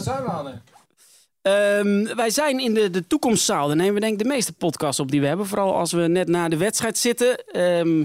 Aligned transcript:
Zijn 0.00 0.22
we 0.22 0.30
aan? 0.30 0.62
Ehm, 1.42 2.16
wij 2.16 2.30
zijn 2.30 2.60
in 2.60 2.74
de, 2.74 2.90
de 2.90 3.06
toekomstzaal. 3.06 3.66
Daar 3.66 3.76
nemen 3.76 3.94
we 3.94 4.00
denk 4.00 4.12
ik 4.12 4.18
de 4.18 4.34
meeste 4.34 4.52
podcasts 4.52 5.00
op 5.00 5.10
die 5.10 5.20
we 5.20 5.26
hebben. 5.26 5.46
Vooral 5.46 5.74
als 5.74 5.92
we 5.92 6.00
net 6.00 6.28
na 6.28 6.48
de 6.48 6.56
wedstrijd 6.56 6.98
zitten. 6.98 7.44
Ehm, 7.46 8.04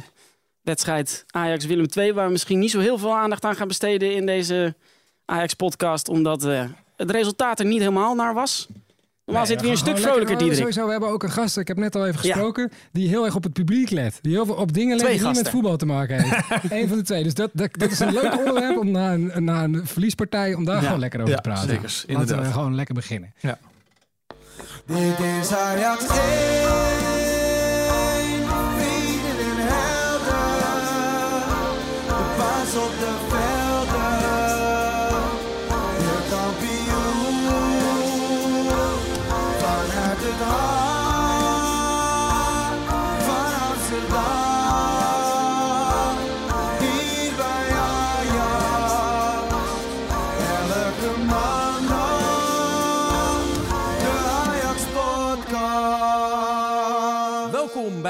wedstrijd 0.61 1.25
Ajax-Willem 1.29 1.85
II. 1.95 2.13
Waar 2.13 2.25
we 2.25 2.31
misschien 2.31 2.59
niet 2.59 2.71
zo 2.71 2.79
heel 2.79 2.97
veel 2.97 3.15
aandacht 3.15 3.45
aan 3.45 3.55
gaan 3.55 3.67
besteden 3.67 4.15
in 4.15 4.25
deze 4.25 4.75
Ajax-podcast. 5.25 6.09
Omdat 6.09 6.45
eh, 6.45 6.65
het 6.95 7.11
resultaat 7.11 7.59
er 7.59 7.65
niet 7.65 7.79
helemaal 7.79 8.15
naar 8.15 8.33
was. 8.33 8.67
Normaal 9.25 9.45
zitten 9.45 9.65
we 9.67 9.71
hier 9.73 9.81
een 9.81 9.87
stuk 9.93 10.03
vrolijker, 10.03 10.37
Diederik. 10.37 10.57
Sowieso, 10.59 10.85
we 10.85 10.91
hebben 10.91 11.09
ook 11.09 11.23
een 11.23 11.31
gast, 11.31 11.57
ik 11.57 11.67
heb 11.67 11.77
net 11.77 11.95
al 11.95 12.01
even 12.07 12.19
Ja. 12.27 12.33
gesproken, 12.33 12.71
die 12.91 13.07
heel 13.07 13.25
erg 13.25 13.35
op 13.35 13.43
het 13.43 13.53
publiek 13.53 13.89
let. 13.89 14.19
Die 14.21 14.31
heel 14.33 14.45
veel 14.45 14.55
op 14.55 14.73
dingen 14.73 14.95
let 14.95 15.05
Twee 15.05 15.17
die 15.17 15.27
niet 15.27 15.35
met 15.35 15.49
voetbal 15.49 15.77
te 15.77 15.85
maken 15.85 16.19
heeft. 16.21 16.45
Eén 16.71 16.87
van 16.87 16.97
de 16.97 17.03
twee. 17.03 17.23
Dus 17.23 17.33
dat, 17.33 17.49
dat, 17.53 17.69
dat 17.73 17.91
is 17.91 17.99
een 17.99 18.13
leuk 18.13 18.37
onderwerp 18.45 18.77
om 18.77 18.91
na 18.91 19.13
een, 19.13 19.43
na 19.43 19.63
een 19.63 19.81
verliespartij, 19.87 20.53
om 20.53 20.65
daar 20.65 20.75
Ja. 20.75 20.81
gewoon 20.81 20.99
lekker 20.99 21.19
over 21.19 21.31
Ja, 21.33 21.39
te 21.41 21.49
praten. 21.49 21.69
zeker, 21.69 21.83
Laten 21.83 22.07
inderdaad. 22.09 22.45
we 22.45 22.51
gewoon 22.51 22.75
lekker 22.75 22.95
beginnen. 22.95 23.33
Dit 24.85 25.19
is 25.41 25.51
Ajax 25.53 26.05
1, 26.07 26.17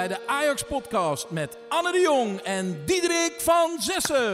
bij 0.07 0.17
de 0.17 0.27
Ajax 0.27 0.63
Podcast 0.63 1.27
met 1.29 1.57
Anne 1.69 1.91
de 1.91 1.99
Jong 1.99 2.39
en 2.39 2.77
Diederik 2.85 3.33
van 3.37 3.69
Zessen. 3.79 4.33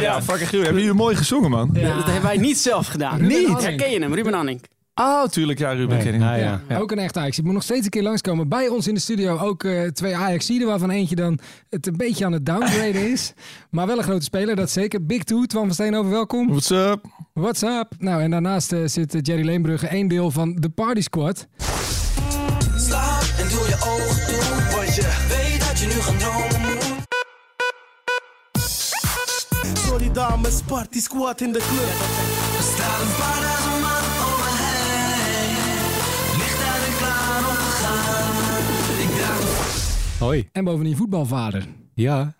Ja, 0.00 0.22
fucking 0.22 0.48
gruwelijk. 0.48 0.50
Hebben 0.50 0.80
jullie 0.82 0.92
mooi 0.92 1.16
gezongen, 1.16 1.50
man? 1.50 1.70
Ja, 1.72 1.94
dat 1.94 2.04
hebben 2.04 2.22
wij 2.22 2.36
niet 2.36 2.58
zelf 2.58 2.86
gedaan. 2.86 3.18
Ruben 3.18 3.36
Anning. 3.36 3.60
Herken 3.60 3.90
je 3.90 4.00
hem, 4.00 4.14
Ruben 4.14 4.34
Anning? 4.34 4.60
Oh, 4.94 5.24
tuurlijk. 5.24 5.58
Ja, 5.58 5.72
Ruben 5.72 5.98
ken 5.98 6.14
ik. 6.14 6.22
Ah, 6.22 6.38
ja. 6.38 6.60
Ook 6.78 6.90
een 6.90 6.98
echte 6.98 7.18
Ajax. 7.18 7.36
Je 7.36 7.42
moet 7.42 7.52
nog 7.52 7.62
steeds 7.62 7.84
een 7.84 7.90
keer 7.90 8.02
langskomen. 8.02 8.48
Bij 8.48 8.68
ons 8.68 8.86
in 8.86 8.94
de 8.94 9.00
studio 9.00 9.38
ook 9.38 9.64
eh, 9.64 9.86
twee 9.86 10.16
Ajaxiden, 10.16 10.66
waarvan 10.66 10.90
eentje 10.90 11.16
dan 11.16 11.38
het 11.70 11.86
een 11.86 11.96
beetje 11.96 12.24
aan 12.24 12.32
het 12.32 12.46
downgraden 12.46 13.10
is. 13.10 13.32
Maar 13.70 13.86
wel 13.86 13.98
een 13.98 14.04
grote 14.04 14.24
speler, 14.24 14.56
dat 14.56 14.70
zeker. 14.70 15.06
Big 15.06 15.24
Two, 15.24 15.44
Twan 15.44 15.64
van 15.64 15.74
Steenhoven, 15.74 16.10
welkom. 16.10 16.48
What's 16.48 16.70
up? 16.70 17.04
What's 17.32 17.62
up? 17.62 17.86
Nou, 17.98 18.22
en 18.22 18.30
daarnaast 18.30 18.72
eh, 18.72 18.80
zit 18.84 19.14
eh, 19.14 19.20
Jerry 19.22 19.44
Leenbrugge, 19.44 19.86
één 19.86 20.08
deel 20.08 20.30
van 20.30 20.54
de 20.54 20.68
Party 20.68 21.00
Squad. 21.00 21.46
Doe 23.58 23.66
je 23.68 23.74
ogen 23.92 24.26
toe, 24.26 24.76
want 24.76 24.94
je 24.94 25.26
weet 25.28 25.60
dat 25.68 25.78
je 25.78 25.86
nu 25.86 25.92
gaan 25.92 26.16
dromen 26.18 26.60
moet. 26.60 27.06
Sorry 29.78 30.12
dames, 30.12 30.62
party 30.62 31.00
squad 31.00 31.40
in 31.40 31.52
de 31.52 31.58
club. 31.58 31.98
Er 32.58 32.64
staan 32.74 33.00
een 33.00 33.14
paar 33.18 33.40
duizend 33.40 33.80
man 33.86 34.04
om 34.26 34.36
me 34.42 34.50
heen. 34.62 35.56
Licht 36.38 36.60
uit 36.72 36.84
en 36.86 36.96
klaar 36.98 37.38
om 37.48 37.54
te 37.54 37.70
gaan. 37.82 39.02
Ik 39.02 39.10
draag 39.16 40.18
Hoi. 40.18 40.48
En 40.52 40.64
bovendien 40.64 40.96
voetbalvader. 40.96 41.66
Ja. 41.94 42.34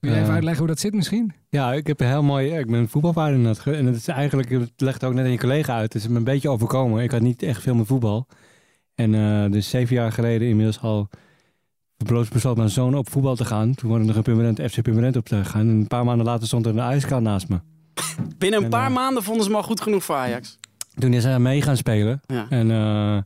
Wil 0.00 0.10
je 0.10 0.16
even 0.16 0.28
Eh, 0.28 0.32
uitleggen 0.34 0.58
hoe 0.58 0.68
dat 0.72 0.80
zit 0.80 0.94
misschien? 0.94 1.32
Ja, 1.48 1.72
ik 1.72 1.86
heb 1.86 2.00
een 2.00 2.06
heel 2.06 2.22
mooi... 2.22 2.58
Ik 2.58 2.66
ben 2.70 2.88
voetbalvader 2.88 3.34
in 3.34 3.44
dat 3.44 3.58
ge- 3.58 3.76
En 3.76 3.86
het 3.86 3.96
is 3.96 4.08
eigenlijk... 4.08 4.50
Het 4.50 4.70
legt 4.76 5.04
ook 5.04 5.14
net 5.14 5.24
aan 5.24 5.30
je 5.30 5.38
collega 5.38 5.74
uit. 5.74 5.92
Het 5.92 6.02
is 6.02 6.08
me 6.08 6.16
een 6.16 6.24
beetje 6.24 6.48
overkomen. 6.48 7.02
Ik 7.02 7.10
had 7.10 7.20
niet 7.20 7.42
echt 7.42 7.62
veel 7.62 7.74
met 7.74 7.86
voetbal. 7.86 8.26
En 8.94 9.14
eh, 9.14 9.50
dus 9.50 9.70
zeven 9.70 9.94
jaar 9.94 10.12
geleden 10.12 10.48
inmiddels 10.48 10.80
al... 10.80 11.08
Besloot 12.32 12.56
mijn 12.56 12.70
zoon 12.70 12.94
op 12.94 13.10
voetbal 13.10 13.36
te 13.36 13.44
gaan. 13.44 13.74
Toen 13.74 13.88
worden 13.88 14.08
er 14.08 14.16
een 14.16 14.22
permanent 14.22 14.60
FC 14.60 14.82
permanent 14.82 15.16
op 15.16 15.24
te 15.24 15.44
gaan. 15.44 15.60
En 15.60 15.68
een 15.68 15.86
paar 15.86 16.04
maanden 16.04 16.26
later 16.26 16.46
stond 16.46 16.66
er 16.66 16.72
een 16.72 16.78
ijskaart 16.78 17.22
naast 17.22 17.48
me. 17.48 17.60
Binnen 18.38 18.58
een 18.58 18.64
En, 18.64 18.70
paar 18.70 18.88
eh, 18.88 18.94
maanden 18.94 19.22
vonden 19.22 19.42
ze 19.42 19.48
hem 19.48 19.58
al 19.58 19.64
goed 19.66 19.80
genoeg 19.80 20.04
voor 20.04 20.14
Ajax. 20.14 20.58
Toen 20.98 21.12
is 21.12 21.24
hij 21.24 21.38
mee 21.38 21.62
gaan 21.62 21.76
spelen. 21.76 22.20
Ja. 22.26 22.46
En, 22.48 22.70
eh, 22.70 23.18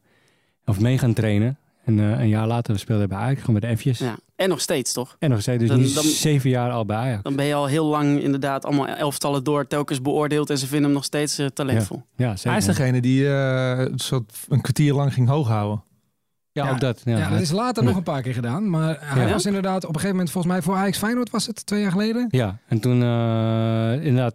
of 0.64 0.80
mee 0.80 0.98
gaan 0.98 1.12
trainen. 1.12 1.58
En 1.84 1.98
een 1.98 2.28
jaar 2.28 2.46
later 2.46 2.78
speelde 2.78 3.06
hij 3.06 3.16
bij 3.16 3.18
Ajax. 3.18 3.40
Gewoon 3.40 3.60
bij 3.60 3.70
de 3.70 3.76
F'jes. 3.76 3.98
Ja. 3.98 4.16
En 4.36 4.48
nog 4.48 4.60
steeds, 4.60 4.92
toch? 4.92 5.16
En 5.18 5.30
nog 5.30 5.40
steeds. 5.40 5.58
Dus 5.60 5.68
Dan- 5.68 5.80
nu 5.80 5.92
dan- 5.92 6.04
zeven 6.04 6.50
jaar 6.50 6.70
al 6.70 6.86
bij 6.86 6.96
Ajax. 6.96 7.22
Dan 7.22 7.36
ben 7.36 7.44
je 7.44 7.54
al 7.54 7.66
heel 7.66 7.86
lang 7.86 8.20
inderdaad 8.20 8.64
allemaal 8.64 8.86
elftallen 8.86 9.44
door, 9.44 9.66
telkens 9.66 10.02
beoordeeld. 10.02 10.50
En 10.50 10.58
ze 10.58 10.66
vinden 10.66 10.84
hem 10.84 10.92
nog 10.92 11.04
steeds 11.04 11.38
eh, 11.38 11.46
talentvol. 11.46 12.02
Ja, 12.16 12.30
zeker. 12.36 12.48
Hij 12.50 12.58
is 12.58 12.64
degene 12.66 13.00
die 13.00 13.28
eh, 13.34 13.86
soort 13.94 14.32
een 14.48 14.60
kwartier 14.60 14.94
lang 14.94 15.12
ging 15.12 15.28
hoog 15.28 15.48
houden. 15.48 15.82
Ja, 16.56 16.64
Ja. 16.64 16.70
ook 16.70 16.80
dat. 16.80 17.00
Ja, 17.04 17.18
Ja, 17.18 17.30
dat 17.30 17.40
is 17.40 17.50
later 17.50 17.84
nog 17.84 17.96
een 17.96 18.02
paar 18.02 18.22
keer 18.22 18.34
gedaan. 18.34 18.70
Maar 18.70 18.96
hij 19.00 19.26
Ja. 19.26 19.32
was 19.32 19.46
inderdaad 19.46 19.76
op 19.82 19.88
een 19.88 19.94
gegeven 19.94 20.10
moment, 20.10 20.30
volgens 20.30 20.52
mij 20.52 20.62
voor 20.62 20.74
Ajax 20.76 20.98
Feyenoord 20.98 21.30
was 21.30 21.46
het, 21.46 21.66
twee 21.66 21.80
jaar 21.80 21.90
geleden. 21.90 22.26
Ja, 22.28 22.58
en 22.68 22.80
toen 22.80 23.02
eh, 23.02 23.92
inderdaad, 24.04 24.34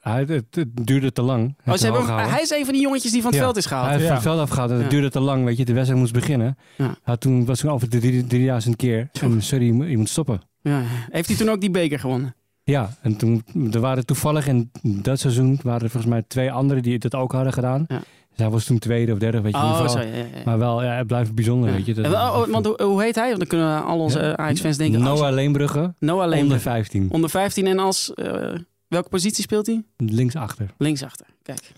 hij, 0.00 0.20
het, 0.26 0.54
het 0.54 0.68
duurde 0.86 1.12
te 1.12 1.22
lang. 1.22 1.48
Oh, 1.48 1.54
ze 1.54 1.62
hebben 1.64 1.78
hem- 1.90 1.92
Hooghouden. 1.94 2.30
hij 2.30 2.42
is 2.42 2.50
een 2.50 2.64
van 2.64 2.72
die 2.74 2.82
jongetjes 2.82 3.12
die 3.12 3.20
van 3.22 3.30
het 3.30 3.38
Ja. 3.38 3.44
veld 3.44 3.56
is 3.56 3.66
gehaald. 3.66 3.86
Hij 3.86 3.94
heeft 3.96 4.08
Ja. 4.08 4.14
van 4.14 4.22
het 4.22 4.32
veld 4.32 4.40
afgehaald 4.48 4.70
en 4.70 4.76
het 4.76 4.84
Ja. 4.84 4.90
duurde 4.90 5.10
te 5.10 5.20
lang. 5.20 5.44
Weet 5.44 5.56
je, 5.56 5.64
de 5.64 5.72
wedstrijd 5.72 6.00
moest 6.00 6.12
beginnen. 6.12 6.56
Ja. 6.76 6.94
Hij 7.02 7.16
toen 7.16 7.44
was 7.44 7.58
toen 7.60 7.70
over 7.70 7.88
de 7.90 7.98
drie- 7.98 8.26
3000 8.26 8.76
keer. 8.76 9.08
En 9.22 9.42
sorry, 9.42 9.66
je 9.66 9.72
moet, 9.72 9.88
je 9.88 9.96
moet 9.98 10.08
stoppen. 10.08 10.40
Ja. 10.60 10.80
Heeft 11.10 11.28
hij 11.28 11.36
toen 11.36 11.48
ook 11.50 11.60
die 11.60 11.70
beker 11.70 11.98
gewonnen? 11.98 12.34
Ja, 12.64 12.90
en 13.02 13.16
toen 13.16 13.44
er 13.72 13.80
waren 13.80 14.06
toevallig 14.06 14.46
in 14.46 14.70
dat 14.82 15.18
seizoen 15.20 15.60
waren 15.62 15.82
er 15.82 15.90
volgens 15.90 16.12
mij 16.12 16.22
twee 16.28 16.52
anderen 16.52 16.82
die 16.82 16.98
dat 16.98 17.14
ook 17.14 17.32
hadden 17.32 17.52
gedaan. 17.52 17.84
Ja. 17.88 18.00
Hij 18.38 18.50
was 18.50 18.64
toen 18.64 18.78
tweede 18.78 19.12
of 19.12 19.18
derde, 19.18 19.40
weet 19.40 19.52
je. 19.52 19.58
in 19.58 19.66
ieder 19.66 19.86
Oh, 19.86 19.92
ja, 19.94 20.00
ja. 20.02 20.24
Maar 20.44 20.58
wel, 20.58 20.82
ja, 20.82 20.96
het 20.96 21.06
blijft 21.06 21.34
bijzonder, 21.34 21.70
Ja. 21.70 21.76
weet 21.76 21.86
je. 21.86 21.94
Dat, 21.94 22.06
oh, 22.12 22.46
want 22.46 22.66
hoe, 22.66 22.82
hoe 22.82 23.02
heet 23.02 23.14
hij? 23.14 23.26
Want 23.26 23.38
dan 23.38 23.46
kunnen 23.48 23.84
al 23.84 23.98
onze 23.98 24.18
Ja. 24.20 24.36
Ajax-fans 24.36 24.76
denken... 24.76 25.02
als- 25.02 25.20
Noah 25.20 25.32
Leenbrugge, 25.34 25.94
Noah 25.98 26.22
onder 26.22 26.28
Leember. 26.38 26.60
15, 26.60 27.08
Onder 27.10 27.30
15 27.30 27.66
en 27.66 27.78
als... 27.78 28.14
eh, 28.14 28.54
welke 28.88 29.08
positie 29.08 29.42
speelt 29.42 29.66
hij? 29.66 29.82
linksachter. 29.96 30.70
Linksachter. 30.78 31.26
Kijk. 31.42 31.72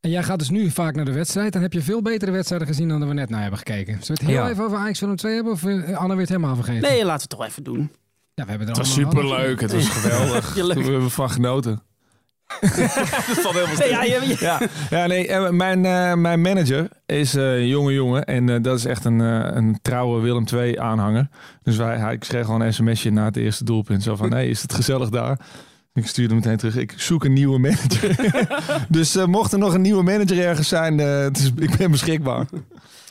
En 0.00 0.10
jij 0.10 0.22
gaat 0.22 0.38
dus 0.38 0.50
nu 0.50 0.70
vaak 0.70 0.94
naar 0.94 1.04
de 1.04 1.12
wedstrijd. 1.12 1.52
Dan 1.52 1.62
heb 1.62 1.72
je 1.72 1.82
veel 1.82 2.02
betere 2.02 2.30
wedstrijden 2.30 2.66
gezien 2.68 2.88
dan 2.88 2.98
dat 3.00 3.08
we 3.08 3.14
net 3.14 3.30
naar 3.30 3.40
hebben 3.40 3.58
gekeken. 3.58 3.92
Zullen 3.92 4.06
we 4.06 4.12
het 4.12 4.22
heel 4.22 4.44
Ja. 4.44 4.50
even 4.50 4.64
over 4.64 4.78
Ajax 4.78 5.00
Willem 5.00 5.16
2 5.16 5.34
hebben? 5.34 5.52
Of 5.52 5.64
eh, 5.64 5.96
Anne 5.96 6.08
weer 6.12 6.18
het 6.20 6.28
helemaal 6.28 6.54
vergeten? 6.54 6.82
Nee, 6.90 6.96
laten 7.04 7.06
we 7.06 7.12
het 7.12 7.28
toch 7.28 7.44
even 7.44 7.62
doen. 7.62 7.90
Ja, 8.34 8.44
we 8.44 8.50
hebben 8.50 8.68
er 8.68 8.74
Het 8.74 8.82
was 8.82 8.92
superleuk. 8.92 9.60
Het 9.60 9.72
was 9.72 9.88
geweldig. 9.98 10.54
We 10.54 10.60
hebben 10.82 11.02
ervan 11.02 11.30
genoten. 11.30 11.82
dat 12.60 13.38
valt 13.40 13.54
helemaal 13.54 13.66
Nee, 13.66 13.74
stil. 13.74 13.88
ja, 13.90 14.02
je- 14.02 14.26
je- 14.28 14.36
Ja, 14.40 14.60
ja 14.90 15.06
nee, 15.06 15.28
eh, 15.28 15.50
mijn, 15.50 15.84
eh, 15.84 16.14
mijn 16.14 16.40
manager 16.40 16.88
is 17.06 17.34
eh, 17.34 17.54
een 17.56 17.66
jonge 17.66 17.92
jongen 17.92 18.24
en 18.24 18.48
eh, 18.48 18.62
dat 18.62 18.78
is 18.78 18.84
echt 18.84 19.04
een, 19.04 19.20
eh, 19.20 19.48
een 19.56 19.78
trouwe 19.82 20.20
Willem 20.20 20.44
II 20.54 20.76
aanhanger. 20.78 21.28
Dus 21.62 21.76
wij, 21.76 21.96
hij, 21.96 22.12
ik 22.12 22.20
kreeg 22.20 22.44
gewoon 22.44 22.60
een 22.60 22.74
sms'je 22.74 23.10
na 23.10 23.24
het 23.24 23.36
eerste 23.36 23.64
doelpunt. 23.64 24.02
Zo 24.02 24.16
van, 24.16 24.32
hey, 24.32 24.48
is 24.48 24.62
het 24.62 24.72
gezellig 24.74 25.08
daar? 25.08 25.38
Ik 25.94 26.06
stuurde 26.06 26.34
meteen 26.34 26.56
terug, 26.56 26.76
ik 26.76 26.94
zoek 26.96 27.24
een 27.24 27.32
nieuwe 27.32 27.58
manager. 27.58 28.16
dus 28.88 29.16
eh, 29.16 29.24
mocht 29.26 29.52
er 29.52 29.58
nog 29.58 29.74
een 29.74 29.80
nieuwe 29.80 30.02
manager 30.02 30.38
ergens 30.46 30.68
zijn, 30.68 31.00
eh, 31.00 31.18
het 31.18 31.38
is, 31.38 31.50
ik 31.58 31.76
ben 31.76 31.90
beschikbaar. 31.90 32.46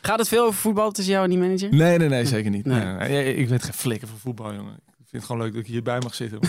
Gaat 0.01 0.19
het 0.19 0.28
veel 0.28 0.44
over 0.46 0.59
voetbal 0.59 0.91
tussen 0.91 1.13
jou 1.13 1.25
en 1.25 1.30
die 1.31 1.40
manager? 1.40 1.69
Nee, 1.75 1.97
nee, 1.97 2.09
nee, 2.09 2.25
zeker 2.25 2.51
niet. 2.51 2.66
Nee. 2.66 2.84
Nee. 2.84 2.94
Nee, 2.96 3.09
nee. 3.24 3.35
Ik 3.35 3.50
weet 3.50 3.63
geen 3.63 3.74
flikker 3.74 4.07
van 4.07 4.18
voetbal, 4.18 4.53
jongen. 4.53 4.75
Ik 5.11 5.17
vind 5.17 5.29
het 5.29 5.31
gewoon 5.31 5.47
leuk 5.47 5.53
dat 5.59 5.67
ik 5.67 5.73
hierbij 5.73 5.99
mag 5.99 6.16
zitten. 6.16 6.39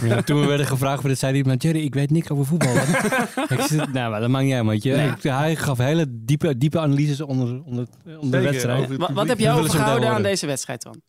Ja, 0.08 0.22
toen 0.22 0.40
we 0.40 0.46
werden 0.46 0.66
gevraagd 0.66 1.00
voor 1.00 1.08
dit, 1.08 1.18
zei 1.18 1.32
hij, 1.32 1.42
maar 1.46 1.56
Jerry, 1.56 1.80
ik 1.84 1.94
weet 1.94 2.10
niks 2.10 2.30
over 2.30 2.46
voetbal. 2.46 2.74
ik 3.58 3.60
zei, 3.60 3.86
nou, 3.92 4.10
maar 4.10 4.20
dat 4.20 4.28
maakt 4.28 4.44
niet 4.44 4.54
uit, 4.54 4.82
je. 4.82 4.92
Nee. 4.92 5.32
Hij 5.32 5.56
gaf 5.56 5.78
hele 5.78 6.06
diepe, 6.08 6.58
diepe 6.58 6.78
analyses 6.80 7.20
onder, 7.20 7.62
onder, 7.64 7.86
onder 8.20 8.40
de 8.40 8.46
wedstrijd. 8.50 8.78
over 8.78 8.90
het 8.90 9.00
Wat, 9.00 9.10
wat 9.10 9.28
heb 9.28 9.38
jij 9.38 9.52
overgehouden 9.52 10.08
aan 10.08 10.22
deze 10.22 10.46
wedstrijd 10.46 10.82
dan? 10.82 11.00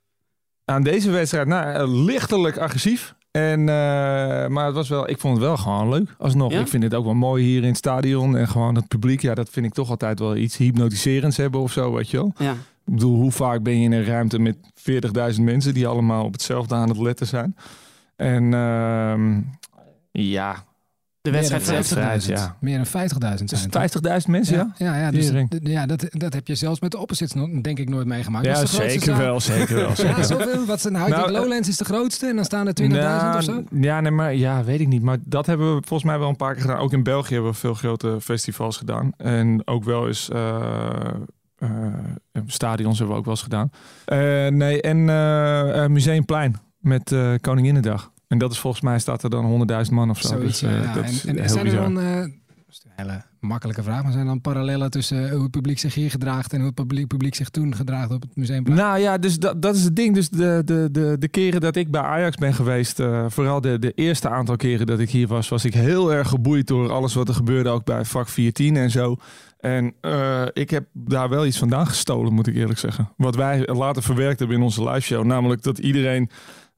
Aan 0.66 0.84
deze 0.84 1.10
wedstrijd, 1.10 1.48
nou, 1.48 1.74
eh, 1.74 2.04
lichtelijk 2.06 2.58
agressief. 2.58 3.16
En, 3.32 3.60
eh, 3.60 4.48
maar 4.48 4.66
het 4.66 4.76
was 4.76 4.90
wel, 4.90 5.10
ik 5.10 5.20
vond 5.20 5.38
het 5.38 5.46
wel 5.46 5.58
gewoon 5.58 5.90
leuk. 5.90 6.16
Alsnog, 6.18 6.52
Ja? 6.52 6.60
ik 6.60 6.68
vind 6.68 6.84
het 6.84 6.94
ook 6.94 7.06
wel 7.06 7.14
mooi 7.14 7.44
hier 7.44 7.62
in 7.62 7.68
het 7.68 7.78
stadion. 7.78 8.38
En 8.38 8.48
gewoon 8.48 8.76
het 8.76 8.88
publiek, 8.88 9.22
ja, 9.22 9.34
dat 9.34 9.50
vind 9.50 9.66
ik 9.66 9.74
toch 9.74 9.90
altijd 9.90 10.20
wel 10.20 10.36
iets 10.36 10.58
hypnotiserends 10.58 11.38
hebben 11.38 11.62
of 11.62 11.72
zo, 11.72 11.94
weet 11.94 12.10
je 12.10 12.18
wel. 12.18 12.34
Ja. 12.38 12.56
Ik 12.88 12.94
bedoel, 12.94 13.16
hoe 13.16 13.32
vaak 13.32 13.64
ben 13.64 13.78
je 13.80 13.84
in 13.84 13.92
een 13.92 14.06
ruimte 14.06 14.40
met 14.40 14.58
40.000 15.36 15.42
mensen 15.44 15.74
die 15.74 15.88
allemaal 15.88 16.24
op 16.26 16.32
hetzelfde 16.34 16.76
aan 16.76 16.90
het 16.90 16.98
letten 16.98 17.28
zijn. 17.28 17.56
En 18.16 18.54
ehm, 18.54 19.42
ja, 20.12 20.54
De 21.22 21.32
Meer 21.32 21.40
wedstrijd 21.50 21.66
dan 21.66 21.84
zelf. 21.84 22.24
50.000. 22.26 22.34
ja. 22.34 22.56
Meer 22.60 22.78
dan 22.78 22.86
50.000 22.86 23.46
dus 23.46 23.60
zijn 23.62 23.84
het, 23.84 24.04
hè? 24.04 24.20
50.000 24.20 24.26
mensen, 24.28 24.56
ja? 24.58 24.74
Ja, 24.78 24.96
ja, 24.96 25.02
ja, 25.02 25.12
dus, 25.12 25.26
Tering. 25.26 25.50
d- 25.50 25.68
ja 25.68 25.86
dat, 25.86 26.06
dat 26.10 26.34
heb 26.34 26.48
je 26.48 26.56
zelfs 26.56 26.80
met 26.80 26.92
de 26.92 26.98
opposites 26.98 27.34
nog, 27.34 27.62
denk 27.62 27.80
ik 27.80 27.90
nooit 27.90 28.08
meegemaakt. 28.08 28.46
Ja, 28.46 28.54
Dat 28.54 28.64
is 28.64 28.70
de 28.72 28.76
grootste 28.78 29.00
zeker 29.00 29.16
zaal. 29.16 29.26
wel, 29.26 29.40
zeker 29.40 29.76
wel. 29.76 29.96
Zeker 29.96 30.10
Ja, 30.10 30.16
wel. 30.16 30.24
zoveel. 30.26 30.66
Wat 30.66 30.82
zijn, 30.82 30.94
nou, 30.94 31.10
Nou, 31.10 31.22
denk 31.28 31.38
Lowlands 31.38 31.68
is 31.68 31.78
de 31.78 31.86
grootste 31.86 32.28
en 32.28 32.36
dan 32.36 32.46
staan 32.46 32.68
er 32.68 32.74
20.000 32.82 32.88
of 33.38 33.44
zo. 33.44 33.52
Nou, 33.52 33.64
Ja, 33.82 34.02
nee, 34.02 34.12
maar 34.12 34.36
ja, 34.36 34.64
weet 34.64 34.80
ik 34.80 34.88
niet. 34.88 35.02
Maar 35.04 35.18
dat 35.26 35.46
hebben 35.46 35.68
we 35.76 35.82
volgens 35.86 36.04
mij 36.10 36.20
wel 36.20 36.30
een 36.30 36.36
paar 36.36 36.54
keer 36.54 36.62
gedaan. 36.62 36.78
Ook 36.80 36.94
in 36.94 37.04
België 37.04 37.34
hebben 37.34 37.52
we 37.52 37.58
veel 37.58 37.74
grote 37.74 38.18
festivals 38.22 38.78
gedaan. 38.78 39.12
En 39.18 39.62
ook 39.68 39.84
wel 39.84 40.08
eens 40.08 40.30
eh, 40.30 40.56
eh, 40.56 41.14
stadions 42.46 42.98
hebben 42.98 43.16
we 43.16 43.20
ook 43.20 43.26
wel 43.26 43.34
eens 43.34 43.44
gedaan. 43.44 43.72
Eh, 44.06 44.48
nee, 44.48 44.82
en 44.82 45.10
eh, 45.10 45.84
eh, 45.84 45.90
Museumplein 45.90 46.56
met 46.80 47.12
eh 47.12 47.34
Koninginnedag. 47.42 48.12
En 48.28 48.38
dat 48.38 48.52
is 48.52 48.60
volgens 48.60 48.84
mij 48.84 49.00
staat 49.00 49.24
er 49.24 49.30
dan 49.30 49.68
100.000 49.86 49.92
man 49.92 50.10
of 50.10 50.22
zo. 50.22 50.28
Zoiets, 50.28 50.60
dus, 50.60 50.70
ja, 50.70 50.78
eh, 50.78 50.84
ja. 50.84 50.94
dat 50.94 51.04
En, 51.04 51.10
is 51.10 51.26
en 51.26 51.36
heel 51.40 51.48
zijn 51.50 51.66
er 51.66 51.76
dan, 51.76 52.00
eh, 52.00 52.16
dat 52.16 52.30
is 52.70 52.82
een 52.86 52.92
hele 52.96 53.24
makkelijke 53.40 53.84
vraag, 53.84 54.04
maar 54.04 54.12
zijn 54.12 54.24
er 54.24 54.30
dan 54.30 54.42
parallellen 54.42 54.92
tussen 54.92 55.26
eh, 55.26 55.32
hoe 55.32 55.42
het 55.42 55.52
publiek 55.52 55.80
zich 55.80 55.94
hier 55.94 56.10
gedraagt 56.10 56.52
en 56.52 56.58
hoe 56.58 56.66
het 56.66 56.76
publiek, 56.76 57.08
publiek 57.08 57.36
zich 57.36 57.50
toen 57.50 57.76
gedraagt 57.76 58.12
op 58.12 58.22
het 58.22 58.36
museumplein? 58.36 58.80
Nou 58.80 59.00
ja, 59.00 59.18
dus 59.18 59.40
dat, 59.40 59.62
dat 59.62 59.76
is 59.76 59.84
het 59.84 59.96
ding. 59.96 60.14
Dus 60.14 60.30
de, 60.30 60.62
de, 60.66 60.90
de, 60.92 61.16
de 61.20 61.28
keren 61.28 61.62
dat 61.62 61.76
ik 61.76 61.92
bij 61.92 62.02
Ajax 62.02 62.36
ben 62.36 62.54
geweest, 62.54 63.00
eh, 63.00 63.26
vooral 63.28 63.62
de, 63.62 63.80
de 63.80 63.92
eerste 63.92 64.30
aantal 64.30 64.56
keren 64.56 64.86
dat 64.86 65.00
ik 65.00 65.10
hier 65.10 65.28
was, 65.28 65.50
was 65.50 65.66
ik 65.66 65.74
heel 65.74 66.14
erg 66.14 66.30
geboeid 66.30 66.68
door 66.68 66.92
alles 66.92 67.14
wat 67.14 67.28
er 67.28 67.34
gebeurde, 67.34 67.70
ook 67.70 67.86
bij 67.86 68.06
vak 68.06 68.28
14 68.28 68.76
en 68.76 68.92
zo. 68.92 69.18
En 69.60 69.94
eh, 70.02 70.42
ik 70.54 70.70
heb 70.70 70.86
daar 70.94 71.30
wel 71.30 71.46
iets 71.46 71.58
vandaan 71.58 71.88
gestolen, 71.88 72.34
moet 72.34 72.48
ik 72.48 72.56
eerlijk 72.56 72.80
zeggen. 72.80 73.10
Wat 73.18 73.36
wij 73.36 73.68
later 73.74 74.04
verwerkt 74.04 74.40
hebben 74.40 74.58
in 74.58 74.64
onze 74.64 74.84
live 74.90 75.00
show. 75.02 75.24
Namelijk 75.26 75.64
dat 75.64 75.78
iedereen. 75.78 76.30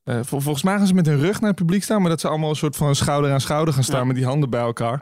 eh, 0.04 0.20
vol- 0.24 0.40
volgens 0.40 0.64
mij 0.64 0.78
gaan 0.78 0.88
ze 0.88 0.94
met 0.94 1.06
hun 1.06 1.20
rug 1.20 1.40
naar 1.40 1.50
het 1.50 1.60
publiek 1.60 1.84
staan, 1.84 2.02
maar 2.02 2.10
dat 2.10 2.20
ze 2.20 2.28
allemaal 2.28 2.50
een 2.50 2.56
soort 2.56 2.76
van 2.76 2.96
schouder 2.96 3.32
aan 3.32 3.42
schouder 3.42 3.74
gaan 3.74 3.84
staan 3.84 4.00
Ja. 4.00 4.06
met 4.06 4.16
die 4.16 4.26
handen 4.26 4.50
bij 4.50 4.60
elkaar. 4.62 5.02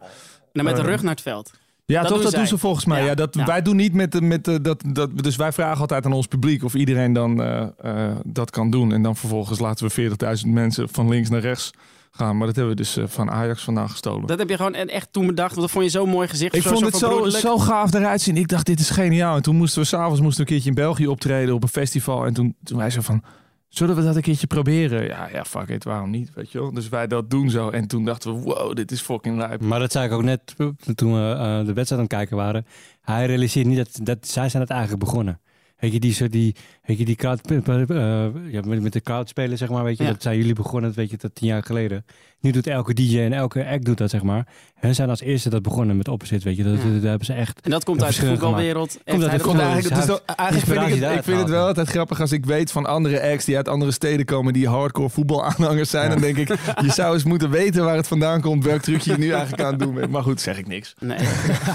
Nou, 0.54 0.68
met 0.68 0.76
de 0.76 0.82
Eh, 0.82 0.88
rug 0.88 1.02
naar 1.02 1.12
het 1.12 1.22
veld. 1.22 1.52
Ja, 1.86 1.94
Dat 2.00 2.04
toch? 2.08 2.12
doen 2.14 2.22
Dat 2.22 2.32
zij. 2.32 2.40
doen 2.40 2.50
ze 2.50 2.58
volgens 2.58 2.86
mij. 2.86 3.00
Ja. 3.02 3.06
Ja. 3.06 3.16
dat, 3.16 3.34
Ja. 3.36 3.46
Wij 3.46 3.62
doen 3.62 3.76
niet 3.76 3.94
met, 3.94 4.12
de- 4.12 4.22
met 4.22 4.44
dat, 4.62 4.84
dat. 4.94 5.18
Dus 5.24 5.36
wij 5.36 5.52
vragen 5.52 5.82
altijd 5.82 6.06
aan 6.06 6.14
ons 6.14 6.28
publiek 6.28 6.64
of 6.64 6.74
iedereen 6.74 7.14
dan 7.14 7.42
eh, 7.44 8.12
dat 8.26 8.50
kan 8.50 8.70
doen. 8.70 8.94
En 8.94 9.02
dan 9.02 9.16
vervolgens 9.16 9.60
laten 9.60 9.86
we 9.86 9.92
40.000 9.92 10.48
mensen 10.54 10.90
van 10.90 11.10
links 11.10 11.30
naar 11.30 11.40
rechts 11.42 11.72
gaan. 12.18 12.38
Maar 12.38 12.48
dat 12.48 12.56
hebben 12.56 12.76
we 12.76 12.82
dus 12.82 12.98
eh, 12.98 13.04
van 13.08 13.32
Ajax 13.32 13.64
vandaan 13.64 13.90
gestolen. 13.90 14.28
Dat 14.28 14.40
heb 14.40 14.50
je 14.50 14.56
gewoon 14.56 14.74
en 14.74 14.88
echt 14.88 15.14
toen 15.14 15.28
bedacht, 15.28 15.50
want 15.50 15.62
dat 15.62 15.72
vond 15.72 15.84
je 15.84 15.92
zo'n 15.92 16.10
mooi 16.10 16.28
gezicht. 16.28 16.56
ik 16.56 16.62
zo, 16.62 16.70
vond 16.70 16.80
zo 16.80 17.24
het 17.24 17.34
zo, 17.34 17.40
zo 17.40 17.58
gaaf 17.58 17.94
eruit 17.94 18.22
zien. 18.22 18.38
Ik 18.38 18.48
dacht, 18.48 18.66
dit 18.66 18.80
is 18.80 18.90
geniaal. 18.90 19.36
En 19.36 19.42
toen 19.42 19.56
moesten 19.56 19.82
we 19.82 19.88
s'avonds 19.88 20.22
moesten 20.22 20.46
we 20.46 20.52
een 20.52 20.56
keertje 20.56 20.70
in 20.70 20.86
België 20.86 21.08
optreden 21.08 21.56
op 21.56 21.64
een 21.64 21.70
festival. 21.70 22.26
En 22.26 22.34
toen, 22.34 22.56
toen 22.64 22.78
wij 22.78 22.90
zo 22.90 23.02
van, 23.02 23.24
zullen 23.68 23.96
we 23.96 24.04
dat 24.04 24.16
een 24.16 24.22
keertje 24.22 24.48
proberen? 24.48 25.06
Ja, 25.06 25.30
ja, 25.34 25.46
fuck 25.46 25.70
it, 25.70 25.84
waarom 25.84 26.10
niet, 26.10 26.34
weet 26.34 26.52
je 26.52 26.60
wel. 26.60 26.74
Dus 26.74 26.90
wij 26.90 27.08
dat 27.08 27.30
doen 27.30 27.50
zo. 27.50 27.70
En 27.70 27.88
toen 27.88 28.06
dachten 28.06 28.36
we, 28.36 28.42
wow, 28.42 28.76
dit 28.76 28.92
is 28.92 29.02
fucking 29.02 29.38
lijp. 29.38 29.62
Maar 29.62 29.80
dat 29.80 29.92
zei 29.92 30.06
ik 30.06 30.12
ook 30.12 30.24
net 30.24 30.56
toen 30.96 31.14
we 31.14 31.32
eh, 31.34 31.66
de 31.66 31.74
wedstrijd 31.74 31.92
aan 31.92 32.00
het 32.00 32.08
kijken 32.08 32.38
waren. 32.38 32.66
Hij 33.02 33.26
realiseert 33.26 33.68
niet 33.68 33.78
dat, 33.78 34.00
dat 34.04 34.28
zij 34.28 34.50
zijn 34.50 34.64
het 34.64 34.72
eigenlijk 34.72 35.04
begonnen. 35.04 35.40
Weet 35.78 35.94
je, 35.94 36.00
die, 36.00 36.14
soort 36.14 36.32
die, 36.32 36.56
weet 36.84 36.98
je, 36.98 37.06
die 37.06 37.16
crowd, 37.16 37.52
eh, 37.52 38.28
ja, 38.52 38.62
met, 38.66 38.82
met 38.82 38.94
de 38.94 39.02
crowd 39.02 39.30
spelen, 39.30 39.58
zeg 39.58 39.70
maar, 39.70 39.84
weet 39.84 39.98
je, 39.98 40.04
Ja. 40.04 40.10
dat 40.12 40.22
zijn 40.22 40.38
jullie 40.38 40.54
begonnen, 40.54 40.94
weet 40.94 41.10
je, 41.10 41.18
dat 41.18 41.36
tien 41.36 41.48
jaar 41.48 41.64
geleden. 41.64 42.06
Nu 42.40 42.52
doet 42.52 42.68
elke 42.68 42.94
DJ 42.94 43.20
en 43.20 43.34
elke 43.34 43.66
act 43.68 43.86
doet 43.86 43.98
dat, 43.98 44.10
zeg 44.10 44.24
maar. 44.24 44.48
Hun 44.80 44.96
zijn 44.96 45.10
als 45.10 45.22
eerste 45.22 45.50
dat 45.50 45.62
begonnen 45.62 45.98
met 45.98 46.08
Opposite, 46.08 46.44
weet 46.44 46.58
je. 46.58 46.64
Dat, 46.64 46.74
Ja. 46.74 46.92
dat, 46.94 47.02
hebben 47.02 47.26
ze 47.26 47.34
echt... 47.34 47.60
En 47.62 47.72
dat 47.72 47.84
komt 47.84 48.04
uit 48.04 48.20
de 48.20 48.26
voetbalwereld. 48.28 48.98
Heeft 49.04 49.24
uit 49.24 49.32
de 49.40 49.46
Komt 49.48 49.60
eigenlijk, 49.60 49.96
dus 50.06 50.20
eigenlijk 50.36 50.68
vind 50.68 50.96
ik, 50.96 51.04
het, 51.10 51.18
ik 51.18 51.24
vind 51.24 51.40
het 51.40 51.50
wel 51.50 51.66
altijd 51.68 51.88
grappig 51.90 52.22
als 52.22 52.32
ik 52.32 52.46
weet 52.46 52.72
van 52.72 52.86
andere 52.86 53.32
acts 53.32 53.46
die 53.46 53.56
uit 53.56 53.68
andere 53.68 53.92
steden 53.92 54.26
komen 54.26 54.54
die 54.54 54.68
hardcore 54.68 55.10
voetbalaanhangers 55.10 55.90
zijn. 55.90 56.10
Dan 56.10 56.22
denk 56.22 56.38
ik, 56.38 56.48
je 56.82 56.92
zou 56.92 57.14
eens 57.14 57.24
moeten 57.24 57.50
weten 57.50 57.84
waar 57.84 57.96
het 57.96 58.08
vandaan 58.08 58.42
komt, 58.42 58.64
welk 58.66 58.82
trucje 58.82 59.12
je 59.12 59.18
nu 59.18 59.30
eigenlijk 59.32 59.64
aan 59.64 59.70
het 59.72 59.80
doen 59.80 59.94
bent. 59.94 60.12
Maar 60.12 60.24
goed, 60.24 60.42
zeg 60.42 60.58
ik 60.58 60.68
niks. 60.68 60.94
Nee. 61.00 61.18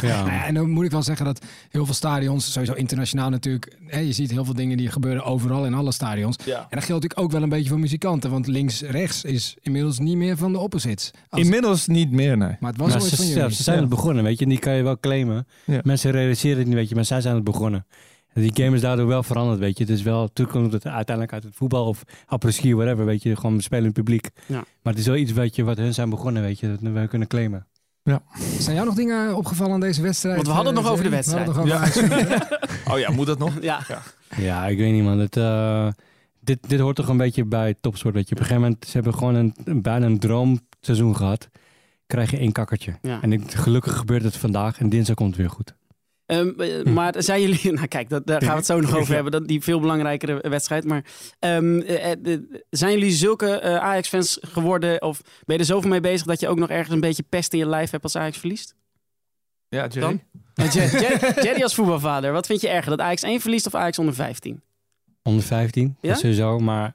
Ja. 0.03 0.09
Ja, 0.27 0.45
en 0.47 0.55
dan 0.55 0.71
moet 0.71 0.85
ik 0.85 0.91
wel 0.91 1.03
zeggen 1.03 1.25
dat 1.27 1.45
heel 1.71 1.85
veel 1.85 1.95
stadions, 1.95 2.53
sowieso 2.53 2.73
internationaal 2.75 3.31
natuurlijk, 3.31 3.77
hè, 3.87 3.99
je 4.01 4.13
ziet 4.13 4.31
heel 4.31 4.45
veel 4.45 4.55
dingen 4.55 4.77
die 4.77 4.91
gebeuren 4.91 5.25
overal 5.25 5.65
in 5.65 5.75
alle 5.75 5.93
stadions. 5.93 6.37
Ja. 6.45 6.57
En 6.57 6.63
dat 6.71 6.85
geldt 6.85 6.89
natuurlijk 7.03 7.21
ook 7.21 7.31
wel 7.31 7.43
een 7.43 7.49
beetje 7.49 7.69
voor 7.69 7.79
muzikanten, 7.79 8.31
want 8.31 8.47
links-rechts 8.47 9.25
is 9.25 9.57
inmiddels 9.63 9.99
niet 9.99 10.17
meer 10.17 10.37
van 10.37 10.53
de 10.53 10.59
opposites. 10.59 11.11
Als- 11.29 11.43
Inmiddels 11.43 11.87
niet 11.87 12.11
meer, 12.11 12.37
nee. 12.37 12.57
maar 12.61 12.71
het 12.71 12.81
was 12.81 12.92
Ze, 13.01 13.17
van 13.17 13.27
ja, 13.27 13.33
jullie. 13.35 13.55
ze 13.55 13.63
zijn 13.63 13.77
Ja. 13.77 13.83
het 13.83 13.91
begonnen, 13.91 14.25
weet 14.25 14.39
je. 14.39 14.45
En 14.45 14.51
die 14.51 14.59
kan 14.59 14.75
je 14.75 14.83
wel 14.83 14.99
claimen. 15.01 15.47
Ja. 15.65 15.81
Mensen 15.83 16.11
realiseren 16.11 16.59
het 16.59 16.67
niet, 16.67 16.77
weet 16.77 16.89
je. 16.89 16.95
Maar 16.95 17.05
zij 17.05 17.21
zijn 17.21 17.35
het 17.35 17.45
begonnen. 17.45 17.87
En 18.33 18.43
die 18.43 18.51
game 18.65 18.77
is 18.77 18.81
daardoor 18.83 19.07
wel 19.07 19.23
veranderd, 19.23 19.59
weet 19.59 19.79
je. 19.79 19.85
Het 19.85 19.93
is 19.93 20.03
wel, 20.03 20.21
natuurlijk 20.21 20.59
komt 20.59 20.73
het 20.73 20.87
uiteindelijk 20.87 21.35
uit 21.35 21.43
het 21.45 21.55
voetbal 21.57 21.87
of 21.87 22.03
apres-ski, 22.27 22.75
whatever, 22.75 23.05
weet 23.05 23.23
je. 23.23 23.37
Gewoon 23.37 23.61
spelen 23.61 23.81
in 23.85 23.91
het 23.91 23.97
publiek. 24.05 24.29
Ja. 24.47 24.55
Maar 24.83 24.93
het 24.93 24.99
is 24.99 25.07
wel 25.07 25.17
iets 25.17 25.33
weet 25.33 25.57
je, 25.57 25.65
wat 25.65 25.77
hun 25.77 25.95
zijn 25.95 26.11
begonnen, 26.11 26.43
weet 26.43 26.61
je. 26.61 26.69
Dat 26.81 26.93
we 26.93 27.09
kunnen 27.09 27.29
claimen. 27.29 27.67
Zijn 28.59 28.75
jou 28.75 28.87
nog 28.87 28.95
dingen 28.97 29.37
opgevallen 29.37 29.73
aan 29.75 29.81
deze 29.81 30.03
wedstrijd? 30.03 30.35
Want 30.37 30.49
we 30.49 30.53
hadden 30.55 30.75
het 30.77 30.83
eh, 30.85 30.89
nog 30.91 30.99
over 30.99 31.11
de? 31.11 31.11
We 31.11 31.17
wedstrijd. 31.17 32.49
Oh 32.93 32.99
ja, 32.99 33.11
moet 33.11 33.27
dat 33.27 33.39
nog? 33.39 33.59
Ja. 33.61 33.81
Ja, 34.37 34.67
ik 34.67 34.79
weet 34.79 34.93
niet, 34.93 35.03
man. 35.03 35.19
Het, 35.19 35.37
eh, 35.37 35.89
dit, 36.41 36.59
dit 36.69 36.81
hoort 36.81 36.97
toch 36.97 37.09
een 37.09 37.17
beetje 37.17 37.45
bij 37.45 37.75
topsport, 37.81 38.15
weet 38.15 38.29
je. 38.29 38.35
Op 38.35 38.41
een 38.41 38.47
gegeven 38.47 38.63
moment, 38.69 38.87
ze 38.87 38.93
hebben 38.93 39.15
gewoon 39.15 39.35
een, 39.35 39.55
een- 39.65 39.83
bijna 39.83 40.07
een 40.07 40.19
droomseizoen 40.19 41.17
gehad. 41.17 41.49
Krijg 42.13 42.31
je 42.31 42.37
één 42.39 42.53
kakkertje. 42.53 42.99
Ja. 43.03 43.23
En 43.23 43.33
ik, 43.33 43.53
gelukkig 43.53 43.97
gebeurt 43.97 44.23
het 44.23 44.37
vandaag 44.37 44.79
en 44.79 44.89
dinsdag 44.89 45.15
komt 45.17 45.29
het 45.29 45.39
weer 45.39 45.51
goed. 45.51 45.75
Ehm, 46.27 46.61
eh, 46.61 46.85
maar 46.85 47.15
zijn 47.19 47.41
jullie, 47.41 47.73
nou 47.73 47.87
kijk, 47.87 48.09
dat, 48.09 48.27
daar 48.27 48.41
gaan 48.41 48.51
we 48.51 48.57
het 48.57 48.67
zo 48.67 48.81
nog 48.81 48.97
over 49.01 49.15
hebben, 49.15 49.33
dat, 49.33 49.49
die 49.49 49.63
veel 49.63 49.81
belangrijkere 49.81 50.49
wedstrijd. 50.49 50.85
Maar 50.85 51.05
ehm, 51.39 51.81
eh, 51.81 52.13
eh, 52.13 52.41
zijn 52.71 52.93
jullie 52.93 53.11
zulke 53.11 53.51
eh, 53.59 53.77
Ajax-fans 53.77 54.39
geworden? 54.41 55.03
Of 55.03 55.21
ben 55.23 55.55
je 55.57 55.61
er 55.61 55.65
zoveel 55.69 55.91
mee 55.91 56.01
bezig 56.01 56.27
dat 56.27 56.41
je 56.41 56.49
ook 56.49 56.59
nog 56.59 56.69
ergens 56.69 56.95
een 56.95 57.01
beetje 57.01 57.25
pest 57.29 57.53
in 57.53 57.59
je 57.59 57.67
lijf 57.67 57.91
hebt 57.91 58.03
als 58.03 58.17
Ajax 58.17 58.39
verliest? 58.39 58.75
Ja, 59.69 59.87
Jerry. 59.87 60.01
Dan? 60.01 60.21
Jer- 60.71 61.01
Jer- 61.03 61.45
Jerry 61.45 61.63
als 61.63 61.75
voetbalvader, 61.75 62.33
wat 62.33 62.47
vind 62.47 62.61
je 62.61 62.69
erger? 62.69 62.91
Dat 62.91 63.01
Ajax 63.01 63.23
1 63.23 63.41
verliest 63.41 63.67
of 63.67 63.75
Ajax 63.75 63.99
onder 63.99 64.15
15? 64.15 64.63
Onder 65.23 65.45
15, 65.45 65.97
Ja? 66.01 66.09
dat 66.09 66.19
sowieso. 66.19 66.59
Maar 66.59 66.95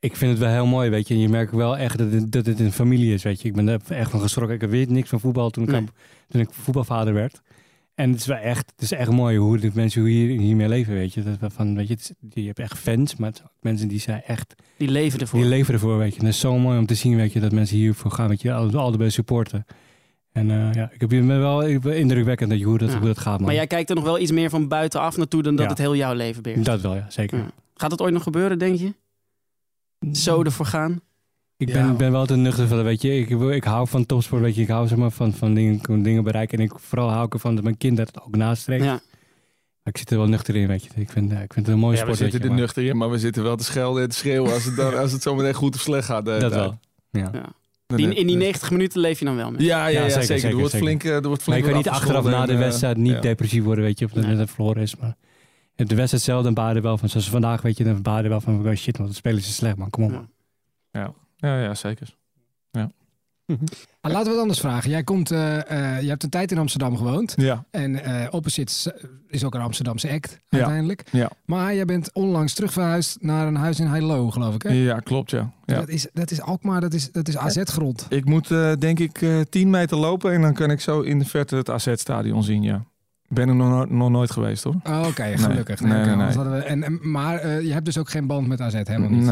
ik 0.00 0.16
vind 0.16 0.30
het 0.30 0.40
wel 0.40 0.50
heel 0.50 0.66
mooi, 0.66 0.90
weet 0.90 1.08
je. 1.08 1.14
En 1.14 1.20
je 1.20 1.28
merkt 1.28 1.52
wel 1.52 1.76
echt 1.78 1.98
dat 1.98 2.12
het, 2.12 2.32
dat 2.32 2.46
het 2.46 2.60
een 2.60 2.72
familie 2.72 3.14
is, 3.14 3.22
weet 3.22 3.40
je. 3.42 3.48
Ik 3.48 3.54
ben 3.54 3.68
er 3.68 3.80
echt 3.88 4.10
van 4.10 4.20
geschrokken. 4.20 4.60
Ik 4.60 4.68
weet 4.70 4.88
niks 4.90 5.08
van 5.08 5.20
voetbal 5.20 5.50
toen 5.50 5.64
ik, 5.64 5.70
Nee. 5.70 5.84
toen 6.28 6.40
ik 6.40 6.48
voetbalvader 6.52 7.14
werd. 7.14 7.40
En 7.94 8.10
het 8.10 8.20
is 8.20 8.26
wel 8.26 8.36
echt, 8.36 8.70
het 8.76 8.82
is 8.82 8.92
echt 8.92 9.10
mooi 9.10 9.38
hoe 9.38 9.58
de 9.58 9.70
mensen 9.74 10.04
hier, 10.04 10.40
hiermee 10.40 10.68
leven, 10.68 10.94
weet 10.94 11.14
je. 11.14 11.22
Dat, 11.40 11.52
van, 11.52 11.74
weet 11.76 11.88
je, 11.88 11.94
het 11.94 12.02
is- 12.02 12.42
je 12.42 12.46
hebt 12.46 12.58
echt 12.58 12.78
fans, 12.78 13.16
maar 13.16 13.28
het 13.30 13.42
mensen 13.60 13.88
die 13.88 14.00
zijn 14.00 14.22
echt, 14.26 14.54
Die 14.76 14.88
leven 14.88 15.20
ervoor. 15.20 15.40
die 15.40 15.48
leven 15.48 15.74
ervoor, 15.74 15.98
weet 15.98 16.12
je. 16.12 16.18
En 16.18 16.24
dat 16.24 16.34
is 16.34 16.40
zo 16.40 16.58
mooi 16.58 16.78
om 16.78 16.86
te 16.86 16.94
zien, 16.94 17.16
weet 17.16 17.32
je, 17.32 17.40
dat 17.40 17.52
mensen 17.52 17.76
hiervoor 17.76 18.10
gaan, 18.10 18.28
weet 18.28 18.42
je, 18.42 18.52
al- 18.52 18.78
allebei 18.78 19.10
supporten. 19.10 19.66
En 20.32 20.50
eh, 20.50 20.72
ja, 20.72 20.90
ik 20.92 21.00
heb 21.00 21.10
je 21.10 21.22
wel 21.22 21.62
indrukwekkend 21.92 22.50
dat 22.50 22.58
je 22.58 22.64
hoe 22.64 22.78
dat, 22.78 22.90
Ja. 22.90 22.98
hoe 22.98 23.06
dat 23.06 23.18
gaat, 23.18 23.36
man. 23.38 23.46
maar 23.46 23.54
jij 23.54 23.66
kijkt 23.66 23.88
er 23.90 23.94
nog 23.96 24.04
wel 24.04 24.18
iets 24.18 24.30
meer 24.32 24.50
van 24.50 24.68
buitenaf 24.68 25.16
naartoe 25.16 25.42
dan 25.42 25.54
dat 25.56 25.64
Ja. 25.64 25.70
het 25.70 25.78
heel 25.78 25.96
jouw 25.96 26.14
leven 26.14 26.42
beheerst. 26.42 26.64
Dat 26.64 26.80
wel, 26.80 26.94
ja, 26.94 27.06
zeker. 27.08 27.38
Ja. 27.38 27.50
Gaat 27.74 27.90
het 27.90 28.00
ooit 28.00 28.12
nog 28.12 28.22
gebeuren, 28.22 28.58
denk 28.58 28.78
je? 28.78 28.94
Zo 30.12 30.42
ervoor 30.42 30.66
gaan? 30.66 31.00
Ik 31.56 31.68
Ja. 31.68 31.74
ben, 31.74 31.96
ben 31.96 32.12
wel 32.12 32.26
te 32.26 32.36
nuchter 32.36 32.66
van, 32.68 32.82
weet 32.82 33.02
je, 33.02 33.18
ik, 33.18 33.28
wil- 33.28 33.50
ik 33.50 33.64
hou 33.64 33.88
van 33.88 34.06
topsport, 34.06 34.42
weet 34.42 34.54
je, 34.54 34.62
ik 34.62 34.68
hou 34.68 34.88
zeg 34.88 34.98
maar, 34.98 35.10
van, 35.10 35.32
van 35.32 35.54
dingen, 35.54 36.02
dingen 36.02 36.24
bereiken. 36.24 36.58
En 36.58 36.64
ik, 36.64 36.72
vooral 36.76 37.10
hou 37.10 37.26
ik 37.26 37.32
ervan 37.34 37.54
dat 37.54 37.64
mijn 37.64 37.76
kind 37.76 37.96
dat 37.96 38.20
ook 38.22 38.36
nastreeft. 38.36 38.84
Ja. 38.84 38.90
Maar 39.82 39.92
ik 39.92 39.98
zit 39.98 40.10
er 40.10 40.16
wel 40.16 40.26
nuchter 40.28 40.56
in, 40.56 40.66
weet 40.68 40.84
je. 40.84 40.90
Ik 40.94 41.10
vind, 41.10 41.30
ja, 41.30 41.38
ik 41.40 41.52
vind 41.52 41.66
het 41.66 41.74
een 41.74 41.80
mooie 41.80 41.96
Ja, 41.96 42.00
we 42.00 42.04
sport, 42.06 42.18
weet 42.20 42.30
zitten 42.30 42.48
er 42.50 42.54
maar 42.54 42.64
nuchter 42.64 42.84
in, 42.86 42.96
maar 42.96 43.10
we 43.10 43.18
zitten 43.18 43.42
wel 43.42 43.56
te 43.56 43.64
schelden 43.64 44.02
en 44.02 44.08
te 44.08 44.16
schreeuwen 44.16 44.52
als 44.52 44.64
het, 44.64 44.76
dan, 44.76 44.96
als 45.02 45.12
het 45.12 45.22
zo 45.22 45.34
meteen 45.34 45.54
goed 45.54 45.74
of 45.74 45.80
slecht 45.80 46.06
gaat. 46.06 46.24
Dat 46.24 46.40
tijd. 46.40 46.52
wel, 46.52 46.78
ja. 47.10 47.30
Die, 47.86 48.14
in 48.14 48.26
die 48.26 48.36
90 48.36 48.70
minuten 48.70 49.00
leef 49.00 49.18
je 49.18 49.24
dan 49.24 49.36
wel 49.36 49.50
mee. 49.50 49.62
Ja, 49.66 49.86
ja, 49.86 49.98
ja, 50.00 50.04
Ja, 50.04 50.08
zeker. 50.10 50.26
zeker, 50.26 50.48
er 50.50 50.56
wordt 50.56 50.76
flink, 50.76 51.04
eh, 51.04 51.10
er 51.14 51.22
wordt 51.22 51.46
Maar 51.46 51.56
flink 51.56 51.58
je 51.58 51.68
kan 51.68 51.76
niet 51.76 51.88
achteraf 51.88 52.24
na 52.24 52.46
de 52.46 52.52
en, 52.52 52.58
eh, 52.58 52.64
wedstrijd 52.64 52.96
niet 52.96 53.12
ja. 53.12 53.20
depressief 53.20 53.62
worden, 53.64 53.84
weet 53.84 53.98
je, 53.98 54.04
of 54.04 54.10
dat 54.10 54.24
Nee. 54.26 54.36
het 54.36 54.50
verloren 54.50 54.82
is. 54.82 54.96
Maar 54.96 55.16
de 55.88 55.94
wedstrijd 55.94 56.24
zelf, 56.24 56.42
dan 56.42 56.54
baden 56.54 56.82
wel 56.82 56.98
van, 56.98 57.08
zoals 57.08 57.30
vandaag, 57.30 57.62
weet 57.62 57.76
je, 57.76 57.84
dan 57.84 58.02
baden 58.02 58.30
wel 58.30 58.40
van, 58.40 58.68
oh 58.68 58.74
shit, 58.74 58.96
want 58.96 59.08
de 59.08 59.14
spelen 59.16 59.42
ze 59.42 59.52
slecht, 59.52 59.76
man, 59.76 59.90
kom 59.90 60.04
op. 60.04 60.10
Ja. 60.10 60.28
man. 60.92 61.14
Ja, 61.36 61.62
ja, 61.62 61.74
zeker. 61.74 62.18
Maar 64.00 64.10
laten 64.10 64.24
we 64.26 64.30
het 64.32 64.40
anders 64.40 64.60
vragen. 64.60 64.90
Jij 64.90 65.02
komt, 65.02 65.30
eh, 65.30 65.70
eh, 65.96 66.02
je 66.02 66.08
hebt 66.08 66.22
een 66.22 66.30
tijd 66.30 66.52
in 66.52 66.58
Amsterdam 66.58 66.96
gewoond. 66.96 67.32
Ja, 67.36 67.64
En 67.70 68.04
eh 68.04 68.26
Opposites 68.30 68.88
is 69.28 69.44
ook 69.44 69.54
een 69.54 69.60
Amsterdamse 69.60 70.10
act 70.10 70.40
Ja. 70.48 70.58
uiteindelijk. 70.58 71.04
Ja. 71.12 71.30
Maar 71.44 71.74
jij 71.74 71.84
bent 71.84 72.12
onlangs 72.12 72.54
terugverhuisd 72.54 73.16
naar 73.20 73.46
een 73.46 73.54
huis 73.56 73.80
in 73.80 73.86
Heilo, 73.86 74.30
geloof 74.30 74.54
ik. 74.54 74.62
Hè? 74.62 74.68
ja 74.70 74.98
klopt, 74.98 75.30
ja. 75.30 75.52
ja. 75.64 75.74
Dat, 75.74 75.88
is, 75.88 76.06
dat 76.12 76.30
is 76.30 76.40
Alkmaar, 76.40 76.80
dat 76.80 76.94
is, 76.94 77.12
dat 77.12 77.28
is 77.28 77.36
AZ-grond. 77.36 78.06
Ik 78.08 78.24
moet 78.24 78.50
eh, 78.50 78.72
denk 78.78 78.98
ik 78.98 79.22
eh 79.22 79.40
10 79.50 79.70
meter 79.70 79.96
lopen 79.96 80.32
en 80.32 80.40
dan 80.40 80.54
kan 80.54 80.70
ik 80.70 80.80
zo 80.80 81.00
in 81.00 81.18
de 81.18 81.24
verte 81.24 81.56
het 81.56 81.70
AZ-stadion 81.70 82.42
zien, 82.42 82.62
ja. 82.62 82.84
Ik 83.30 83.36
ben 83.36 83.48
er 83.48 83.54
nog, 83.54 83.68
no- 83.68 83.96
nog 83.96 84.10
nooit 84.10 84.30
geweest, 84.30 84.64
hoor. 84.64 84.74
Oh, 84.84 85.04
Oké, 85.08 85.38
gelukkig. 85.38 85.80
Nee, 85.80 85.92
Nee, 85.92 86.16
nee, 86.16 86.36
nee, 86.36 86.44
we, 86.44 86.56
en, 86.58 86.82
en- 86.82 87.10
maar 87.10 87.38
eh, 87.38 87.60
je 87.62 87.72
hebt 87.72 87.84
dus 87.84 87.98
ook 87.98 88.10
geen 88.10 88.26
band 88.26 88.46
met 88.46 88.60
AZ, 88.60 88.72
helemaal 88.72 89.08
niet. 89.10 89.24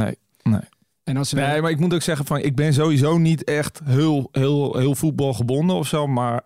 Nee. 0.42 0.60
En 1.04 1.16
als 1.16 1.28
ze 1.28 1.34
nee, 1.34 1.60
maar 1.62 1.70
ik 1.70 1.80
moet 1.80 1.94
ook 1.94 2.02
zeggen 2.02 2.26
van, 2.26 2.38
ik 2.38 2.54
ben 2.56 2.72
sowieso 2.74 3.18
niet 3.18 3.44
echt 3.44 3.80
heel, 3.84 4.28
heel, 4.32 4.76
heel 4.76 4.94
voetbalgebonden 4.94 5.76
of 5.76 5.86
zo, 5.86 6.06
maar 6.06 6.42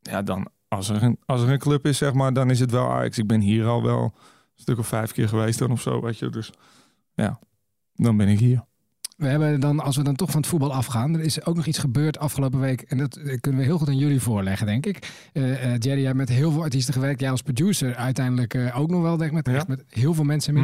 ja, 0.00 0.22
dan 0.22 0.48
als 0.68 0.88
er, 0.88 1.02
een, 1.02 1.18
als 1.26 1.42
er 1.42 1.50
een 1.50 1.58
club 1.58 1.86
is, 1.86 1.98
zeg 1.98 2.12
maar, 2.12 2.32
dan 2.32 2.50
is 2.50 2.60
het 2.60 2.70
wel 2.70 2.90
Ajax. 2.92 3.18
Ik 3.18 3.26
ben 3.26 3.40
hier 3.40 3.66
al 3.66 3.82
wel 3.82 4.02
een 4.02 4.12
stuk 4.54 4.78
of 4.78 4.86
vijf 4.86 5.12
keer 5.12 5.28
geweest 5.28 5.58
dan 5.58 5.70
of 5.70 5.80
zo, 5.80 6.00
weet 6.00 6.18
je. 6.18 6.30
Dus 6.30 6.50
ja, 7.14 7.38
dan 7.94 8.16
ben 8.16 8.28
ik 8.28 8.38
hier. 8.38 8.64
We 9.22 9.28
hebben 9.28 9.60
dan, 9.60 9.80
als 9.80 9.96
we 9.96 10.02
dan 10.02 10.14
toch 10.14 10.30
van 10.30 10.40
het 10.40 10.48
voetbal 10.50 10.72
afgaan, 10.72 11.14
er 11.14 11.20
is 11.20 11.44
ook 11.44 11.56
nog 11.56 11.66
iets 11.66 11.78
gebeurd 11.78 12.18
afgelopen 12.18 12.60
week. 12.60 12.80
En 12.80 12.98
dat 12.98 13.16
eh, 13.16 13.40
kunnen 13.40 13.60
we 13.60 13.66
heel 13.66 13.78
goed 13.78 13.88
aan 13.88 13.96
jullie 13.98 14.20
voorleggen, 14.20 14.66
denk 14.66 14.86
ik. 14.86 14.98
Eh, 15.32 15.42
Jerry, 15.60 15.78
jij 15.98 16.04
hebt 16.04 16.16
met 16.16 16.28
heel 16.28 16.50
veel 16.52 16.62
artiesten 16.62 16.94
gewerkt. 16.94 17.20
Jij 17.20 17.30
als 17.30 17.42
producer 17.42 17.94
uiteindelijk 17.94 18.56
ook 18.74 18.90
nog 18.90 19.02
wel, 19.02 19.16
denk 19.16 19.30
ik. 19.30 19.36
Met, 19.36 19.46
Ja. 19.46 19.54
echt 19.54 19.68
met 19.68 19.84
heel 19.88 20.14
veel 20.14 20.24
mensen. 20.24 20.54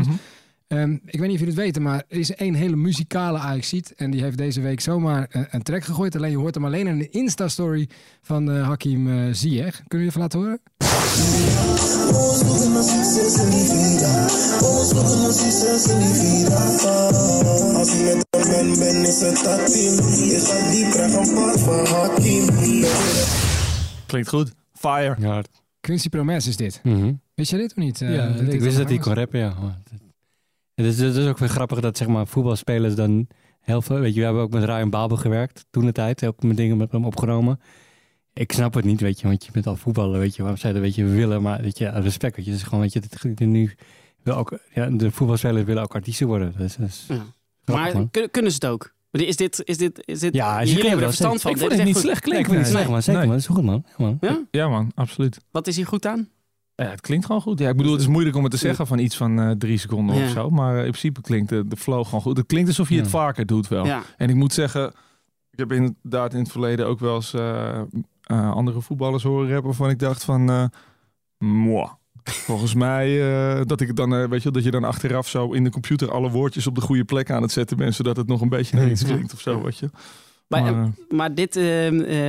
Ehm, 0.69 0.93
ik 0.93 1.19
weet 1.19 1.29
niet 1.29 1.31
of 1.33 1.39
jullie 1.39 1.55
het 1.55 1.55
weten, 1.65 1.83
maar 1.83 2.03
er 2.09 2.19
is 2.19 2.35
één 2.35 2.55
hele 2.55 2.77
muzikale 2.77 3.39
Ajaxiet. 3.39 3.95
En 3.97 4.11
die 4.11 4.23
heeft 4.23 4.39
deze 4.39 4.61
week 4.61 4.81
zomaar 4.81 5.27
een, 5.31 5.47
een 5.51 5.63
track 5.63 5.85
gegooid. 5.85 6.17
Alleen 6.17 6.31
je 6.31 6.37
hoort 6.37 6.55
hem 6.55 6.65
alleen 6.65 6.87
in 6.87 6.99
de 6.99 7.09
Insta-story 7.09 7.89
van 8.23 8.51
eh, 8.51 8.67
Hakim 8.67 9.09
eh 9.09 9.35
Ziyech. 9.35 9.83
Kunnen 9.87 10.07
we 10.07 10.13
even 10.13 10.21
laten 10.21 10.39
horen? 10.39 10.61
Als 17.75 17.95
ik 17.95 18.05
met 18.05 18.27
hem 18.31 18.49
ben, 18.49 18.79
ben 18.79 18.97
is 19.09 19.21
het 19.21 19.45
dat 19.45 19.73
team. 19.73 20.91
Krijg 20.91 21.15
een 21.15 21.59
van 21.59 21.87
Hakim. 21.87 22.47
Klinkt 24.07 24.29
goed. 24.29 24.53
Fire. 24.73 25.17
Ja, 25.19 25.43
Quincy 25.81 26.09
Promes 26.09 26.47
is 26.47 26.57
dit. 26.57 26.81
mhm. 26.83 27.13
Wist 27.35 27.51
je 27.51 27.57
dit 27.57 27.71
of 27.71 27.77
niet? 27.77 28.01
eh, 28.03 28.15
ja 28.15 28.29
dit 28.29 28.53
ik 28.55 28.61
wist 28.61 28.77
dat 28.77 28.89
hij 28.89 28.99
kon 28.99 29.15
rappen, 29.15 29.41
ja. 29.41 29.55
Het 30.79 30.87
is, 30.87 30.99
het 31.01 31.17
is 31.17 31.27
ook 31.27 31.39
weer 31.39 31.49
grappig 31.49 31.81
dat 31.81 31.97
zeg 31.97 32.09
maar, 32.09 32.27
voetbalspelers 32.27 32.95
dan 32.95 33.27
heel 33.61 33.83
veel... 33.83 33.99
Weet 33.99 34.15
je, 34.15 34.19
we 34.19 34.25
hebben 34.25 34.43
ook 34.43 34.51
met 34.53 34.65
Ryan 34.65 34.91
Babel 34.91 35.17
gewerkt 35.17 35.65
toen 35.71 35.85
de 35.85 35.93
tijd. 35.93 36.27
Ook 36.27 36.43
met 36.43 36.57
dingen 36.57 36.77
met 36.77 36.93
hem 36.93 37.05
opgenomen. 37.05 37.61
Ik 38.33 38.53
snap 38.53 38.75
het 38.75 38.85
niet, 38.85 39.01
weet 39.01 39.21
je, 39.21 39.27
want 39.27 39.45
je 39.45 39.51
bent 39.53 39.67
al 39.67 39.77
voetballer, 39.77 40.19
weet 40.21 40.37
je. 40.37 40.43
Waarom 40.43 40.61
zij 40.61 40.73
dat, 40.73 40.81
weet 40.81 40.95
je, 40.95 41.05
we 41.05 41.15
willen, 41.15 41.43
maar 41.43 41.61
weet 41.63 41.79
je, 41.79 41.89
respect, 41.89 42.37
weet 42.37 42.45
je. 42.45 42.51
Het 42.51 42.61
is 42.61 42.67
gewoon, 42.67 42.81
weet 42.81 42.93
je, 42.93 43.01
dit, 43.01 43.39
nu 43.41 43.75
wil 44.23 44.35
ook, 44.37 44.59
ja, 44.75 44.91
de 44.91 45.11
voetbalspelers 45.11 45.65
willen 45.65 45.83
ook 45.83 45.95
artiesten 45.95 46.27
worden. 46.27 46.55
Dus, 46.57 46.77
dat 46.77 46.89
is 46.89 47.05
Ja. 47.09 47.15
grappig, 47.65 47.95
Maar 47.95 48.09
kun- 48.11 48.31
kunnen 48.31 48.51
ze 48.53 48.59
het 48.61 48.67
ook? 48.73 48.95
Is 49.11 49.37
dit, 49.37 49.63
is 49.65 49.77
dit, 49.79 50.03
is 50.07 50.19
dit... 50.19 50.35
Ja, 50.35 50.61
ze 50.61 50.67
jullie 50.67 50.83
hebben 50.89 51.01
er 51.01 51.07
verstand 51.13 51.41
van. 51.41 51.51
Ik 51.51 51.59
vond 51.59 51.73
het 51.73 51.85
niet 51.85 51.97
slecht 51.97 52.25
Nee, 52.27 52.39
ik 52.39 52.45
klinken. 52.45 52.51
vind 52.53 52.63
het 52.65 52.71
slecht, 52.75 52.89
man. 52.89 53.03
Zeker, 53.03 53.21
Nee. 53.21 53.29
man. 53.29 53.39
Dat 53.39 53.49
is 53.49 53.55
goed, 53.57 53.65
man. 53.65 53.85
Ja, 53.87 54.05
man. 54.05 54.19
Ja? 54.21 54.43
Ja 54.51 54.69
man, 54.69 54.91
absoluut. 54.95 55.39
Wat 55.51 55.67
is 55.67 55.77
hier 55.77 55.87
goed 55.87 56.07
aan? 56.07 56.29
Ja, 56.83 56.85
het 56.85 57.01
klinkt 57.01 57.27
gewoon 57.27 57.41
goed. 57.41 57.59
Ja, 57.59 57.69
ik 57.69 57.77
bedoel, 57.77 57.93
het 57.93 58.01
is 58.01 58.07
moeilijk 58.09 58.37
om 58.37 58.43
het 58.43 58.53
te 58.53 58.59
zeggen 58.59 58.87
van 58.87 58.99
iets 58.99 59.17
van 59.17 59.41
eh, 59.41 59.51
drie 59.51 59.79
seconden 59.79 60.17
Ja. 60.17 60.25
of 60.25 60.31
zo. 60.31 60.51
Maar 60.51 60.77
in 60.77 60.83
principe 60.83 61.21
klinkt 61.21 61.49
de, 61.49 61.67
de 61.69 61.77
flow 61.77 62.05
gewoon 62.05 62.21
goed. 62.21 62.37
Het 62.37 62.47
klinkt 62.47 62.69
alsof 62.69 62.89
je 62.89 62.97
het 62.97 63.09
vaker 63.11 63.47
doet 63.47 63.69
wel. 63.69 63.87
Ja. 63.87 64.03
En 64.17 64.29
ik 64.29 64.35
moet 64.35 64.53
zeggen, 64.53 64.93
ik 65.51 65.59
heb 65.59 65.73
inderdaad 65.73 66.33
in 66.35 66.39
het 66.39 66.51
verleden 66.51 66.87
ook 66.87 67.01
wel 67.01 67.15
eens 67.15 67.35
eh, 67.35 67.79
eh, 68.23 68.51
andere 68.53 68.81
voetballers 68.81 69.23
horen 69.23 69.47
rappen 69.49 69.67
waarvan 69.67 69.91
ik 69.91 69.99
dacht 69.99 70.25
van, 70.25 70.51
eh 70.51 70.65
moi. 71.39 71.87
Volgens 72.23 72.75
mij 72.87 73.31
eh, 73.59 73.61
dat 73.67 73.81
ik 73.81 73.87
het 73.87 73.97
dan, 73.97 74.15
eh, 74.15 74.19
weet 74.29 74.39
je, 74.39 74.45
wel, 74.45 74.53
dat 74.53 74.65
je 74.65 74.71
dan 74.71 74.85
achteraf 74.85 75.29
zo 75.29 75.53
in 75.53 75.65
de 75.65 75.71
computer 75.71 76.11
alle 76.13 76.31
woordjes 76.31 76.67
op 76.67 76.75
de 76.75 76.81
goede 76.81 77.05
plek 77.05 77.31
aan 77.31 77.43
het 77.43 77.53
zetten 77.53 77.77
bent, 77.77 77.95
zodat 77.95 78.17
het 78.17 78.27
nog 78.27 78.41
een 78.41 78.49
beetje 78.49 78.77
naar 78.77 78.91
iets 78.91 79.05
klinkt 79.05 79.33
of 79.33 79.41
zo, 79.41 79.63
weet 79.63 79.79
je. 79.79 79.91
Maar, 80.49 80.63
Maar, 80.63 80.73
eh, 80.73 80.79
eh, 80.81 80.89
maar 81.09 81.35
dit, 81.35 81.57
eh, 81.57 81.87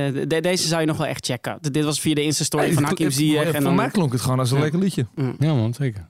eh, 0.08 0.14
de- 0.28 0.40
deze 0.40 0.68
zou 0.68 0.80
je 0.80 0.86
nog 0.86 0.96
wel 0.96 1.06
echt 1.06 1.26
checken. 1.26 1.58
Dit 1.60 1.84
was 1.84 2.00
via 2.00 2.14
de 2.14 2.22
Insta-story 2.22 2.72
van 2.72 2.82
Hakim 2.84 3.10
Ziyech. 3.10 3.44
Voor 3.44 3.54
En 3.54 3.62
dan, 3.62 3.74
mij 3.74 3.88
klonk 3.90 4.12
het 4.12 4.20
gewoon 4.20 4.38
als 4.38 4.50
een 4.50 4.56
Ja. 4.56 4.62
lekker 4.62 4.80
liedje. 4.80 5.06
Ja, 5.38 5.54
man, 5.54 5.74
zeker. 5.74 6.08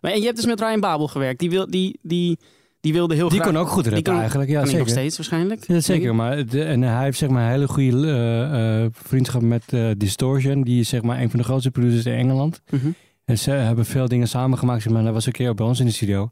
maar, 0.00 0.12
en 0.12 0.18
je 0.18 0.24
hebt 0.24 0.36
dus 0.36 0.46
met 0.46 0.60
Ryan 0.60 0.80
Babel 0.80 1.08
gewerkt. 1.08 1.38
Die, 1.40 1.50
wil, 1.50 1.70
die, 1.70 1.98
die, 2.02 2.38
die 2.80 2.92
wilde 2.92 3.14
heel 3.14 3.28
Die 3.28 3.40
graag... 3.40 3.52
kon 3.52 3.60
ook 3.62 3.68
goed 3.68 3.86
rappen 3.86 4.14
eigenlijk, 4.18 4.50
ja, 4.50 4.58
kan 4.60 4.68
hij 4.68 4.78
nog 4.78 4.88
zeker. 4.88 5.00
steeds 5.00 5.16
waarschijnlijk. 5.16 5.66
Ja, 5.66 5.80
zeker, 5.80 6.14
maar 6.14 6.46
de, 6.46 6.62
en 6.64 6.82
hij 6.82 7.04
heeft 7.04 7.18
zeg 7.18 7.28
maar 7.28 7.44
een 7.44 7.50
hele 7.50 7.68
goede 7.68 8.06
eh, 8.06 8.82
eh, 8.84 8.90
vriendschap 8.92 9.42
met 9.42 9.62
eh, 9.68 9.90
Distortion. 9.96 10.62
Die 10.62 10.80
is 10.80 10.88
zeg 10.88 11.02
maar 11.02 11.20
een 11.20 11.30
van 11.30 11.38
de 11.38 11.44
grootste 11.44 11.70
producers 11.70 12.04
in 12.06 12.12
Engeland. 12.14 12.60
Mhm. 12.70 12.86
En 13.24 13.38
ze 13.38 13.50
hebben 13.50 13.84
veel 13.86 14.08
dingen 14.08 14.28
samengemaakt. 14.28 14.82
Zeg 14.82 14.92
maar, 14.92 15.02
hij 15.02 15.12
was 15.12 15.26
een 15.26 15.32
keer 15.32 15.48
ook 15.48 15.56
bij 15.56 15.66
ons 15.66 15.80
in 15.80 15.86
de 15.86 15.92
studio. 15.92 16.30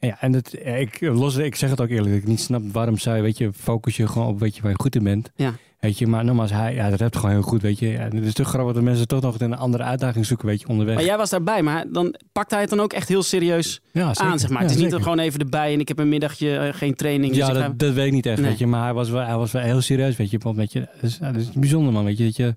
Ja, 0.00 0.16
en 0.20 0.32
dat, 0.32 0.50
ja, 0.64 0.74
ik, 0.74 1.00
los, 1.00 1.36
ik 1.36 1.54
zeg 1.54 1.70
het 1.70 1.80
ook 1.80 1.88
eerlijk, 1.88 2.10
dat 2.12 2.22
ik 2.22 2.28
niet 2.28 2.40
snap 2.40 2.62
waarom 2.72 2.98
zij, 2.98 3.22
weet 3.22 3.38
je, 3.38 3.50
focus 3.52 3.96
je 3.96 4.06
gewoon 4.06 4.28
op 4.28 4.40
weet 4.40 4.56
je, 4.56 4.62
waar 4.62 4.70
je 4.70 4.80
goed 4.80 4.94
in 4.96 5.02
bent. 5.04 5.30
Ja. 5.36 5.52
Weet 5.80 5.98
je, 5.98 6.06
maar 6.06 6.24
nogmaals, 6.24 6.50
hij 6.52 6.74
ja, 6.74 6.90
dat 6.90 7.00
rapt 7.00 7.16
gewoon 7.16 7.30
heel 7.30 7.42
goed, 7.42 7.62
weet 7.62 7.78
je. 7.78 7.96
En 7.96 8.16
het 8.16 8.24
is 8.24 8.32
toch 8.32 8.48
grappig 8.48 8.74
dat 8.74 8.82
mensen 8.82 9.08
toch 9.08 9.20
nog 9.20 9.40
een 9.40 9.56
andere 9.56 9.82
uitdaging 9.82 10.26
zoeken, 10.26 10.46
weet 10.46 10.60
je, 10.60 10.68
onderweg. 10.68 10.94
Maar 10.94 11.04
jij 11.04 11.16
was 11.16 11.30
daarbij, 11.30 11.62
maar 11.62 11.84
dan 11.92 12.14
pakt 12.32 12.50
hij 12.50 12.60
het 12.60 12.70
dan 12.70 12.80
ook 12.80 12.92
echt 12.92 13.08
heel 13.08 13.22
serieus 13.22 13.80
ja, 13.92 14.14
zeker. 14.14 14.32
aan, 14.32 14.38
zeg 14.38 14.50
maar. 14.50 14.62
Ja, 14.62 14.68
het 14.68 14.76
is 14.76 14.82
niet 14.82 14.94
gewoon 14.94 15.18
even 15.18 15.40
erbij 15.40 15.72
en 15.72 15.80
ik 15.80 15.88
heb 15.88 15.98
een 15.98 16.08
middagje 16.08 16.56
eh, 16.56 16.74
geen 16.74 16.94
training. 16.94 17.34
Ja, 17.34 17.46
dus 17.46 17.56
ik 17.56 17.62
ga- 17.62 17.68
dat, 17.68 17.78
dat 17.78 17.92
weet 17.94 18.06
ik 18.06 18.12
niet 18.12 18.26
echt, 18.26 18.40
Nee. 18.40 18.48
weet 18.50 18.58
je. 18.58 18.66
Maar 18.66 18.82
hij 18.82 18.92
was 18.94 19.10
wel, 19.10 19.24
hij 19.26 19.36
was 19.36 19.52
wel 19.52 19.62
heel 19.62 19.80
serieus, 19.80 20.16
weet 20.16 20.30
je. 20.30 20.38
Want, 20.38 20.56
weet 20.56 20.72
je 20.72 20.80
dat, 20.80 21.10
is, 21.10 21.18
ja, 21.20 21.32
dat 21.32 21.40
is 21.42 21.50
bijzonder, 21.52 21.92
man, 21.92 22.04
weet 22.04 22.18
je. 22.18 22.24
Dat 22.24 22.36
je, 22.36 22.54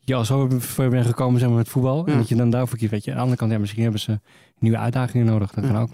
je 0.00 0.14
al 0.14 0.24
zo 0.24 0.48
ver 0.58 0.90
bent 0.90 1.06
gekomen 1.06 1.38
zeg 1.40 1.48
maar, 1.48 1.58
met 1.58 1.68
voetbal. 1.68 2.06
Ja. 2.06 2.12
En 2.12 2.18
dat 2.18 2.28
je 2.28 2.34
dan 2.36 2.50
daarvoor 2.50 2.78
kiest, 2.78 2.90
weet 2.90 3.04
je. 3.04 3.10
Aan 3.10 3.16
de 3.16 3.22
andere 3.22 3.40
kant, 3.40 3.52
ja, 3.52 3.58
misschien 3.58 3.82
hebben 3.82 4.00
ze 4.00 4.20
nieuwe 4.58 4.78
uitdagingen 4.78 5.26
nodig. 5.26 5.50
Dat 5.50 5.66
kan 5.66 5.78
ook. 5.78 5.90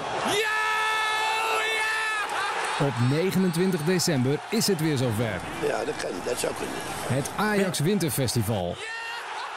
Op 2.82 2.92
29 3.10 3.84
december 3.84 4.40
is 4.50 4.66
het 4.66 4.80
weer 4.80 4.96
zover. 4.96 5.40
Ja, 5.66 5.84
dat 5.84 5.96
kan. 5.96 6.10
Dat 6.24 6.38
zou 6.38 6.52
kunnen. 6.54 6.74
Het 7.08 7.30
Ajax 7.36 7.78
Winterfestival. 7.78 8.76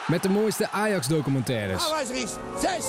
Met 0.06 0.22
de 0.22 0.28
mooiste 0.28 0.70
Ajax-documentaires. 0.70 1.90
Waar 1.90 2.02
is 2.02 2.08
Ries? 2.10 2.32
Zes. 2.60 2.86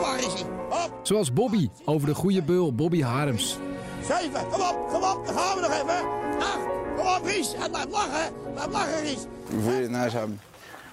Waar 0.00 0.18
is 0.18 0.24
hij? 0.24 0.42
Op. 0.70 1.00
Zoals 1.02 1.32
Bobby 1.32 1.68
over 1.84 2.08
de 2.08 2.14
goede 2.14 2.42
beul 2.42 2.74
Bobby 2.74 3.02
Harms. 3.02 3.58
Zeven. 4.02 4.48
Kom 4.50 4.60
op. 4.60 4.88
Kom 4.88 5.02
op. 5.02 5.26
Dan 5.26 5.34
gaan 5.38 5.54
we 5.56 5.60
nog 5.60 5.72
even. 5.72 6.08
Acht. 6.40 6.64
Kom 6.96 7.06
op, 7.06 7.20
Ries. 7.24 7.54
En 7.54 7.70
blijf 7.70 7.90
lachen. 7.90 8.32
Blijf 8.54 8.72
lachen, 8.72 9.00
Ries. 9.00 9.26
Really 9.66 9.90
nice. 9.90 10.16
I'm, 10.16 10.38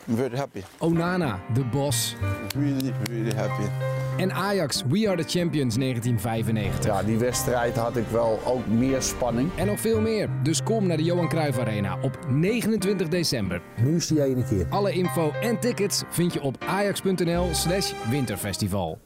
I'm 0.08 0.16
very 0.16 0.38
happy. 0.38 0.62
Onana, 0.78 1.40
de 1.54 1.64
Bos. 1.64 2.16
Really, 2.56 2.94
really 3.04 3.36
happy. 3.36 3.95
En 4.18 4.34
Ajax, 4.34 4.84
We 4.90 5.10
Are 5.10 5.24
The 5.24 5.40
Champions 5.40 5.76
1995. 5.76 6.86
Ja, 6.86 7.04
die 7.04 7.18
wedstrijd 7.18 7.76
had 7.76 7.98
ik 7.98 8.08
wel 8.08 8.40
ook 8.46 8.68
meer 8.68 9.02
spanning. 9.02 9.50
En 9.56 9.66
nog 9.66 9.80
veel 9.80 10.02
meer. 10.02 10.30
Dus 10.44 10.64
kom 10.64 10.88
naar 10.88 10.98
de 10.98 11.04
Johan 11.04 11.30
Cruijff 11.30 11.60
Arena 11.60 11.98
op 12.02 12.20
29 12.30 13.08
december. 13.08 13.62
Nu 13.84 13.96
is 13.96 14.08
die 14.08 14.24
ene 14.24 14.44
keer. 14.44 14.66
Alle 14.70 14.92
info 14.92 15.32
en 15.42 15.60
tickets 15.60 16.04
vind 16.10 16.34
je 16.34 16.42
op 16.42 16.64
ajax.nl 16.68 17.48
slash 17.52 17.94
winterfestival. 18.10 19.00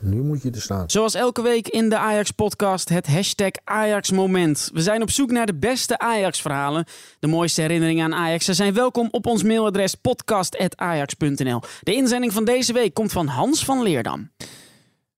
Nu 0.00 0.22
moet 0.22 0.42
je 0.42 0.50
er 0.50 0.60
staan. 0.60 0.90
Zoals 0.90 1.14
elke 1.14 1.42
week 1.42 1.68
in 1.68 1.88
de 1.88 1.98
Ajax-podcast 1.98 2.88
het 2.88 3.06
hashtag 3.06 3.50
Ajax-moment. 3.64 4.70
We 4.72 4.80
zijn 4.80 5.02
op 5.02 5.10
zoek 5.10 5.30
naar 5.30 5.46
de 5.46 5.54
beste 5.54 5.98
Ajax-verhalen. 5.98 6.84
De 7.18 7.26
mooiste 7.26 7.60
herinneringen 7.60 8.04
aan 8.04 8.14
Ajax. 8.14 8.44
Ze 8.44 8.54
zijn 8.54 8.74
welkom 8.74 9.08
op 9.10 9.26
ons 9.26 9.42
mailadres 9.42 9.94
podcast.ajax.nl. 9.94 11.60
De 11.82 11.94
inzending 11.94 12.32
van 12.32 12.44
deze 12.44 12.72
week 12.72 12.94
komt 12.94 13.12
van 13.12 13.26
Hans 13.26 13.64
van 13.64 13.82
Leerdam. 13.82 14.30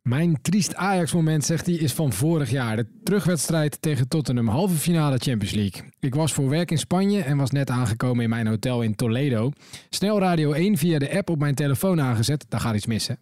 Mijn 0.02 0.38
triest 0.42 0.74
Ajax-moment, 0.74 1.44
zegt 1.44 1.66
hij, 1.66 1.74
is 1.74 1.92
van 1.92 2.12
vorig 2.12 2.50
jaar. 2.50 2.76
De 2.76 2.86
terugwedstrijd 3.02 3.82
tegen 3.82 4.08
Tottenham, 4.08 4.48
halve 4.48 4.74
finale 4.74 5.18
Champions 5.18 5.54
League. 5.54 5.82
Ik 6.00 6.14
was 6.14 6.32
voor 6.32 6.48
werk 6.48 6.70
in 6.70 6.78
Spanje 6.78 7.22
en 7.22 7.36
was 7.36 7.50
net 7.50 7.70
aangekomen 7.70 8.24
in 8.24 8.30
mijn 8.30 8.46
hotel 8.46 8.82
in 8.82 8.94
Toledo. 8.94 9.50
Snel 9.90 10.18
Radio 10.18 10.52
1 10.52 10.76
via 10.76 10.98
de 10.98 11.16
app 11.16 11.30
op 11.30 11.38
mijn 11.38 11.54
telefoon 11.54 12.00
aangezet. 12.00 12.44
Daar 12.48 12.60
gaat 12.60 12.74
iets 12.74 12.86
mis, 12.86 13.06
hè? 13.06 13.14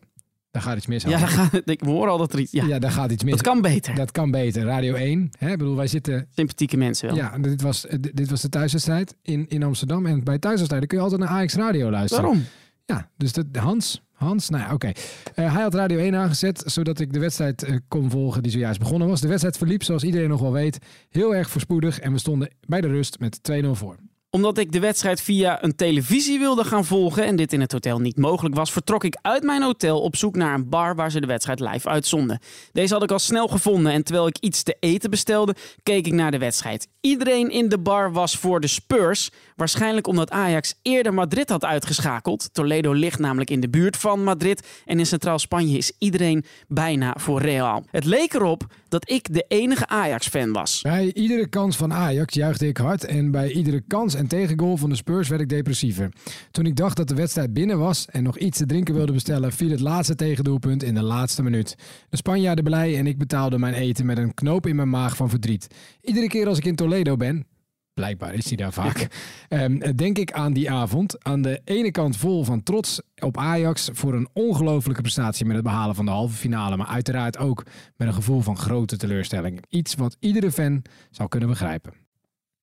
Daar 0.50 0.62
gaat 0.62 0.76
iets 0.76 0.86
mis. 0.86 1.02
Ja, 1.02 1.18
gaat, 1.26 1.62
ik 1.64 1.80
hoor 1.80 2.08
al 2.08 2.18
dat 2.18 2.32
er 2.32 2.38
iets... 2.38 2.52
Ja, 2.52 2.64
ja, 2.64 2.78
daar 2.78 2.90
gaat 2.90 3.10
iets 3.10 3.24
mis. 3.24 3.32
dat 3.32 3.42
kan 3.42 3.60
beter. 3.60 3.94
Dat 3.94 4.10
kan 4.10 4.30
beter. 4.30 4.64
Radio 4.64 4.94
1, 4.94 5.30
hè? 5.38 5.50
Ik 5.50 5.58
bedoel, 5.58 5.76
wij 5.76 5.86
zitten... 5.86 6.28
Sympathieke 6.34 6.76
mensen 6.76 7.08
wel. 7.08 7.16
Ja, 7.16 7.38
dit 7.38 7.62
was, 7.62 7.86
eh, 7.86 7.98
dit 8.12 8.30
was 8.30 8.40
de 8.40 8.48
thuiswedstrijd 8.48 9.16
in, 9.22 9.48
in 9.48 9.62
Amsterdam. 9.62 10.06
En 10.06 10.24
bij 10.24 10.38
thuiswedstrijden 10.38 10.88
kun 10.88 10.98
je 10.98 11.04
altijd 11.04 11.20
naar 11.20 11.30
Ajax 11.30 11.54
Radio 11.54 11.90
luisteren. 11.90 12.24
Waarom? 12.24 12.44
Ja, 12.84 13.08
dus 13.16 13.32
dat, 13.32 13.46
Hans, 13.52 14.02
Hans, 14.12 14.48
nou 14.48 14.62
ja, 14.62 14.72
oké. 14.72 14.86
Eh, 15.34 15.54
hij 15.54 15.62
had 15.62 15.74
Radio 15.74 15.98
1 15.98 16.14
aangezet, 16.14 16.62
zodat 16.66 17.00
ik 17.00 17.12
de 17.12 17.18
wedstrijd 17.18 17.62
eh, 17.62 17.76
kon 17.88 18.10
volgen 18.10 18.42
die 18.42 18.52
zojuist 18.52 18.78
begonnen 18.78 19.08
was. 19.08 19.20
De 19.20 19.28
wedstrijd 19.28 19.56
verliep, 19.56 19.82
zoals 19.82 20.02
iedereen 20.02 20.28
nog 20.28 20.40
wel 20.40 20.52
weet, 20.52 20.78
heel 21.08 21.34
erg 21.34 21.50
voorspoedig. 21.50 22.00
En 22.00 22.12
we 22.12 22.18
stonden 22.18 22.50
bij 22.66 22.80
de 22.80 22.88
rust 22.88 23.18
met 23.18 23.40
2-0 23.52 23.66
voor. 23.70 23.96
Omdat 24.32 24.58
ik 24.58 24.72
de 24.72 24.80
wedstrijd 24.80 25.20
via 25.20 25.64
een 25.64 25.76
televisie 25.76 26.38
wilde 26.38 26.64
gaan 26.64 26.84
volgen 26.84 27.24
en 27.24 27.36
dit 27.36 27.52
in 27.52 27.60
het 27.60 27.72
hotel 27.72 27.98
niet 27.98 28.16
mogelijk 28.16 28.54
was, 28.54 28.72
vertrok 28.72 29.04
ik 29.04 29.18
uit 29.22 29.42
mijn 29.42 29.62
hotel 29.62 30.00
op 30.00 30.16
zoek 30.16 30.36
naar 30.36 30.54
een 30.54 30.68
bar 30.68 30.94
waar 30.94 31.10
ze 31.10 31.20
de 31.20 31.26
wedstrijd 31.26 31.60
live 31.60 31.88
uitzonden. 31.88 32.38
Deze 32.72 32.94
had 32.94 33.02
ik 33.02 33.10
al 33.10 33.18
snel 33.18 33.48
gevonden 33.48 33.92
en 33.92 34.04
terwijl 34.04 34.26
ik 34.26 34.38
iets 34.38 34.62
te 34.62 34.76
eten 34.80 35.10
bestelde, 35.10 35.54
keek 35.82 36.06
ik 36.06 36.12
naar 36.12 36.30
de 36.30 36.38
wedstrijd. 36.38 36.88
Iedereen 37.00 37.50
in 37.50 37.68
de 37.68 37.78
bar 37.78 38.12
was 38.12 38.36
voor 38.36 38.60
de 38.60 38.66
Spurs, 38.66 39.30
waarschijnlijk 39.56 40.06
omdat 40.06 40.30
Ajax 40.30 40.74
eerder 40.82 41.14
Madrid 41.14 41.48
had 41.48 41.64
uitgeschakeld. 41.64 42.48
Toledo 42.52 42.92
ligt 42.92 43.18
namelijk 43.18 43.50
in 43.50 43.60
de 43.60 43.68
buurt 43.68 43.96
van 43.96 44.24
Madrid 44.24 44.66
en 44.84 44.98
in 44.98 45.06
Centraal 45.06 45.38
Spanje 45.38 45.76
is 45.76 45.92
iedereen 45.98 46.44
bijna 46.68 47.14
voor 47.18 47.40
Real. 47.40 47.84
Het 47.90 48.04
leek 48.04 48.34
erop 48.34 48.66
dat 48.88 49.10
ik 49.10 49.34
de 49.34 49.44
enige 49.48 49.86
Ajax-fan 49.86 50.52
was. 50.52 50.80
Bij 50.82 51.12
iedere 51.12 51.48
kans 51.48 51.76
van 51.76 51.92
Ajax 51.92 52.34
juichte 52.34 52.66
ik 52.66 52.76
hard 52.76 53.04
en 53.04 53.30
bij 53.30 53.52
iedere 53.52 53.82
kans 53.86 54.14
en 54.20 54.26
tegengoal 54.26 54.76
van 54.76 54.88
de 54.88 54.96
Spurs 54.96 55.28
werd 55.28 55.40
ik 55.40 55.48
depressiever. 55.48 56.12
Toen 56.50 56.66
ik 56.66 56.76
dacht 56.76 56.96
dat 56.96 57.08
de 57.08 57.14
wedstrijd 57.14 57.52
binnen 57.52 57.78
was 57.78 58.06
en 58.06 58.22
nog 58.22 58.38
iets 58.38 58.58
te 58.58 58.66
drinken 58.66 58.94
wilde 58.94 59.12
bestellen, 59.12 59.52
viel 59.52 59.70
het 59.70 59.80
laatste 59.80 60.14
tegendoelpunt 60.14 60.82
in 60.82 60.94
de 60.94 61.02
laatste 61.02 61.42
minuut. 61.42 61.76
De 62.08 62.16
Spanjaarden 62.16 62.64
blij 62.64 62.98
en 62.98 63.06
ik 63.06 63.18
betaalde 63.18 63.58
mijn 63.58 63.74
eten 63.74 64.06
met 64.06 64.18
een 64.18 64.34
knoop 64.34 64.66
in 64.66 64.76
mijn 64.76 64.90
maag 64.90 65.16
van 65.16 65.28
verdriet. 65.28 65.66
Iedere 66.00 66.28
keer 66.28 66.46
als 66.46 66.58
ik 66.58 66.64
in 66.64 66.74
Toledo 66.74 67.16
ben, 67.16 67.46
blijkbaar 67.94 68.34
is 68.34 68.46
hij 68.46 68.56
daar 68.56 68.72
vaak, 68.72 69.08
ehm, 69.48 69.94
denk 69.96 70.18
ik 70.18 70.32
aan 70.32 70.52
die 70.52 70.70
avond. 70.70 71.24
Aan 71.24 71.42
de 71.42 71.60
ene 71.64 71.90
kant 71.90 72.16
vol 72.16 72.44
van 72.44 72.62
trots 72.62 73.02
op 73.18 73.36
Ajax 73.36 73.88
voor 73.92 74.14
een 74.14 74.28
ongelofelijke 74.32 75.02
prestatie 75.02 75.46
met 75.46 75.54
het 75.54 75.64
behalen 75.64 75.94
van 75.94 76.04
de 76.04 76.10
halve 76.10 76.36
finale, 76.36 76.76
maar 76.76 76.86
uiteraard 76.86 77.38
ook 77.38 77.64
met 77.96 78.08
een 78.08 78.14
gevoel 78.14 78.40
van 78.40 78.56
grote 78.56 78.96
teleurstelling. 78.96 79.64
Iets 79.68 79.94
wat 79.94 80.16
iedere 80.18 80.52
fan 80.52 80.82
zou 81.10 81.28
kunnen 81.28 81.48
begrijpen. 81.48 81.99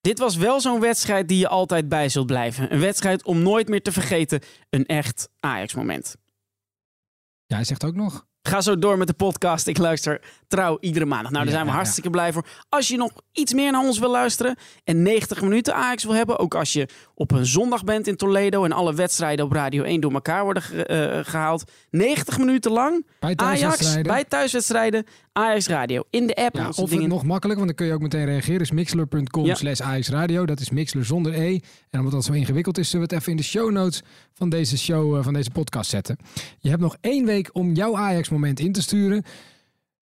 Dit 0.08 0.20
was 0.20 0.36
wel 0.36 0.62
zo'n 0.62 0.80
wedstrijd 0.80 1.28
die 1.28 1.38
je 1.40 1.48
altijd 1.48 1.90
bij 1.90 2.10
zult 2.10 2.26
blijven. 2.28 2.74
Een 2.74 2.80
wedstrijd 2.80 3.24
om 3.26 3.42
nooit 3.42 3.68
meer 3.68 3.82
te 3.82 3.92
vergeten. 3.92 4.40
Een 4.70 4.86
echt 4.86 5.30
Ajax-moment. 5.40 6.16
Ja, 7.46 7.56
hij 7.56 7.66
zegt 7.66 7.86
ook 7.86 7.96
nog. 7.96 8.26
Ga 8.42 8.62
zo 8.62 8.78
door 8.80 8.98
met 8.98 9.08
de 9.08 9.14
podcast. 9.14 9.68
Ik 9.68 9.78
luister 9.78 10.22
trouw 10.48 10.78
iedere 10.80 11.06
maandag. 11.06 11.32
Nou, 11.32 11.44
daar 11.44 11.46
Ja, 11.46 11.52
zijn 11.52 11.66
we 11.66 11.72
ja, 11.72 11.76
hartstikke 11.78 12.10
blij 12.10 12.34
voor. 12.34 12.46
Als 12.70 12.88
je 12.88 12.98
nog 12.98 13.12
iets 13.32 13.54
meer 13.54 13.72
naar 13.72 13.82
ons 13.86 14.00
wil 14.00 14.12
luisteren 14.12 14.56
en 14.84 15.02
90 15.02 15.42
minuten 15.42 15.76
Ajax 15.76 16.04
wil 16.04 16.14
hebben, 16.14 16.40
ook 16.40 16.56
als 16.56 16.74
je 16.74 16.90
op 17.14 17.32
een 17.32 17.46
zondag 17.46 17.84
bent 17.84 18.08
in 18.08 18.16
Toledo 18.16 18.64
en 18.64 18.72
alle 18.72 18.94
wedstrijden 18.94 19.46
op 19.46 19.52
Radio 19.52 19.84
1 19.84 20.00
door 20.02 20.14
elkaar 20.14 20.44
worden 20.44 20.64
ge- 20.64 20.86
eh, 20.86 21.26
gehaald. 21.32 21.72
90 21.90 22.38
minuten 22.38 22.72
lang 22.72 23.08
Bij 23.20 23.34
Ajax 23.36 24.02
bij 24.02 24.24
thuiswedstrijden 24.24 25.06
Ajax 25.38 25.68
Radio 25.68 26.04
in 26.10 26.28
de 26.28 26.36
app. 26.36 26.56
Ja, 26.56 26.68
of 26.68 26.76
dingen- 26.90 27.04
het 27.04 27.14
nog 27.14 27.24
makkelijk, 27.24 27.60
want 27.60 27.68
dan 27.70 27.78
kun 27.78 27.88
je 27.88 27.94
ook 27.94 28.02
meteen 28.02 28.26
reageren. 28.26 28.62
is 28.62 28.72
mixler.com 28.72 29.46
Ja. 29.46 29.56
slash 29.56 29.80
Ajax 29.82 30.10
Radio. 30.10 30.46
Dat 30.46 30.60
is 30.60 30.70
Mixler 30.70 31.06
zonder 31.06 31.34
E. 31.34 31.60
En 31.90 32.00
omdat 32.00 32.12
dat 32.12 32.24
zo 32.24 32.34
ingewikkeld 32.34 32.78
is, 32.78 32.90
zullen 32.90 33.08
we 33.08 33.14
het 33.14 33.22
even 33.22 33.34
in 33.34 33.38
de 33.38 33.48
show 33.48 33.72
notes 33.72 34.02
van 34.34 34.50
deze 34.50 34.78
show, 34.78 35.16
eh, 35.18 35.24
van 35.24 35.34
deze 35.34 35.50
podcast 35.52 35.90
zetten. 35.90 36.18
Je 36.60 36.70
hebt 36.70 36.82
nog 36.82 36.98
één 37.02 37.26
week 37.26 37.50
om 37.54 37.74
jouw 37.74 37.98
Ajax 37.98 38.30
moment 38.30 38.60
in 38.60 38.72
te 38.72 38.82
sturen. 38.82 39.24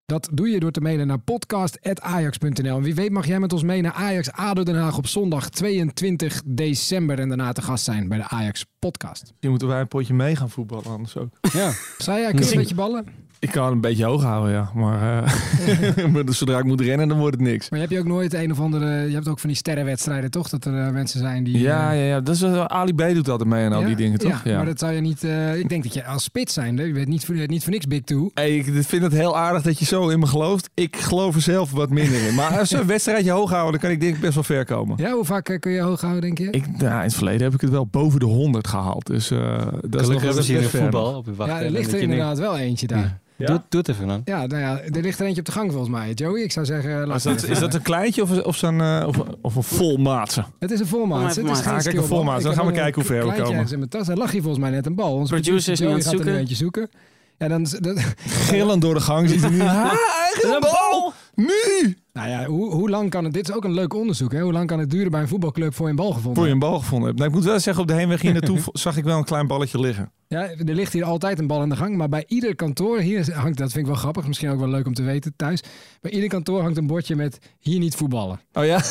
Dat 0.06 0.30
doe 0.34 0.50
je 0.50 0.60
door 0.60 0.72
te 0.72 0.82
mailen 0.82 1.08
naar 1.08 1.20
podcast.ajax.nl. 1.20 2.76
En 2.78 2.82
wie 2.84 2.96
weet 2.96 3.12
mag 3.12 3.28
jij 3.28 3.40
met 3.40 3.54
ons 3.54 3.64
mee 3.64 3.82
naar 3.82 3.94
Ajax 3.94 4.32
ADO 4.32 4.64
Den 4.64 4.76
Haag 4.76 4.98
op 4.98 5.08
zondag 5.08 5.50
22 5.50 6.42
december. 6.46 7.20
En 7.20 7.28
daarna 7.28 7.52
te 7.52 7.62
gast 7.62 7.84
zijn 7.84 8.08
bij 8.08 8.18
de 8.18 8.28
Ajax 8.28 8.66
podcast. 8.80 9.34
Die 9.40 9.50
moeten 9.50 9.68
wij 9.68 9.80
een 9.80 9.88
potje 9.88 10.14
mee 10.14 10.36
gaan 10.36 10.50
voetballen 10.50 10.86
anders 10.86 11.18
ook. 11.18 11.30
Ja. 11.54 11.72
Zou 11.98 12.20
jij, 12.20 12.32
kun 12.32 12.46
je 12.46 12.52
een 12.52 12.58
beetje 12.58 12.76
ballen? 12.76 13.25
Ik 13.40 13.52
kan 13.52 13.72
een 13.72 13.82
beetje 13.82 14.06
hoog 14.06 14.24
houden, 14.24 14.52
ja. 14.54 14.72
Maar, 14.74 15.24
eh, 15.24 16.06
maar 16.14 16.24
zodra 16.28 16.58
ik 16.58 16.64
moet 16.64 16.82
rennen, 16.82 17.08
dan 17.08 17.18
wordt 17.18 17.36
het 17.40 17.48
niks. 17.48 17.70
Maar 17.70 17.80
heb 17.80 17.90
je 17.90 18.00
ook 18.00 18.06
nooit 18.06 18.34
een 18.34 18.52
of 18.52 18.60
andere... 18.60 19.08
Je 19.08 19.14
hebt 19.14 19.28
ook 19.28 19.40
van 19.40 19.50
die 19.50 19.58
sterrenwedstrijden, 19.58 20.32
toch? 20.32 20.50
Dat 20.50 20.66
er 20.66 20.86
eh, 20.86 20.92
mensen 20.92 21.20
zijn 21.20 21.44
die... 21.44 21.58
Ja, 21.60 21.92
eh, 21.92 21.98
ja, 22.00 22.06
ja. 22.06 22.22
Dat 22.22 22.36
is, 22.36 22.42
eh, 22.42 22.64
Ali 22.66 22.94
B 22.94 22.98
doet 23.14 23.30
altijd 23.30 23.50
mee 23.50 23.66
en 23.66 23.74
al 23.74 23.80
Ja? 23.82 23.88
die 23.88 23.96
dingen, 23.96 24.20
toch? 24.20 24.42
Ja, 24.44 24.56
maar 24.56 24.66
dat 24.66 24.80
zou 24.80 24.92
je 24.94 25.02
niet... 25.02 25.24
eh, 25.24 25.58
ik 25.60 25.70
denk 25.70 25.84
dat 25.84 25.94
je 25.94 26.06
als 26.06 26.24
spits 26.24 26.54
zijnde, 26.54 26.84
je 26.88 26.94
bent 26.94 27.08
niet 27.08 27.26
voor, 27.26 27.36
niet 27.48 27.64
voor 27.64 27.72
niks 27.74 27.88
big 27.88 28.02
two. 28.02 28.30
Hey, 28.34 28.56
ik 28.58 28.84
vind 28.86 29.04
het 29.04 29.12
heel 29.14 29.38
aardig 29.38 29.62
dat 29.62 29.80
je 29.80 29.86
zo 29.86 30.10
in 30.10 30.20
me 30.20 30.28
gelooft. 30.28 30.70
Ik 30.74 30.96
geloof 30.96 31.36
er 31.36 31.42
zelf 31.42 31.72
wat 31.72 31.90
minder 31.90 32.28
in. 32.28 32.36
Maar 32.36 32.60
als 32.60 32.72
we 32.72 32.78
een 32.78 32.88
wedstrijdje 32.88 33.32
hoog 33.32 33.50
houden, 33.50 33.72
dan 33.72 33.82
kan 33.82 33.90
ik 33.92 34.00
denk 34.02 34.16
ik 34.16 34.22
best 34.22 34.34
wel 34.34 34.44
ver 34.44 34.66
komen. 34.66 34.98
Ja, 34.98 35.12
hoe 35.12 35.26
vaak 35.26 35.58
kun 35.60 35.72
je 35.72 35.82
hoog 35.82 36.02
houden, 36.02 36.22
denk 36.22 36.38
je? 36.38 36.50
Ik, 36.50 36.78
nou, 36.78 36.94
in 36.96 37.00
het 37.02 37.14
verleden 37.14 37.42
heb 37.44 37.54
ik 37.54 37.62
het 37.62 37.70
wel 37.70 37.88
boven 37.88 38.20
de 38.20 38.26
100 38.26 38.68
gehaald. 38.68 39.06
Dus 39.06 39.32
eh, 39.32 39.68
dat 39.88 40.02
is 40.02 40.08
nog 40.08 40.22
hebben 40.22 40.44
ze 40.44 40.54
in 40.54 40.64
voetbal 40.64 41.14
op 41.16 41.26
je 41.26 41.36
wachten. 41.36 41.56
ja, 41.58 41.64
er 41.64 41.72
ligt 41.72 41.94
er 41.94 42.00
inderdaad 42.00 42.40
wel 42.40 42.58
eentje 42.58 42.88
daar. 42.88 43.20
Ja? 43.38 43.46
Doe, 43.46 43.62
doe 43.70 43.80
het 43.80 43.90
even 43.90 44.08
dan. 44.08 44.22
Ja, 44.26 44.46
nou 44.46 44.62
ja, 44.62 44.80
er 44.82 45.02
ligt 45.02 45.20
er 45.20 45.26
eentje 45.26 45.40
op 45.40 45.46
de 45.46 45.52
gang 45.52 45.72
volgens 45.72 45.92
mij, 45.92 46.12
Joey. 46.12 46.42
Ik 46.42 46.52
zou 46.52 46.66
zeggen... 46.66 47.08
laat 47.08 47.18
Is 47.18 47.24
dat, 47.24 47.44
is 47.44 47.60
dat 47.60 47.74
een 47.74 47.82
kleintje 47.82 48.22
of, 48.22 48.42
of, 48.44 48.56
zo'n, 48.56 48.82
eh, 48.82 49.04
of, 49.08 49.18
of 49.42 49.56
een 49.56 49.64
volmaatse? 49.64 50.44
Het 50.60 50.72
is 50.72 50.80
een 50.80 50.88
volmaat. 50.88 51.18
Kom 51.20 51.28
Het 51.28 51.38
even 51.38 51.50
is 51.52 51.56
geen 51.58 51.64
kijk, 51.66 51.76
een 51.76 51.82
skillbal. 51.92 52.08
volmaat. 52.18 52.38
Ik 52.40 52.44
Dan 52.46 52.54
gaan 52.54 52.66
we 52.66 52.72
kijken 52.72 52.94
hoe 52.96 53.04
ver 53.04 53.16
we 53.18 53.22
kleintje 53.24 53.54
komen. 53.56 53.72
in 53.72 53.78
mijn 53.78 53.90
tas. 53.90 54.08
Er 54.08 54.18
lag 54.18 54.32
hier 54.32 54.42
volgens 54.42 54.62
mij 54.64 54.72
net 54.72 54.86
een 54.86 54.96
bal. 54.96 55.14
Onze 55.16 55.34
Producer 55.34 55.72
is 55.74 55.80
nu 55.80 55.86
Joey 55.86 55.98
aan 56.00 56.06
het 56.06 56.08
gaat 56.18 56.20
er 56.20 56.26
nu 56.26 56.32
zoeken. 56.32 56.40
eentje 56.42 56.56
zoeken. 56.56 56.90
Ja, 57.38 57.48
dan... 57.48 57.64
dat- 57.80 58.04
Gillend 58.28 58.82
door 58.82 58.94
de 58.94 59.00
gang 59.00 59.30
ziet 59.30 59.42
hij 59.42 59.50
niet. 59.50 59.62
Ah, 59.86 59.94
eigen 60.24 60.54
Een 60.56 60.60
bal! 60.60 61.14
Nu! 61.36 61.98
Nou 62.16 62.30
ja, 62.30 62.46
hoe, 62.46 62.72
hoe 62.74 62.90
lang 62.90 63.10
kan 63.10 63.24
het... 63.24 63.34
Dit 63.34 63.50
is 63.50 63.56
ook 63.56 63.64
een 63.64 63.74
leuk 63.74 63.94
onderzoek, 63.94 64.32
hè? 64.32 64.42
Hoe 64.42 64.52
lang 64.54 64.68
kan 64.68 64.80
het 64.80 64.90
duren 64.92 65.12
bij 65.12 65.22
een 65.22 65.28
voetbalclub 65.28 65.74
voor 65.74 65.86
je 65.86 65.92
een 65.92 65.98
bal 65.98 66.12
gevonden 66.12 66.36
Voor 66.36 66.46
je 66.46 66.52
een 66.52 66.60
bal 66.60 66.80
gevonden 66.80 67.08
hebt. 67.08 67.18
Nou, 67.20 67.30
ik 67.30 67.36
moet 67.36 67.46
wel 67.46 67.60
zeggen, 67.60 67.82
op 67.84 67.88
de 67.90 67.94
heenweg 67.96 68.22
hier 68.22 68.34
naartoe 68.34 68.60
zag 68.74 68.98
ik 68.98 69.04
wel 69.04 69.18
een 69.18 69.24
klein 69.24 69.48
balletje 69.48 69.80
liggen. 69.80 70.12
Ja, 70.28 70.42
er 70.50 70.74
ligt 70.74 70.94
hier 70.94 71.04
altijd 71.04 71.40
een 71.40 71.48
bal 71.48 71.64
in 71.64 71.70
de 71.70 71.76
gang, 71.76 71.96
maar 71.98 72.10
bij 72.10 72.24
ieder 72.28 72.56
kantoor, 72.56 73.00
hier 73.00 73.34
hangt, 73.34 73.58
dat 73.58 73.72
vind 73.72 73.84
ik 73.86 73.92
wel 73.92 74.00
grappig, 74.02 74.28
misschien 74.28 74.50
ook 74.50 74.60
wel 74.60 74.68
leuk 74.68 74.86
om 74.88 74.94
te 74.94 75.04
weten 75.04 75.34
thuis, 75.36 75.64
bij 76.02 76.12
ieder 76.12 76.30
kantoor 76.30 76.62
hangt 76.62 76.78
een 76.78 76.88
bordje 76.88 77.16
met 77.16 77.40
hier 77.60 77.80
niet 77.80 77.96
voetballen. 77.96 78.40
Oh 78.54 78.66
ja? 78.66 78.78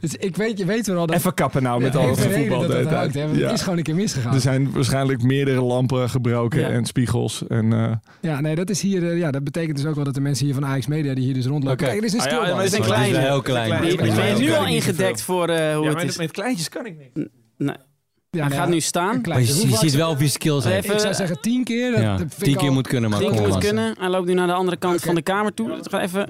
Dus 0.00 0.14
ik 0.14 0.36
weet, 0.36 0.58
je 0.58 0.64
weet 0.64 0.86
wel 0.86 1.06
dat... 1.06 1.16
Even 1.16 1.34
kappen 1.34 1.62
nou 1.62 1.82
met 1.82 1.92
Ja, 1.92 1.98
al 1.98 2.08
het 2.08 2.20
voetbal. 2.20 2.60
dat 2.60 2.70
de 2.70 2.76
het 2.76 2.84
hele 2.86 2.96
hangt, 2.96 3.12
tijd. 3.12 3.14
hè, 3.14 3.26
want 3.26 3.36
Ja. 3.38 3.44
Het 3.46 3.54
is 3.54 3.62
gewoon 3.62 3.78
een 3.78 3.84
keer 3.84 3.94
misgegaan. 3.94 4.34
Er 4.34 4.40
zijn 4.40 4.72
waarschijnlijk 4.72 5.22
meerdere 5.22 5.60
lampen 5.62 6.10
gebroken 6.10 6.60
Ja. 6.60 6.68
en 6.68 6.84
spiegels. 6.84 7.46
En, 7.46 7.72
eh, 7.72 7.92
Ja, 8.20 8.40
nee, 8.40 8.54
dat 8.54 8.70
is 8.70 8.80
hier, 8.80 9.10
eh, 9.10 9.18
ja, 9.18 9.30
dat 9.30 9.44
betekent 9.44 9.76
dus 9.76 9.86
ook 9.86 9.94
wel 9.94 10.04
dat 10.04 10.14
de 10.14 10.20
mensen 10.20 10.44
hier 10.46 10.54
van 10.54 10.64
AX 10.64 10.86
Media 10.86 11.14
die 11.14 11.24
hier 11.24 11.34
dus 11.34 11.46
rondlopen. 11.46 11.86
Kijk, 11.90 12.02
dit 12.02 12.14
is 12.14 12.24
een 12.24 12.30
Ah, 12.30 12.40
maar 12.54 12.62
het 12.62 12.72
is 12.72 12.78
een 12.78 12.84
heel 13.20 13.42
klein. 13.42 13.82
die 13.82 13.96
ben 13.96 14.38
nu 14.38 14.52
al 14.52 14.66
ik 14.66 14.72
ingedekt 14.72 15.22
voor 15.22 15.48
eh, 15.48 15.74
hoe 15.76 15.84
ja, 15.84 15.94
het 15.94 16.08
is. 16.08 16.16
met 16.16 16.30
kleintjes 16.30 16.68
kan 16.68 16.86
ik 16.86 16.98
niet. 16.98 17.14
Nee, 17.14 17.28
Ja, 17.56 18.40
hij 18.40 18.48
nou 18.48 18.50
gaat 18.50 18.66
ja, 18.68 18.74
nu 18.74 18.80
staan. 18.80 19.20
je, 19.24 19.44
ziet 19.80 19.94
wel 19.94 20.10
of 20.10 20.20
je 20.20 20.28
skills 20.28 20.64
heeft. 20.64 20.84
Even- 20.84 20.94
Ik 20.94 21.00
zou 21.00 21.14
zeggen 21.14 21.40
tien 21.40 21.64
keer. 21.64 21.90
Dat, 21.90 22.00
Ja, 22.00 22.12
dat 22.16 22.20
ik 22.20 22.32
tien 22.32 22.56
keer 22.56 22.68
al- 22.68 22.74
moet 22.74 22.86
kunnen, 22.88 23.10
maar 23.10 23.18
Tien 23.18 23.30
keer 23.30 23.40
op. 23.40 23.46
moet 23.48 23.58
kunnen. 23.58 23.94
Hij 23.98 24.08
loopt 24.08 24.26
nu 24.26 24.34
naar 24.34 24.46
de 24.46 24.52
andere 24.52 24.76
kant 24.76 24.94
Oké. 24.96 25.04
van 25.06 25.14
de 25.14 25.22
kamer 25.22 25.54
toe. 25.54 25.78
Ga, 25.82 26.00
even, 26.00 26.28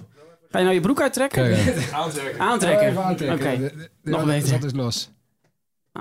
ga 0.51 0.59
je 0.59 0.65
nou 0.65 0.75
je 0.75 0.81
broek 0.81 1.01
uittrekken? 1.01 1.43
Kijk, 1.65 1.89
Aantrekken. 1.93 2.41
Aantrekken. 2.41 2.97
Oh, 2.97 3.07
aantrekken. 3.07 3.49
Oké. 3.49 3.59
De- 4.03 4.11
Nog 4.11 4.25
beter. 4.25 4.51
Dat 4.61 4.65
is 4.65 4.73
los. 4.73 5.11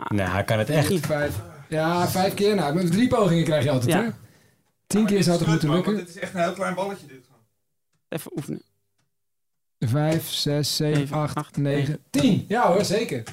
Nee, 0.07 0.27
hij 0.27 0.43
kan 0.43 0.57
het 0.59 0.69
echt. 0.69 0.93
Vijf. 1.05 1.35
Ja, 1.69 2.07
vijf 2.09 2.33
keer. 2.33 2.55
Nou, 2.55 2.73
met 2.75 2.91
drie 2.91 3.07
pogingen 3.07 3.43
krijg 3.43 3.63
je 3.63 3.69
altijd, 3.71 3.91
Ja. 3.91 4.01
hè? 4.03 4.09
Tien 4.87 5.05
keer 5.05 5.23
zou 5.23 5.37
het 5.37 5.47
moeten 5.47 5.71
lukken. 5.71 5.95
Het 5.97 6.09
is 6.09 6.17
echt 6.19 6.33
een 6.33 6.41
heel 6.41 6.53
klein 6.53 6.75
balletje 6.75 7.05
dit. 7.07 7.27
Even 8.09 8.31
oefenen. 8.35 8.61
Vijf, 9.79 10.29
zes, 10.29 10.75
zeven, 10.75 10.97
Zeven, 10.99 11.15
acht, 11.17 11.35
acht, 11.35 11.57
negen, 11.57 11.97
tien. 12.09 12.45
Ja 12.47 12.67
hoor, 12.71 12.85
zeker. 12.85 13.23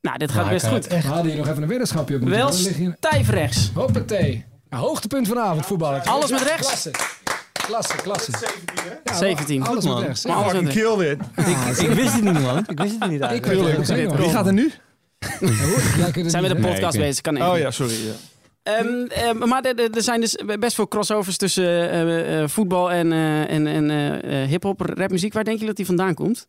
Nou, 0.00 0.18
dit 0.18 0.30
gaat 0.32 0.48
best 0.48 0.66
goed. 0.66 0.86
We 0.86 0.96
hadden 1.00 1.26
hier 1.26 1.36
nog 1.36 1.48
even 1.48 1.62
een 1.62 1.68
weddenschapje 1.68 2.14
op 2.14 2.20
moeten 2.20 2.38
Wel 2.38 2.52
stijf 2.52 3.28
rechts. 3.28 3.70
Hoppatee. 3.74 4.44
Ja, 4.70 4.76
hoogtepunt 4.78 5.28
vanavond, 5.28 5.66
voetballen. 5.66 6.04
Alles 6.04 6.30
met 6.30 6.42
rechts? 6.42 6.66
Klasse. 6.66 6.90
Klasse, 7.52 7.96
klasse. 7.96 8.30
Ja, 9.04 9.14
17. 9.14 9.62
Alles 9.62 9.74
Goed, 9.74 9.84
met 9.84 9.92
man. 9.92 10.02
rechts. 10.02 10.24
Maar 10.26 10.36
alles 10.36 10.52
met 10.52 10.62
rechts. 10.62 10.74
kill 10.80 10.96
dit. 10.96 11.18
Ik 11.80 11.88
wist 11.94 12.14
het 12.14 12.24
niet, 12.24 12.40
man. 12.40 12.58
Ik 12.66 12.78
wist 12.80 12.92
het 13.00 13.10
niet 13.10 13.20
Ik 13.20 13.26
eigenlijk. 13.28 13.44
weet 13.46 13.86
Tuurlijk. 13.86 14.10
het 14.10 14.20
Wie 14.20 14.30
gaat 14.30 14.46
er 14.46 14.52
nu? 14.52 14.72
Ja, 15.40 16.10
We 16.12 16.30
zijn 16.30 16.44
een 16.44 16.56
hè? 16.62 16.68
podcast 16.68 16.80
Nee, 16.80 17.02
ik- 17.02 17.08
bezig. 17.08 17.20
Kan 17.20 17.42
Oh 17.42 17.58
ja, 17.58 17.70
sorry. 17.70 17.92
Ja. 18.06 18.12
Ehm, 18.62 19.04
ehm, 19.08 19.48
maar 19.48 19.62
er- 19.64 20.02
zijn 20.02 20.20
dus 20.20 20.36
best 20.58 20.74
veel 20.74 20.88
crossovers 20.88 21.36
tussen 21.36 21.64
eh, 21.90 22.42
eh, 22.42 22.48
voetbal 22.48 22.92
en, 22.92 23.12
eh, 23.12 23.50
en, 23.50 23.66
en 23.66 23.90
eh, 23.90 24.42
eh, 24.42 24.48
hip-hop, 24.48 24.80
rapmuziek. 24.80 25.32
Waar 25.32 25.44
denk 25.44 25.60
je 25.60 25.66
dat 25.66 25.76
die 25.76 25.86
vandaan 25.86 26.14
komt? 26.14 26.48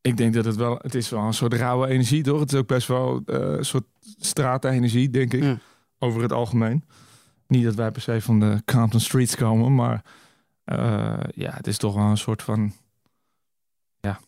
Ik 0.00 0.16
denk 0.16 0.34
dat 0.34 0.44
het 0.44 0.56
wel, 0.56 0.78
het 0.82 0.94
is 0.94 1.08
wel 1.08 1.20
een 1.22 1.34
soort 1.34 1.52
rauwe 1.54 1.86
energie, 1.88 2.22
toch? 2.22 2.40
Het 2.40 2.52
is 2.52 2.58
ook 2.58 2.66
best 2.66 2.88
wel 2.88 3.22
eh, 3.26 3.36
een 3.40 3.64
soort 3.64 3.84
straatenergie, 4.18 5.10
denk 5.10 5.32
ik, 5.32 5.42
Ja. 5.42 5.58
over 5.98 6.22
het 6.22 6.32
algemeen. 6.32 6.84
Niet 7.46 7.64
dat 7.64 7.74
wij 7.74 7.90
per 7.90 8.02
se 8.02 8.20
van 8.20 8.40
de 8.40 8.62
Compton 8.64 9.00
Streets 9.00 9.36
komen, 9.36 9.74
maar 9.74 10.04
eh, 10.64 11.14
ja, 11.34 11.52
het 11.52 11.66
is 11.66 11.76
toch 11.78 11.94
wel 11.94 12.04
een 12.04 12.16
soort 12.16 12.42
van, 12.42 12.72
ja, 14.00 14.20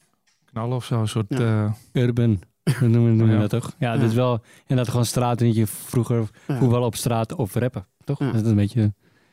knallen 0.45 0.77
of 0.77 0.85
zo. 0.85 1.01
Een 1.01 1.09
soort, 1.09 1.27
Ja. 1.29 1.75
eh, 1.93 2.03
Urban. 2.03 2.41
Dat 2.65 2.81
noemen, 2.81 3.17
noemen 3.17 3.27
we 3.27 3.33
Ja. 3.33 3.39
dat 3.49 3.51
toch? 3.51 3.75
Ja, 3.79 3.93
Ja. 3.93 3.99
dat 4.01 4.09
is 4.09 4.15
wel 4.15 4.41
inderdaad 4.61 4.89
gewoon 4.89 5.07
straat. 5.07 5.41
En 5.41 5.55
je 5.55 5.67
vroeger 5.67 6.29
Ja. 6.49 6.59
voetbal 6.59 6.83
op 6.83 6.95
straat 6.97 7.35
of 7.35 7.55
rappen. 7.55 7.87
Toch? 8.05 8.19
Ja. 8.19 8.33
Dat 8.33 8.43
is 8.45 8.49
een 8.51 8.57
beetje... 8.57 8.81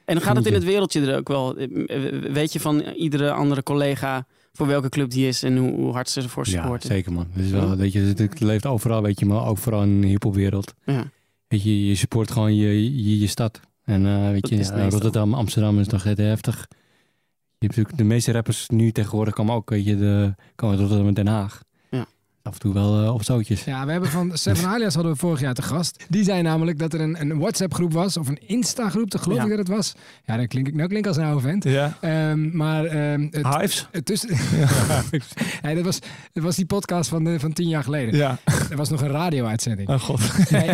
En 0.06 0.17
dan 0.17 0.22
gaat 0.26 0.36
het 0.36 0.46
in 0.46 0.54
het 0.54 0.63
wereldje 0.63 1.02
er 1.12 1.17
ook 1.17 1.28
wel. 1.28 1.58
eh, 1.58 2.32
Weet 2.32 2.54
je 2.54 2.60
van 2.60 2.80
iedere 2.82 3.32
andere 3.32 3.63
collega 3.63 4.26
voor 4.54 4.67
welke 4.67 4.89
club 4.89 5.10
die 5.10 5.28
is 5.28 5.44
en 5.44 5.58
hoe, 5.58 5.72
hoe 5.72 5.94
hard 5.94 6.10
ze 6.10 6.22
ervoor 6.22 6.46
Ja, 6.46 6.52
supporten? 6.52 6.89
zeker 6.89 7.12
man. 7.13 7.28
Is 7.36 7.50
wel, 7.52 7.76
weet 7.76 7.94
je, 7.94 8.00
het, 8.00 8.39
leeft 8.39 8.65
overal, 8.65 9.02
weet 9.02 9.20
je, 9.20 9.26
maar 9.26 9.46
ook 9.46 9.58
vooral 9.58 9.84
in 9.84 10.02
de 10.02 10.08
hiphopwereld. 10.08 10.74
Ja. 10.86 11.04
Weet 11.48 11.63
je, 11.63 11.88
je 11.88 11.96
support 11.96 12.32
gewoon 12.32 12.56
je, 12.56 12.94
je, 13.06 13.20
je 13.20 13.28
stad. 13.28 13.60
En 13.84 14.06
eh, 14.06 14.30
weet 14.30 14.41
Dat 14.41 14.50
je, 14.67 14.74
eh. 14.74 14.89
Rotterdam, 14.89 15.34
Amsterdam 15.34 15.80
is 15.80 15.88
nog 15.88 16.04
heel 16.04 16.15
heftig. 16.15 16.56
Je 16.60 17.67
hebt 17.67 17.78
natuurlijk 17.78 17.98
de 17.98 18.04
meeste 18.04 18.32
rappers 18.32 18.70
nu 18.70 18.91
tegenwoordig 18.91 19.34
komen 19.34 19.56
ook, 19.56 19.70
weet 19.70 19.86
je, 19.86 19.98
de, 19.98 20.34
komen 20.56 20.74
uit 20.76 20.80
Rotterdam 20.84 21.08
en 21.08 21.13
Den 21.13 21.28
Haag. 21.28 21.62
Af 22.43 22.54
en 22.54 22.60
toe 22.60 22.73
wel 22.73 23.04
eh, 23.04 23.13
op 23.13 23.23
zootjes. 23.23 23.63
Ja, 23.63 23.86
we 23.86 23.91
hebben 23.91 24.10
van 24.10 24.32
Seven 24.38 24.69
Alias 24.73 24.93
hadden 24.93 25.12
we 25.12 25.17
vorig 25.17 25.39
jaar 25.39 25.54
te 25.54 25.62
gast. 25.62 26.06
Die 26.10 26.23
zei 26.23 26.41
namelijk 26.41 26.80
dat 26.80 26.93
er 26.93 27.01
een, 27.01 27.21
een 27.21 27.39
WhatsApp 27.39 27.73
groep 27.73 27.93
was, 27.93 28.17
of 28.17 28.27
een 28.27 28.39
Insta 28.47 28.89
groep, 28.89 29.12
dat 29.12 29.21
geloof 29.21 29.38
Ja. 29.38 29.43
ik 29.43 29.49
dat 29.49 29.58
het 29.60 29.67
was. 29.67 29.93
Ja, 30.25 30.38
dan 30.38 30.47
klink 30.47 30.67
ik, 30.67 30.75
nou 30.75 30.89
klink 30.89 31.08
als 31.08 31.17
een 31.17 31.23
oude 31.23 31.41
vent. 31.41 31.63
ja. 31.63 31.97
Ehm, 32.01 32.58
maar 32.58 32.86
ehm, 32.86 33.27
het, 33.32 33.47
Hives? 33.47 33.88
het 33.91 34.06
tussen... 34.06 34.30
ja, 35.63 35.73
dat, 35.73 35.84
was, 35.86 35.99
dat 36.34 36.43
was 36.43 36.56
die 36.56 36.65
podcast 36.65 37.10
van, 37.10 37.27
eh, 37.27 37.39
van 37.39 37.54
tien 37.54 37.67
jaar 37.67 37.84
geleden. 37.84 38.15
Ja. 38.15 38.38
Er 38.69 38.77
was 38.77 38.89
nog 38.89 39.01
een 39.01 39.10
radio-uitzending. 39.12 39.89
Oh 39.89 39.99
god. 39.99 40.49
Nee, 40.49 40.69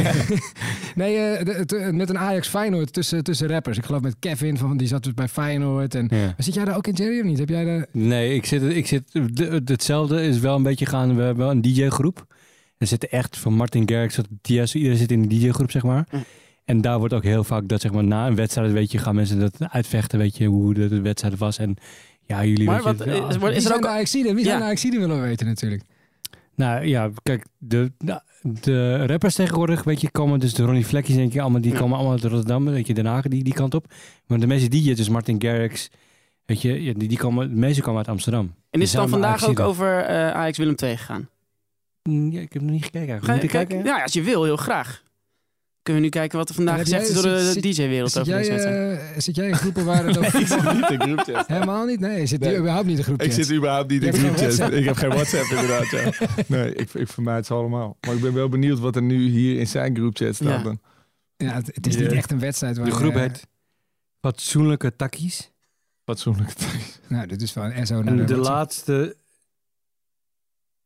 nee 0.95 1.15
eh, 1.17 1.89
met 1.91 2.09
een 2.09 2.17
Ajax 2.17 2.47
Feyenoord 2.47 2.93
tussen, 2.93 3.23
tussen 3.23 3.47
rappers. 3.47 3.77
Ik 3.77 3.85
geloof 3.85 4.01
met 4.01 4.15
Kevin, 4.19 4.57
van, 4.57 4.77
die 4.77 4.87
zat 4.87 5.03
dus 5.03 5.13
bij 5.13 5.27
Feyenoord. 5.27 5.95
En, 5.95 6.07
Ja. 6.11 6.33
Zit 6.37 6.53
jij 6.53 6.65
daar 6.65 6.75
ook 6.77 6.87
in, 6.87 6.93
Jerry, 6.93 7.19
of 7.19 7.25
niet? 7.25 7.39
Heb 7.39 7.49
jij 7.49 7.63
daar... 7.65 7.85
Nee, 7.91 8.35
ik 8.35 8.45
zit, 8.45 8.61
ik 8.63 8.87
zit, 8.87 9.03
de- 9.33 9.61
hetzelfde 9.65 10.21
is 10.27 10.39
wel 10.39 10.55
een 10.55 10.63
beetje 10.63 10.85
gaan. 10.85 11.15
We 11.15 11.21
hebben 11.21 11.56
een 11.63 11.73
DJ-groep. 11.73 12.25
Er 12.77 12.87
zitten 12.87 13.09
echt 13.11 13.37
van 13.37 13.53
Martin 13.53 13.89
Garrix 13.89 14.15
tot 14.15 14.27
Tiesto, 14.41 14.77
iedereen 14.77 14.97
zit 14.99 15.11
in 15.11 15.21
een 15.21 15.27
DJ-groep, 15.29 15.71
zeg 15.71 15.83
maar. 15.83 16.07
Ja. 16.11 16.19
En 16.65 16.81
daar 16.81 16.99
wordt 16.99 17.13
ook 17.13 17.23
heel 17.23 17.43
vaak 17.43 17.67
dat, 17.67 17.81
zeg 17.81 17.91
maar, 17.91 18.03
na 18.03 18.27
een 18.27 18.35
wedstrijd, 18.35 18.71
weet 18.71 18.91
je, 18.91 18.97
gaan 18.97 19.15
mensen 19.15 19.39
dat 19.39 19.53
uitvechten, 19.59 20.19
weet 20.19 20.37
je, 20.37 20.45
hoe 20.45 20.73
de, 20.73 20.87
de 20.87 21.01
wedstrijd 21.01 21.37
was. 21.37 21.57
En 21.57 21.75
ja, 22.25 22.45
jullie, 22.45 22.65
Maar 22.65 22.77
je, 22.77 22.83
wat, 22.83 23.03
ja, 23.05 23.27
is, 23.27 23.37
Wie 23.37 23.51
is 23.51 23.65
er 23.65 23.75
ook... 23.75 23.85
Ajaxiden? 23.85 24.35
Wie 24.35 24.43
zijn 24.43 24.55
Ja. 24.55 24.61
de 24.61 24.67
Ajaxiden 24.67 24.99
willen 24.99 25.21
we 25.21 25.27
weten 25.27 25.45
natuurlijk. 25.47 25.83
Nou 26.55 26.85
ja, 26.85 27.09
kijk, 27.23 27.45
de, 27.57 27.91
de, 27.97 28.21
de 28.41 29.05
rappers 29.05 29.35
tegenwoordig, 29.35 29.83
weet 29.83 30.01
je, 30.01 30.11
komen 30.11 30.39
dus 30.39 30.53
de 30.53 30.63
Ronnie 30.63 30.85
Vlekjes, 30.85 31.15
denk 31.15 31.33
je, 31.33 31.41
allemaal, 31.41 31.61
die 31.61 31.71
Ja. 31.71 31.77
komen 31.79 31.95
allemaal 31.95 32.13
uit 32.13 32.23
Rotterdam, 32.23 32.65
weet 32.65 32.87
je, 32.87 32.93
Den 32.93 33.05
Haag, 33.05 33.23
die, 33.27 33.43
die 33.43 33.53
kant 33.53 33.73
op. 33.73 33.85
Maar 34.25 34.39
de 34.39 34.47
meeste 34.47 34.69
DJ's, 34.69 34.95
dus 34.97 35.09
Martin 35.09 35.41
Garrix, 35.41 35.89
weet 36.45 36.61
je, 36.61 36.93
die, 36.97 37.07
die 37.07 37.17
komen, 37.17 37.49
de 37.49 37.55
meeste 37.55 37.81
komen 37.81 37.97
uit 37.97 38.07
Amsterdam. 38.07 38.41
En 38.45 38.53
Die 38.71 38.81
is 38.81 38.91
het 38.91 38.99
dan 39.01 39.09
vandaag 39.09 39.47
ook 39.47 39.59
over 39.59 39.99
eh 39.99 40.31
Ajax 40.31 40.57
Willem 40.57 40.75
II 40.83 40.97
gegaan? 40.97 41.29
Ja, 42.09 42.39
ik 42.41 42.53
heb 42.53 42.61
nog 42.61 42.71
niet 42.71 42.83
gekeken 42.83 43.07
Ga 43.21 43.25
je 43.27 43.33
Moet 43.33 43.43
ik 43.43 43.49
kijken? 43.49 43.75
kijken? 43.75 43.95
Ja, 43.95 44.03
als 44.03 44.13
je 44.13 44.21
wil, 44.21 44.43
heel 44.43 44.57
graag. 44.57 45.03
Kunnen 45.81 46.03
we 46.03 46.09
nu 46.09 46.19
kijken 46.19 46.37
wat 46.37 46.49
er 46.49 46.55
vandaag 46.55 46.75
heb 46.75 46.83
gezegd 46.85 47.07
is 47.09 47.13
door 47.13 47.23
de 47.23 47.51
zit- 47.51 47.63
DJ-wereld 47.63 48.11
Zit 48.11 48.21
over 48.21 48.33
jij, 48.33 48.41
deze 48.41 48.51
wedstrijd? 48.51 48.99
eh, 48.99 49.19
zit 49.21 49.35
jij 49.35 49.47
in 49.47 49.55
groepen 49.55 49.85
waar 49.85 50.05
het 50.05 50.17
over 50.19 50.31
voetbal- 50.47 50.73
niet 50.73 50.89
in 50.89 51.01
groepchat. 51.01 51.47
Helemaal 51.47 51.85
niet? 51.85 51.99
Nee, 51.99 52.25
zit 52.25 52.39
Nee. 52.39 52.57
überhaupt 52.57 52.85
niet 52.87 52.97
in 52.97 53.03
groepjes. 53.03 53.37
Ik 53.37 53.43
zit 53.43 53.55
überhaupt 53.55 53.89
niet 53.89 54.01
Je 54.01 54.07
in 54.07 54.13
hebt 54.13 54.23
geen 54.25 54.33
groepchat. 54.35 54.55
WhatsApp. 54.57 54.79
Ik 54.79 54.85
heb 54.85 54.95
geen 54.95 55.09
WhatsApp 55.09 55.45
inderdaad. 55.45 55.89
Ja. 55.89 56.11
Nee, 56.57 56.73
ik, 56.75 56.93
ik 56.93 57.07
vermijd 57.07 57.45
ze 57.45 57.53
allemaal. 57.53 57.97
Maar 58.01 58.15
ik 58.15 58.21
ben 58.21 58.33
wel 58.33 58.49
benieuwd 58.49 58.79
wat 58.79 58.95
er 58.95 59.01
nu 59.01 59.27
hier 59.29 59.59
in 59.59 59.67
zijn 59.67 59.95
groepchat 59.95 60.35
staat. 60.35 60.47
Ja. 60.47 60.63
Dan. 60.63 60.79
Ja, 61.37 61.53
het, 61.53 61.69
het 61.73 61.87
is 61.87 61.97
niet 61.97 62.11
Ja. 62.11 62.17
echt 62.17 62.31
een 62.31 62.39
wedstrijd 62.39 62.77
waar... 62.77 62.85
De 62.85 62.91
groep 62.91 63.13
eh, 63.13 63.19
heet 63.21 63.47
Fatsoenlijke 64.21 64.95
Takkies. 64.95 65.51
Fatsoenlijk. 66.05 66.53
Nou, 67.07 67.27
dit 67.27 67.41
is 67.41 67.53
wel 67.53 67.63
een 67.65 67.87
SO 67.87 67.95
naar 67.95 68.07
En 68.07 68.17
de 68.17 68.23
de 68.23 68.33
WhatsApp. 68.35 68.55
laatste... 68.55 69.15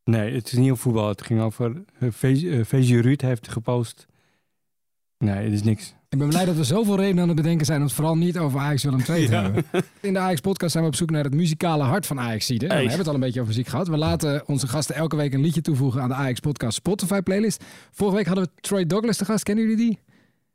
Nee, 0.03 0.33
het 0.33 0.45
is 0.51 0.53
niet 0.57 0.71
over 0.71 0.83
voetbal. 0.83 1.07
Het 1.07 1.21
ging 1.21 1.41
over... 1.41 1.83
eh, 1.99 2.09
Fees- 2.13 2.43
eh, 2.43 2.63
Feesje 2.65 3.01
Ruud 3.01 3.21
heeft 3.21 3.47
gepost... 3.47 4.05
Nee, 5.17 5.43
het 5.43 5.53
is 5.53 5.63
niks. 5.63 5.93
Ik 6.09 6.17
ben 6.17 6.29
blij 6.29 6.45
dat 6.45 6.55
we 6.55 6.63
zoveel 6.63 6.95
redenen 6.95 7.21
aan 7.21 7.27
het 7.27 7.37
bedenken 7.37 7.65
zijn 7.65 7.77
om 7.79 7.85
het 7.85 7.93
vooral 7.93 8.17
niet 8.17 8.37
over 8.37 8.59
Ajax 8.59 8.83
Willem 8.83 8.99
II 9.09 9.25
te 9.27 9.35
hebben. 9.35 9.63
In 10.01 10.13
de 10.13 10.19
Ajax-podcast 10.19 10.71
zijn 10.71 10.83
we 10.83 10.89
op 10.89 10.95
zoek 10.95 11.09
naar 11.09 11.23
het 11.23 11.33
muzikale 11.33 11.83
hart 11.83 12.05
van 12.05 12.19
Ajax 12.19 12.45
Zieden. 12.45 12.67
We 12.69 12.73
hebben 12.75 12.97
het 12.97 13.07
al 13.07 13.13
een 13.13 13.19
beetje 13.19 13.39
over 13.39 13.51
muziek 13.53 13.67
gehad. 13.69 13.87
We 13.87 13.97
laten 13.97 14.47
onze 14.47 14.67
gasten 14.67 14.95
elke 14.95 15.15
week 15.15 15.33
een 15.33 15.41
liedje 15.41 15.61
toevoegen 15.61 16.01
aan 16.01 16.07
de 16.09 16.15
Ajax-podcast 16.15 16.75
Spotify-playlist. 16.75 17.63
Vorige 17.91 18.15
week 18.15 18.25
hadden 18.25 18.43
we 18.45 18.61
Troy 18.61 18.85
Douglas 18.85 19.17
te 19.17 19.25
gast. 19.25 19.43
Kennen 19.43 19.63
jullie 19.67 19.85
die? 19.85 19.99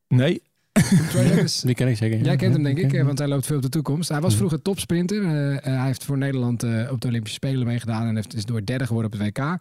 Nee. 0.09 0.43
Die 1.63 1.75
ken 1.75 1.89
ik 1.89 1.97
zeker. 1.97 2.19
Jij 2.21 2.37
kent 2.37 2.55
hem 2.55 2.63
denk 2.63 2.79
ik, 2.79 2.93
Ja. 2.93 2.99
eh, 2.99 3.05
want 3.07 3.19
hij 3.19 3.29
loopt 3.29 3.47
veel 3.47 3.57
op 3.57 3.63
de 3.63 3.69
toekomst. 3.69 4.09
Hij 4.09 4.21
was 4.21 4.35
vroeger 4.37 4.63
topsprinter. 4.63 5.23
Eh, 5.25 5.57
eh, 5.57 5.63
hij 5.63 5.87
heeft 5.87 6.05
voor 6.05 6.19
Nederland 6.19 6.63
eh, 6.63 6.71
op 6.93 7.01
de 7.01 7.09
Olympische 7.09 7.37
Spelen 7.37 7.67
meegedaan 7.67 8.07
en 8.07 8.15
heeft, 8.15 8.35
is 8.35 8.45
door 8.45 8.65
derde 8.65 8.87
geworden 8.87 9.13
op 9.13 9.19
het 9.19 9.29
WK. 9.37 9.59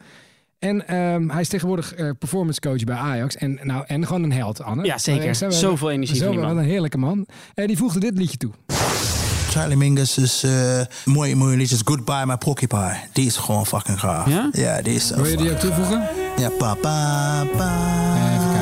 En 0.60 0.88
ehm, 0.88 1.30
hij 1.30 1.42
is 1.42 1.48
tegenwoordig 1.48 1.94
eh, 1.94 2.10
performance 2.20 2.60
coach 2.60 2.84
bij 2.84 2.96
Ajax. 2.96 3.36
En, 3.36 3.60
nou, 3.64 3.84
en 3.88 4.06
gewoon 4.08 4.24
een 4.24 4.32
held, 4.34 4.62
Anne. 4.62 4.84
Ja, 4.86 4.98
zeker. 4.98 5.38
We- 5.48 5.52
Zoveel 5.52 5.92
energie 5.92 6.16
Zo, 6.16 6.26
van 6.34 6.42
wat 6.42 6.58
een 6.58 6.64
heerlijke 6.64 6.98
man. 6.98 7.28
En 7.54 7.68
die 7.68 7.78
voegde 7.78 8.00
dit 8.00 8.18
liedje 8.18 8.38
toe. 8.38 8.52
Charlie 9.50 9.78
Mingus 9.78 10.18
is 10.18 10.44
eh 10.44 10.82
mooie, 11.06 11.36
mooie 11.36 11.58
liedjes. 11.58 11.82
Goodbye 11.86 12.26
My 12.26 12.38
Porcupine. 12.38 12.98
Die 13.14 13.26
is 13.26 13.38
gewoon 13.38 13.66
fucking 13.66 14.00
gaaf. 14.00 14.30
Ja? 14.30 14.50
Ja, 14.52 14.82
die 14.82 14.94
is 14.96 15.08
zo 15.08 15.16
Wil 15.16 15.26
je 15.32 15.38
die 15.38 15.52
ook 15.52 15.58
toevoegen? 15.60 16.04
Ja, 16.38 16.50
pa, 16.50 16.74
pa, 16.74 17.46
pa. 17.58 18.55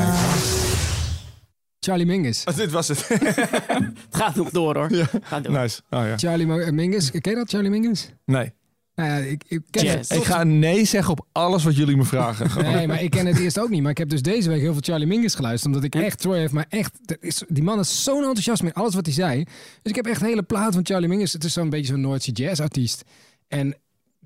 Charlie 1.84 2.06
Mingus. 2.06 2.44
Oh, 2.44 2.56
dit 2.56 2.70
was 2.70 2.88
het. 2.88 3.08
Het 3.08 3.92
gaat 4.10 4.34
nog 4.34 4.50
door 4.50 4.76
hoor. 4.76 4.90
Gaat 5.22 5.44
door. 5.44 5.52
nice. 5.52 5.80
Oh, 5.90 6.00
ja. 6.06 6.16
Charlie 6.18 6.46
Mo- 6.46 6.70
Mingus. 6.72 7.10
Ken 7.10 7.30
je 7.32 7.34
dat, 7.34 7.50
Charlie 7.50 7.70
Mingus? 7.70 8.08
Nee. 8.24 8.52
Nou 8.94 9.08
ja, 9.10 9.16
ik, 9.16 9.44
ik 9.48 9.60
ken 9.70 9.84
Jazz. 9.84 10.08
het. 10.10 10.18
Ik 10.18 10.24
ga 10.24 10.44
nee 10.44 10.84
zeggen 10.84 11.12
op 11.12 11.26
alles 11.32 11.64
wat 11.64 11.76
jullie 11.76 11.96
me 11.96 12.04
vragen. 12.04 12.62
Nee, 12.72 12.86
maar 12.86 13.02
ik 13.02 13.10
ken 13.10 13.26
het 13.26 13.38
eerst 13.38 13.58
ook 13.60 13.68
niet. 13.68 13.82
Maar 13.82 13.90
ik 13.90 13.98
heb 13.98 14.08
dus 14.08 14.22
deze 14.22 14.48
week 14.48 14.60
heel 14.60 14.72
veel 14.72 14.82
Charlie 14.82 15.06
Mingus 15.06 15.34
geluisterd. 15.34 15.74
Omdat 15.74 15.94
ik 15.94 16.02
echt, 16.02 16.18
Troy 16.20 16.38
heeft 16.38 16.52
maar 16.52 16.66
echt... 16.68 16.98
is- 17.20 17.42
Die 17.48 17.62
man 17.62 17.78
is 17.78 18.02
zo'n 18.04 18.16
enthousiast 18.24 18.62
met 18.62 18.74
alles 18.74 18.94
wat 18.94 19.04
hij 19.06 19.14
zei. 19.14 19.44
Dus 19.44 19.52
ik 19.82 19.94
heb 19.94 20.06
echt 20.06 20.20
een 20.20 20.26
hele 20.26 20.42
plaat 20.42 20.74
van 20.74 20.86
Charlie 20.86 21.08
Mingus. 21.08 21.32
Het 21.32 21.44
is 21.44 21.52
zo'n 21.52 21.70
beetje 21.70 21.86
zo'n 21.92 22.00
Noordse 22.00 22.30
jazzartiest. 22.32 23.02
En 23.48 23.76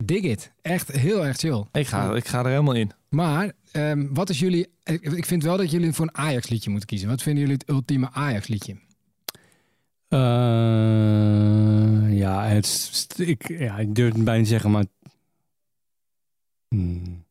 dig 0.04 0.22
it. 0.22 0.52
Echt 0.62 0.92
heel 0.92 1.26
erg 1.26 1.36
chill. 1.36 1.64
Ik, 1.72 1.86
ga, 1.86 2.14
ik 2.14 2.28
ga 2.28 2.38
er 2.38 2.46
helemaal 2.50 2.74
in. 2.74 2.90
Maar 3.08 3.52
ehm, 3.72 4.06
wat 4.10 4.30
is 4.30 4.38
jullie... 4.38 4.66
Ik, 4.84 5.26
vind 5.26 5.42
wel 5.42 5.56
dat 5.56 5.70
jullie 5.70 5.92
voor 5.92 6.06
een 6.06 6.16
Ajax 6.16 6.48
liedje 6.48 6.70
moeten 6.70 6.88
kiezen. 6.88 7.08
Wat 7.08 7.22
vinden 7.22 7.42
jullie 7.42 7.56
het 7.58 7.68
ultieme 7.68 8.08
Ajax 8.12 8.46
liedje? 8.48 8.76
Eh, 10.08 10.18
ja, 12.18 12.44
het, 12.44 13.14
ik, 13.16 13.48
ja, 13.58 13.78
ik 13.78 13.94
durf 13.94 14.14
het 14.14 14.24
bijna 14.24 14.38
niet 14.40 14.48
zeggen, 14.48 14.70
maar... 14.70 14.84
Hmm. 16.68 17.24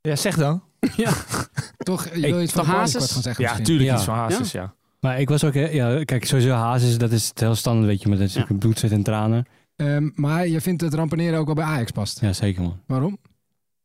Ja, 0.00 0.16
zeg 0.16 0.36
dan. 0.36 0.62
Toch? 1.76 2.14
Je 2.14 2.20
wil 2.20 2.42
iets 2.42 2.52
van 2.52 2.64
van 2.64 2.74
Hazes? 2.74 3.12
Gaan 3.12 3.22
zeggen 3.22 3.44
Ja, 3.44 3.48
misschien? 3.48 3.66
tuurlijk 3.66 3.88
Ja. 3.88 3.94
iets 3.96 4.04
van 4.04 4.14
Hazes, 4.14 4.52
ja. 4.52 4.74
Maar 5.00 5.20
ik 5.20 5.28
was 5.28 5.44
ook... 5.44 5.54
Ja, 5.54 6.04
kijk, 6.04 6.24
sowieso 6.24 6.50
Hazes, 6.50 6.98
dat 6.98 7.12
is 7.12 7.28
het 7.28 7.40
heel 7.40 7.54
standaard, 7.54 7.86
weet 7.86 8.02
je. 8.02 8.08
Maar 8.08 8.18
dat 8.18 8.26
is 8.26 8.32
Ja. 8.34 8.38
natuurlijk 8.40 8.66
bloed, 8.66 8.78
zweet 8.78 8.92
en 8.92 9.02
tranen. 9.02 9.46
Ehm, 9.76 10.10
maar 10.14 10.48
je 10.48 10.60
vindt 10.60 10.80
het 10.82 10.94
rampeneren 10.94 11.38
ook 11.38 11.46
wel 11.46 11.54
bij 11.54 11.64
Ajax 11.64 11.90
past. 11.90 12.20
Ja, 12.20 12.32
zeker 12.32 12.62
man. 12.62 12.80
Waarom? 12.86 13.18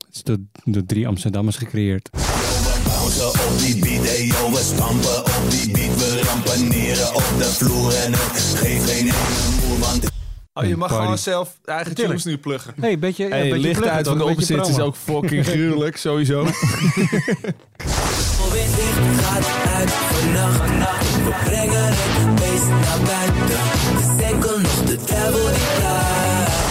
Het 0.05 0.15
is 0.15 0.23
door, 0.23 0.37
door 0.63 0.85
drie 0.85 1.07
Amsterdammers 1.07 1.55
gecreëerd. 1.57 2.09
Bouncen 2.83 3.27
op 3.27 3.57
die 3.57 3.79
beat, 3.79 4.05
ey 4.05 4.25
yo, 4.25 4.51
we 4.51 4.57
stampen 4.57 5.19
op 5.19 5.41
die 5.49 5.71
beat. 5.71 5.95
We 5.97 6.21
rampaneren 6.23 7.07
op 7.15 7.23
de 7.37 7.43
vloer 7.43 7.93
en 7.95 8.11
het 8.11 8.55
geeft 8.57 8.89
geen 8.89 9.05
moer, 9.05 9.79
want 9.79 10.07
Oh, 10.53 10.65
je 10.65 10.77
mag 10.77 10.87
Party. 10.87 11.03
gewoon 11.03 11.17
zelf 11.17 11.59
eigen 11.65 11.95
tunes 11.95 12.23
nu 12.23 12.37
pluggen. 12.37 12.73
Hey, 12.79 12.99
beetje, 12.99 13.23
ja, 13.23 13.29
Hey, 13.29 13.49
beetje 13.49 13.59
licht 13.67 13.85
uit 13.85 14.07
van 14.07 14.17
de 14.17 14.23
opzet 14.23 14.67
is 14.67 14.79
ook 14.79 14.95
fucking 14.95 15.45
gruwelijk, 15.45 15.97
sowieso. 15.97 16.45
gaat 19.21 19.45
uit 19.75 19.91
vannacht. 19.91 21.15
We 21.23 21.33
brengen 21.43 21.85
het 21.85 22.35
beest 22.35 22.67
naar 22.67 22.99
buiten. 23.05 23.98
De 24.85 24.85
die 24.85 24.97
praat. 25.79 26.67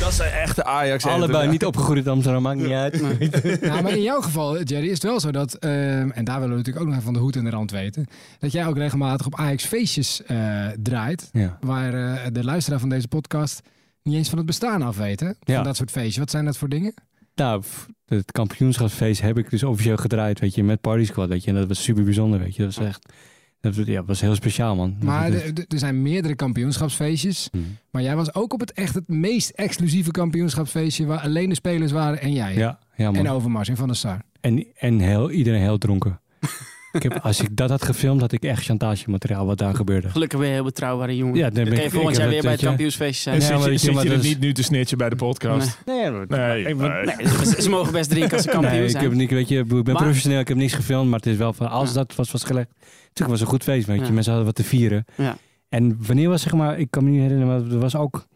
Dat 0.00 0.14
zijn 0.14 0.32
echte 0.32 0.64
Ajax. 0.64 1.04
Allebei 1.06 1.48
niet 1.48 1.64
opgegroeid 1.64 2.04
in 2.04 2.10
Amsterdam, 2.10 2.42
maakt 2.42 2.58
niet 2.60 2.70
uit. 2.70 3.00
Nou, 3.68 3.82
maar 3.82 3.92
in 3.92 4.02
jouw 4.02 4.20
geval, 4.20 4.62
Jerry, 4.62 4.86
is 4.86 4.92
het 4.92 5.02
wel 5.02 5.20
zo 5.20 5.30
dat, 5.30 5.54
ehm, 5.54 6.10
en 6.10 6.24
daar 6.24 6.34
willen 6.40 6.50
we 6.50 6.56
natuurlijk 6.56 6.78
ook 6.78 6.84
nog 6.86 6.92
even 6.92 7.02
van 7.04 7.12
de 7.12 7.18
hoed 7.18 7.36
en 7.36 7.44
de 7.44 7.50
rand 7.50 7.70
weten, 7.70 8.06
dat 8.38 8.52
jij 8.52 8.66
ook 8.66 8.76
regelmatig 8.76 9.26
op 9.26 9.34
Ajax 9.34 9.64
feestjes 9.64 10.22
eh, 10.24 10.66
draait, 10.82 11.28
Ja. 11.32 11.58
waar 11.60 11.94
eh, 11.94 12.20
de 12.32 12.44
luisteraar 12.44 12.80
van 12.80 12.88
deze 12.88 13.08
podcast 13.08 13.60
niet 14.02 14.14
eens 14.14 14.28
van 14.28 14.38
het 14.38 14.46
bestaan 14.46 14.82
af 14.82 14.96
weet, 14.96 15.20
hè? 15.20 15.26
Van 15.26 15.54
Ja. 15.54 15.62
dat 15.62 15.76
soort 15.76 15.90
feestjes. 15.90 16.16
Wat 16.16 16.30
zijn 16.30 16.44
dat 16.44 16.56
voor 16.56 16.68
dingen? 16.68 16.94
Nou, 17.34 17.62
het 18.06 18.32
kampioenschapsfeest 18.32 19.20
heb 19.20 19.38
ik 19.38 19.50
dus 19.50 19.62
officieel 19.62 19.96
gedraaid, 19.96 20.40
weet 20.40 20.54
je, 20.54 20.64
met 20.64 20.80
Party 20.80 21.04
Squad, 21.04 21.28
weet 21.28 21.44
je. 21.44 21.50
En 21.50 21.56
dat 21.56 21.68
was 21.68 21.82
super 21.82 22.04
bijzonder, 22.04 22.38
weet 22.38 22.56
je. 22.56 22.62
Dat 22.64 22.74
was 22.74 22.86
echt, 22.86 23.12
ja, 23.60 24.04
was 24.04 24.20
heel 24.20 24.34
speciaal, 24.34 24.76
man. 24.76 24.96
Maar 25.00 25.32
er 25.32 25.52
zijn 25.66 26.02
meerdere 26.02 26.34
kampioenschapsfeestjes, 26.34 27.48
Hm. 27.52 27.58
maar 27.90 28.02
jij 28.02 28.16
was 28.16 28.34
ook 28.34 28.52
op 28.52 28.60
het 28.60 28.72
echt 28.72 28.94
het 28.94 29.08
meest 29.08 29.50
exclusieve 29.50 30.10
kampioenschapsfeestje 30.10 31.06
waar 31.06 31.20
alleen 31.20 31.48
de 31.48 31.54
spelers 31.54 31.92
waren 31.92 32.20
en 32.20 32.32
jij. 32.32 32.54
Ja, 32.54 32.78
ja 32.96 33.10
man. 33.10 33.26
En 33.26 33.30
Overmars 33.32 33.68
en 33.68 33.76
Van 33.76 33.86
der 33.86 33.96
Sar. 33.96 34.22
En, 34.40 34.66
en 34.78 34.98
heel, 35.00 35.30
iedereen 35.30 35.60
heel 35.60 35.78
dronken. 35.78 36.20
ik 36.96 37.02
heb, 37.02 37.18
als 37.22 37.40
ik 37.40 37.56
dat 37.56 37.70
had 37.70 37.84
gefilmd, 37.84 38.20
had 38.20 38.32
ik 38.32 38.42
echt 38.42 38.64
chantagemateriaal 38.64 39.46
wat 39.46 39.58
daar 39.58 39.74
gebeurde. 39.74 40.10
Gelukkig 40.10 40.38
ben 40.38 40.48
je 40.48 40.54
heel 40.54 40.64
betrouwbare 40.64 41.16
jongen. 41.16 41.36
Ja, 41.36 41.50
dan 41.50 41.64
ben 41.64 41.84
ik- 41.84 41.90
volgend 41.90 42.16
jaar 42.16 42.28
weer 42.28 42.42
bij 42.42 42.52
het, 42.52 42.60
kampioensfeestje 42.60 43.22
zijn. 43.22 43.34
En 43.34 43.40
Nee, 43.40 43.48
zit 43.50 43.56
maar 43.58 43.64
je, 43.66 43.70
weet 43.70 43.80
je, 43.80 43.86
zit 43.86 43.94
maar 43.94 44.04
je 44.04 44.10
er 44.10 44.24
niet 44.28 44.40
nu 44.40 44.52
te 44.52 44.62
snitchen 44.62 44.98
bij 44.98 45.08
de 45.08 45.16
podcast? 45.16 45.78
Nee, 45.84 46.10
Nee, 46.10 46.64
ik- 46.64 46.76
nee. 46.76 47.04
Nee, 47.04 47.26
ze, 47.44 47.62
ze 47.62 47.70
mogen 47.70 47.92
best 47.92 48.10
drinken 48.10 48.32
als 48.32 48.42
ze 48.42 48.48
kampioen 48.48 48.72
nee, 48.72 48.84
ik, 48.84 48.90
zijn. 48.90 49.02
heb 49.04 49.12
niet, 49.12 49.30
weet 49.30 49.48
je, 49.48 49.58
ik 49.58 49.66
ben 49.68 49.82
Maar- 49.84 49.94
professioneel, 50.02 50.40
ik 50.40 50.48
heb 50.48 50.56
niks 50.56 50.72
gefilmd, 50.72 51.08
maar 51.10 51.18
het 51.18 51.28
is 51.28 51.36
wel 51.36 51.52
van, 51.52 51.70
als 51.70 51.88
Ja. 51.88 51.94
dat 51.94 52.14
was 52.14 52.30
vastgelegd. 52.30 52.68
Natuurlijk 52.78 53.28
was 53.28 53.30
het 53.30 53.40
een 53.40 53.46
goed 53.54 53.62
feest, 53.62 53.86
weet 53.86 53.98
je. 54.00 54.04
Ja. 54.06 54.12
Mensen 54.12 54.32
hadden 54.32 54.52
wat 54.54 54.64
te 54.64 54.68
vieren. 54.68 55.04
Ja. 55.16 55.36
En 55.68 55.96
wanneer 56.06 56.28
was, 56.28 56.42
zeg 56.42 56.52
maar, 56.52 56.78
ik 56.78 56.90
kan 56.90 57.04
me 57.04 57.10
niet 57.10 57.20
herinneren, 57.20 57.46
maar 57.62 57.72
er 57.72 57.78
was 57.80 57.96
ook 57.96 58.26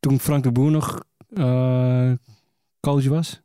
toen 0.00 0.20
Frank 0.20 0.42
de 0.42 0.52
Boer 0.52 0.70
nog 0.70 1.02
eh 1.34 2.10
coach 2.80 3.06
was. 3.06 3.40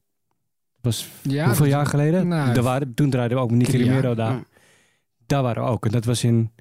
was 0.82 1.08
Ja, 1.22 1.46
hoeveel 1.46 1.66
dat- 1.66 1.74
jaar 1.74 1.86
geleden? 1.86 2.28
Nou, 2.28 2.54
Daar 2.54 2.64
waren, 2.64 2.94
toen 2.94 3.10
draaiden 3.10 3.38
we 3.38 3.44
ook 3.44 3.52
Nicky. 3.52 3.78
Romero 3.84 4.16
daar. 4.16 4.32
Ja. 4.32 4.44
Daar 5.30 5.42
waren 5.44 5.64
we 5.64 5.70
ook. 5.70 5.86
En 5.86 5.92
dat 5.92 6.06
was 6.06 6.24
in, 6.24 6.52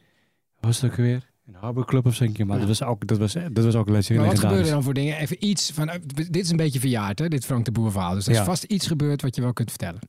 wat 0.55 0.65
was 0.65 0.81
het 0.81 0.91
ook 0.91 0.97
weer? 0.97 1.31
In 1.47 1.55
Harbor 1.55 1.87
Club 1.87 2.07
of 2.07 2.15
zo. 2.15 2.25
een 2.25 2.33
keer. 2.33 2.47
Maar 2.47 2.59
Ja. 2.61 2.67
dat 2.67 2.79
was 2.79 2.89
ook, 2.89 3.07
dat 3.07 3.19
was, 3.19 3.33
dat 3.33 3.65
was 3.65 3.75
ook 3.75 3.89
wat 3.89 4.05
gebeurde 4.07 4.57
er 4.57 4.65
dan 4.71 4.83
voor 4.83 4.95
dingen? 4.95 5.17
Even 5.19 5.45
iets 5.47 5.71
van, 5.71 5.89
eh, 5.89 6.01
dit 6.15 6.37
is 6.37 6.51
een 6.51 6.57
beetje 6.57 6.81
verjaard, 6.81 7.19
hè? 7.19 7.29
Dit 7.29 7.45
Frank 7.45 7.65
de 7.65 7.73
Boer 7.73 7.91
verhaal. 7.93 8.15
Dus 8.15 8.25
er 8.27 8.31
is 8.33 8.39
Ja. 8.39 8.45
vast 8.45 8.63
iets 8.65 8.87
gebeurd 8.87 9.23
wat 9.23 9.37
je 9.37 9.43
wel 9.43 9.53
kunt 9.53 9.69
vertellen. 9.71 10.01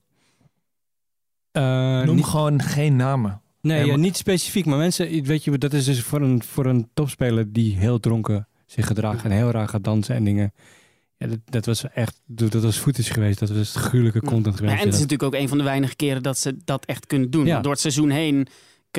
Eh, 1.51 2.01
Noem 2.05 2.15
niet- 2.15 2.25
gewoon 2.25 2.61
geen 2.61 2.95
namen. 2.95 3.41
Nee, 3.61 3.85
Ja, 3.85 3.95
niet 3.95 4.17
specifiek. 4.17 4.65
Maar 4.65 4.77
mensen, 4.77 5.23
weet 5.23 5.43
je, 5.43 5.57
dat 5.57 5.73
is 5.73 5.85
dus 5.85 6.01
voor 6.01 6.21
een, 6.21 6.43
voor 6.43 6.65
een 6.65 6.89
topspeler 6.93 7.51
die 7.53 7.77
heel 7.77 7.99
dronken 7.99 8.47
zich 8.65 8.87
gedraagt 8.87 9.23
en 9.23 9.31
heel 9.31 9.51
raar 9.51 9.67
gaat 9.67 9.83
dansen 9.83 10.15
en 10.15 10.23
dingen. 10.23 10.53
Ja, 11.21 11.27
dat, 11.27 11.39
dat 11.45 11.65
was 11.65 11.83
echt, 11.93 12.21
dat 12.25 12.53
was 12.53 12.77
footage 12.77 13.13
geweest. 13.13 13.39
Dat 13.39 13.49
was 13.49 13.75
gruwelijke 13.75 14.19
content 14.21 14.45
Ja, 14.55 14.59
geweest. 14.59 14.77
en 14.79 14.85
het 14.85 14.93
is 14.95 15.01
natuurlijk 15.01 15.33
ook 15.35 15.41
een 15.41 15.47
van 15.47 15.57
de 15.57 15.63
weinige 15.63 15.95
keren 15.95 16.23
dat 16.23 16.37
ze 16.37 16.57
dat 16.65 16.85
echt 16.85 17.05
kunnen 17.05 17.29
doen. 17.29 17.45
Ja. 17.45 17.61
Door 17.61 17.71
het 17.71 17.81
seizoen 17.81 18.09
heen 18.09 18.47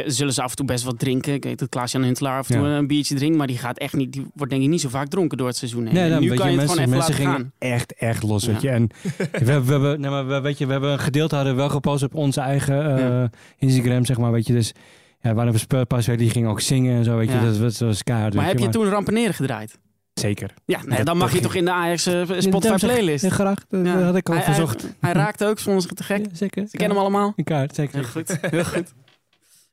zullen 0.07 0.33
ze 0.33 0.43
af 0.43 0.51
en 0.51 0.57
toe 0.57 0.67
best 0.67 0.85
wat 0.85 0.99
drinken. 0.99 1.33
Ik 1.35 1.45
weet 1.45 1.59
dat 1.59 1.69
Klaas-Jan 1.69 2.03
Huntelaar 2.03 2.39
af 2.39 2.51
en 2.51 2.57
toe 2.59 2.67
Ja. 2.69 2.77
een 2.77 2.87
biertje 2.87 3.15
drinkt. 3.15 3.37
Maar 3.37 3.47
die 3.47 3.59
gaat 3.59 3.79
echt 3.79 3.93
niet, 3.95 4.13
die 4.13 4.27
wordt 4.35 4.53
denk 4.53 4.65
ik 4.65 4.69
niet 4.69 4.81
zo 4.81 4.89
vaak 4.89 5.09
dronken 5.09 5.39
door 5.39 5.47
het 5.47 5.57
seizoen 5.57 5.85
heen. 5.85 5.95
Nee, 5.95 6.11
dan, 6.11 6.21
nu 6.21 6.29
kan 6.35 6.37
je, 6.37 6.43
het 6.43 6.69
mensen, 6.69 6.69
gewoon 6.69 6.85
even 6.89 6.99
laten 6.99 7.15
gingen 7.15 7.33
gaan. 7.33 7.53
echt, 7.59 7.95
echt 7.95 8.23
los, 8.23 8.47
weet 8.47 8.63
je. 8.63 8.69
En 8.69 8.89
we, 9.45 9.53
hebben- 9.53 9.91
we, 9.91 9.97
nee, 9.99 10.11
maar 10.11 10.27
we, 10.27 10.41
weet 10.41 10.59
je, 10.59 10.67
we 10.67 10.73
hebben 10.73 10.91
een 10.93 10.99
gedeelte 10.99 11.35
hadden 11.35 11.53
we 11.55 11.61
wel 11.61 11.69
gepost 11.71 12.03
op 12.03 12.15
onze 12.15 12.41
eigen 12.41 12.99
eh. 13.23 13.25
Instagram, 13.59 14.05
zeg 14.05 14.19
maar, 14.19 14.33
weet 14.33 14.47
je. 14.47 14.53
Dus 14.53 14.73
ja, 15.21 15.35
waren 15.35 15.53
we 15.53 15.59
sp- 15.59 15.85
pas 15.89 16.07
weer, 16.07 16.17
die 16.17 16.31
ging 16.31 16.47
ook 16.47 16.61
zingen 16.61 16.97
en 16.97 17.05
zo, 17.05 17.17
weet 17.17 17.31
je. 17.31 17.41
Dat, 17.41 17.57
was, 17.59 17.79
dat 17.79 17.89
was 17.89 18.03
keihard. 18.03 18.35
Maar 18.35 18.47
heb 18.47 18.59
je 18.59 18.65
maar- 18.65 18.73
toen 18.73 18.87
rampeneren 18.89 19.35
gedraaid? 19.35 19.79
Zeker. 20.21 20.55
Ja, 20.65 20.83
nee, 20.85 20.97
Dat- 20.97 21.07
dan 21.07 21.17
mag 21.17 21.27
dat 21.29 21.37
je 21.37 21.43
toch 21.45 21.55
in 21.55 21.65
de 21.65 21.73
Ajax 21.73 22.05
Ja, 22.05 22.41
Spotify 22.41 22.77
playlist. 22.87 23.25
Ja, 23.25 23.31
graag. 23.31 23.67
Dat, 23.69 23.87
Ja. 23.87 23.95
dat 23.95 24.03
had 24.05 24.17
ik 24.17 24.29
al 24.29 24.35
Hij- 24.35 24.45
verzocht. 24.45 24.83
Hij, 24.83 24.93
hij 25.01 25.13
raakte 25.13 25.47
ook, 25.47 25.59
vonden 25.59 25.83
ze 25.83 25.89
te 25.89 26.03
gek. 26.05 26.25
Ja, 26.27 26.35
zeker. 26.35 26.69
Ze 26.69 26.77
kennen 26.77 26.97
hem 26.97 27.07
allemaal. 27.07 27.33
In 27.37 27.45
kaart, 27.45 27.75
zeker. 27.75 27.95
Heel 27.99 28.09
goed, 28.09 28.39
heel 28.41 28.65
goed. 28.65 28.93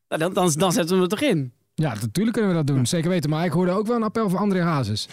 Nou, 0.10 0.22
dan, 0.22 0.34
dan, 0.34 0.52
dan 0.58 0.72
zetten 0.72 0.96
we 0.96 1.02
het 1.02 1.10
toch 1.10 1.22
in. 1.22 1.52
Ja, 1.76 1.94
natuurlijk 1.94 2.32
kunnen 2.36 2.52
we 2.52 2.58
dat 2.58 2.68
doen. 2.68 2.86
Zeker 2.86 3.10
weten. 3.10 3.30
Maar 3.30 3.46
ik 3.46 3.52
hoorde 3.52 3.72
ook 3.72 3.88
wel 3.88 3.96
een 3.96 4.04
appel 4.04 4.30
van 4.30 4.40
André 4.40 4.62
Hazes. 4.62 5.08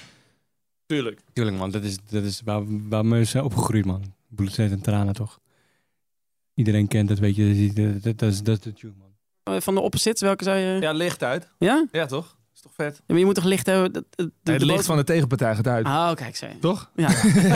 Tuurlijk. 0.87 1.21
Tuurlijk, 1.33 1.57
man. 1.57 1.71
Dat 1.71 1.83
is, 1.83 1.97
dat 2.09 2.23
is 2.23 2.41
waar, 2.45 2.63
waar 2.89 3.09
we 3.09 3.25
zijn 3.25 3.45
opgegroeid, 3.45 3.85
man. 3.85 4.03
Bloed, 4.29 4.53
zweet 4.53 4.71
en 4.71 4.81
tranen, 4.81 5.15
toch? 5.15 5.41
Iedereen 6.55 6.89
kent 6.89 7.09
het, 7.09 7.19
weet 7.19 7.37
je. 7.37 7.71
Dat, 7.75 7.85
dat, 7.93 8.03
dat, 8.03 8.19
dat 8.19 8.31
is, 8.33 8.43
dat 8.43 8.57
is 8.57 8.63
de 8.63 8.73
tune, 8.73 8.93
man. 8.99 9.55
Eh, 9.55 9.61
Van 9.61 9.75
de 9.75 9.81
opposites, 9.81 10.21
welke 10.21 10.45
zou 10.45 10.57
je... 10.59 10.81
Ja, 10.81 10.93
licht 10.93 11.23
uit. 11.23 11.49
Ja? 11.59 11.87
Ja, 11.93 12.07
toch? 12.07 12.37
Toch 12.65 12.73
vet? 12.77 12.95
Ja, 12.97 13.03
maar 13.07 13.19
je 13.19 13.25
moet 13.25 13.35
toch 13.35 13.45
licht 13.45 13.67
hebben... 13.67 13.93
dat- 13.93 14.05
dat- 14.11 14.27
Nee, 14.27 14.31
het 14.43 14.59
de 14.59 14.65
licht 14.65 14.77
boot- 14.79 14.87
van 14.87 14.97
de 14.97 15.05
tegenpartij 15.05 15.55
gaat 15.55 15.67
uit. 15.67 15.87
Ah, 15.87 16.15
kijk, 16.15 16.37
zei 16.37 16.53
je. 16.53 16.59
Toch? 16.59 16.91
Ja. 16.97 17.09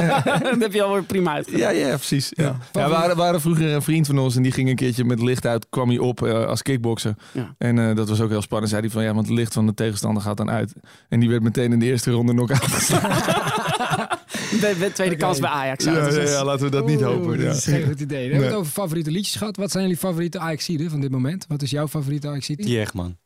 dat 0.51 0.61
heb 0.61 0.73
je 0.73 0.83
alweer 0.83 1.03
prima 1.03 1.33
uitgelegd. 1.33 1.63
Ja, 1.63 1.71
ja, 1.71 1.95
precies. 1.97 2.29
Ja. 2.31 2.57
Ja, 2.73 2.85
we 2.85 2.91
waren, 2.95 3.17
waren 3.17 3.41
vroeger 3.41 3.73
een 3.73 3.83
vriend 3.83 4.07
van 4.07 4.19
ons 4.19 4.37
en 4.37 4.43
die 4.43 4.53
ging 4.53 4.69
een 4.69 4.77
keertje 4.77 5.05
met 5.05 5.21
licht 5.23 5.47
uit, 5.47 5.67
kwam 5.71 5.89
hij 5.89 5.99
op 5.99 6.23
eh, 6.23 6.45
als 6.45 6.63
kickbokser. 6.63 7.15
Ja. 7.33 7.55
En 7.59 7.79
eh, 7.79 7.97
dat 7.97 8.09
was 8.09 8.21
ook 8.21 8.31
heel 8.31 8.43
spannend. 8.43 8.71
Zei 8.71 8.83
hij 8.83 8.91
van 8.91 9.03
ja, 9.03 9.15
want 9.15 9.27
het 9.27 9.37
licht 9.37 9.53
van 9.53 9.67
de 9.67 9.75
tegenstander 9.75 10.23
gaat 10.23 10.37
dan 10.37 10.51
uit. 10.51 10.73
En 11.09 11.21
die 11.21 11.29
werd 11.29 11.43
meteen 11.43 11.73
in 11.73 11.79
de 11.79 11.87
eerste 11.87 12.11
ronde 12.11 12.33
knock-out 12.33 12.89
De, 14.61 14.77
de 14.79 14.91
tweede 14.93 15.17
kans 15.17 15.39
bij 15.41 15.51
Ajax. 15.51 15.85
Ja, 15.85 15.93
uit. 15.95 16.15
ja, 16.15 16.23
ja, 16.23 16.45
laten 16.45 16.65
we 16.65 16.71
dat 16.71 16.87
niet 16.87 16.99
Oeh, 17.01 17.07
hopen. 17.07 17.37
Dat 17.37 17.47
Ja. 17.47 17.51
is 17.53 17.65
geen 17.65 17.85
goed 17.87 18.01
idee. 18.01 18.19
Hebben 18.21 18.39
we 18.39 18.45
Nee. 18.45 18.49
het 18.49 18.59
over 18.59 18.73
favoriete 18.73 19.11
liedjes 19.11 19.37
gehad. 19.37 19.57
Wat 19.57 19.71
zijn 19.71 19.83
jullie 19.83 19.99
favoriete 19.99 20.39
Ajaxiden 20.39 20.91
van 20.91 21.01
dit 21.01 21.11
moment? 21.11 21.45
Wat 21.49 21.63
is 21.63 21.71
jouw 21.71 21.89
favoriete 21.89 22.29
Ajaxide? 22.29 22.63
Die 22.65 22.87
man. 22.93 23.17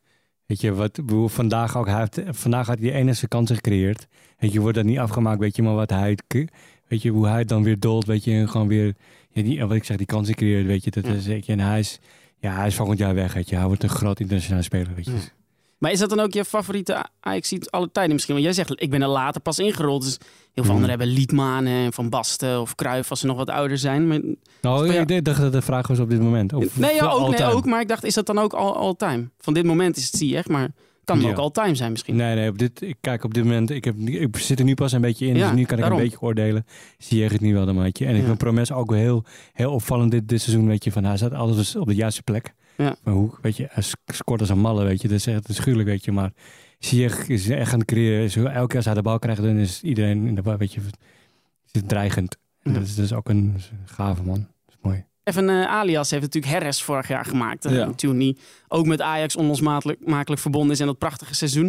Weet 0.45 0.61
je, 0.61 0.73
wat, 0.73 0.99
hoe 1.07 1.29
vandaag 1.29 1.77
ook, 1.77 1.87
hij 1.87 1.99
heeft, 1.99 2.21
vandaag 2.37 2.67
had 2.67 2.79
hij 2.79 2.89
die 2.89 2.99
enige 2.99 3.27
kansen 3.27 3.55
gecreëerd. 3.55 4.07
Weet 4.37 4.53
je, 4.53 4.59
wordt 4.59 4.75
dat 4.75 4.85
niet 4.85 4.97
afgemaakt, 4.97 5.39
weet 5.39 5.55
je, 5.55 5.61
maar 5.61 5.75
wat 5.75 5.89
hij, 5.89 6.17
weet 6.87 7.01
je, 7.01 7.09
hoe 7.09 7.27
hij 7.27 7.39
het 7.39 7.47
dan 7.47 7.63
weer 7.63 7.79
dolt, 7.79 8.05
weet 8.05 8.23
je, 8.23 8.31
en 8.31 8.49
gewoon 8.49 8.67
weer, 8.67 8.95
ja, 9.29 9.41
die, 9.41 9.65
wat 9.65 9.75
ik 9.75 9.83
zeg, 9.83 9.97
die 9.97 10.05
kansen 10.05 10.35
creëert, 10.35 10.65
weet 10.65 10.83
je, 10.83 10.91
dat 10.91 11.05
is, 11.05 11.27
en 11.45 11.59
hij 11.59 11.79
is, 11.79 11.99
ja, 12.37 12.55
hij 12.55 12.67
is 12.67 12.75
volgend 12.75 12.99
jaar 12.99 13.13
weg, 13.13 13.33
weet 13.33 13.49
je, 13.49 13.55
hij 13.55 13.67
wordt 13.67 13.83
een 13.83 13.89
groot 13.89 14.19
internationaal 14.19 14.63
speler, 14.63 14.95
weet 14.95 15.05
je. 15.05 15.11
Maar 15.83 15.91
is 15.91 15.99
dat 15.99 16.09
dan 16.09 16.19
ook 16.19 16.33
je 16.33 16.45
favoriete 16.45 17.05
ajax 17.19 17.53
alle 17.69 17.91
tijden 17.91 18.13
misschien? 18.13 18.33
Want 18.33 18.45
jij 18.45 18.53
zegt, 18.53 18.81
ik 18.81 18.89
ben 18.89 19.01
er 19.01 19.07
later 19.07 19.41
pas 19.41 19.59
ingerold. 19.59 20.01
Dus 20.03 20.17
heel 20.19 20.27
veel 20.53 20.63
Hmm. 20.63 20.71
anderen 20.71 20.89
hebben 20.89 21.07
Liedmanen 21.07 21.73
en 21.85 21.93
Van 21.93 22.09
Basten 22.09 22.61
of 22.61 22.75
Cruijff 22.75 23.09
als 23.09 23.19
ze 23.19 23.25
nog 23.25 23.37
wat 23.37 23.49
ouder 23.49 23.77
zijn. 23.77 24.07
Maar, 24.07 24.19
Nou, 24.61 24.93
ik 24.93 25.25
dacht 25.25 25.41
dat 25.41 25.51
de 25.51 25.61
vraag 25.61 25.87
was 25.87 25.99
op 25.99 26.09
dit 26.09 26.21
moment. 26.21 26.53
Of 26.53 26.77
nee, 26.77 26.95
ja, 26.95 27.09
ook, 27.09 27.37
nee, 27.37 27.47
ook. 27.47 27.65
Maar 27.65 27.81
ik 27.81 27.87
dacht, 27.87 28.03
is 28.03 28.13
dat 28.13 28.25
dan 28.25 28.39
ook 28.39 28.53
all, 28.53 28.71
all 28.71 28.93
time? 28.97 29.29
Van 29.39 29.53
dit 29.53 29.65
moment 29.65 29.97
is 29.97 30.05
het 30.05 30.15
Ziyech, 30.15 30.47
maar 30.47 30.69
kan 31.03 31.17
het 31.17 31.25
Ja. 31.25 31.31
ook 31.31 31.37
all 31.37 31.51
time 31.63 31.75
zijn 31.75 31.91
misschien. 31.91 32.15
Nee, 32.15 32.35
nee, 32.35 32.49
op 32.49 32.57
dit, 32.57 32.81
ik 32.81 32.95
kijk 33.01 33.23
op 33.23 33.33
dit 33.33 33.43
moment, 33.43 33.69
ik, 33.69 33.83
heb, 33.85 33.97
ik 33.97 34.37
zit 34.37 34.59
er 34.59 34.65
nu 34.65 34.73
pas 34.73 34.91
een 34.91 35.01
beetje 35.01 35.25
in, 35.25 35.35
Ja, 35.35 35.47
dus 35.47 35.57
nu 35.57 35.65
kan 35.65 35.77
ik 35.77 35.85
een 35.85 35.95
beetje 35.95 36.21
oordelen. 36.21 36.65
Zie 36.97 37.19
je 37.19 37.27
het 37.29 37.41
nu 37.41 37.53
wel, 37.53 37.65
dan 37.65 37.79
weet 37.79 37.97
je. 37.97 38.05
En 38.05 38.15
ik 38.15 38.25
vind 38.25 38.37
Promes 38.37 38.71
ook 38.71 38.89
wel 38.89 38.99
heel, 38.99 39.23
heel 39.53 39.71
opvallend 39.71 40.11
dit, 40.11 40.27
dit 40.29 40.41
seizoen, 40.41 40.67
weet 40.67 40.83
je, 40.83 40.91
van 40.91 41.03
hij 41.03 41.17
staat 41.17 41.33
altijd 41.33 41.57
dus 41.57 41.75
op 41.75 41.87
de 41.87 41.95
juiste 41.95 42.23
plek. 42.23 42.53
Ja. 42.77 42.95
Maar 43.03 43.13
hoe, 43.13 43.31
weet 43.41 43.57
je, 43.57 43.67
hij 43.71 43.83
sc- 43.83 43.97
scoort 44.13 44.39
als 44.39 44.49
een 44.49 44.59
malle, 44.59 44.83
weet 44.83 45.01
je, 45.01 45.07
dat 45.07 45.17
is 45.17 45.27
echt 45.27 45.47
schuwelijk, 45.53 45.89
weet 45.89 46.05
je, 46.05 46.11
maar 46.11 46.31
zie 46.79 47.01
je 47.01 47.23
is 47.27 47.49
echt 47.49 47.73
aan 47.73 47.79
het 47.79 47.87
creëren. 47.87 48.23
Is, 48.23 48.35
elke 48.35 48.67
keer 48.67 48.75
als 48.75 48.85
hij 48.85 48.93
de 48.93 49.01
bal 49.01 49.19
krijgt, 49.19 49.41
dan 49.41 49.57
is 49.57 49.81
iedereen 49.81 50.27
in 50.27 50.35
de 50.35 50.41
bal, 50.41 50.57
weet 50.57 50.73
je, 50.73 50.79
is 51.65 51.71
het 51.71 51.87
dreigend. 51.89 52.37
En 52.61 52.71
Ja. 52.71 52.77
dat, 52.79 52.87
is, 52.87 52.95
dat 52.95 53.05
is 53.05 53.13
ook 53.13 53.29
een 53.29 53.55
gave 53.85 54.23
man. 54.23 54.37
Dat 54.65 54.75
is 54.75 54.75
mooi. 54.81 55.05
Even 55.23 55.49
eh, 55.49 55.65
alias 55.65 56.09
heeft 56.09 56.23
natuurlijk 56.23 56.53
Herres 56.53 56.81
vorig 56.83 57.07
jaar 57.07 57.25
gemaakt. 57.25 57.63
Ja. 57.69 57.91
Die 57.95 58.37
ook 58.67 58.85
met 58.85 59.01
Ajax 59.01 59.35
onlosmakelijk 59.35 60.39
verbonden 60.41 60.71
is 60.71 60.79
in 60.79 60.85
dat 60.85 60.97
prachtige 60.97 61.35
seizoen. 61.35 61.65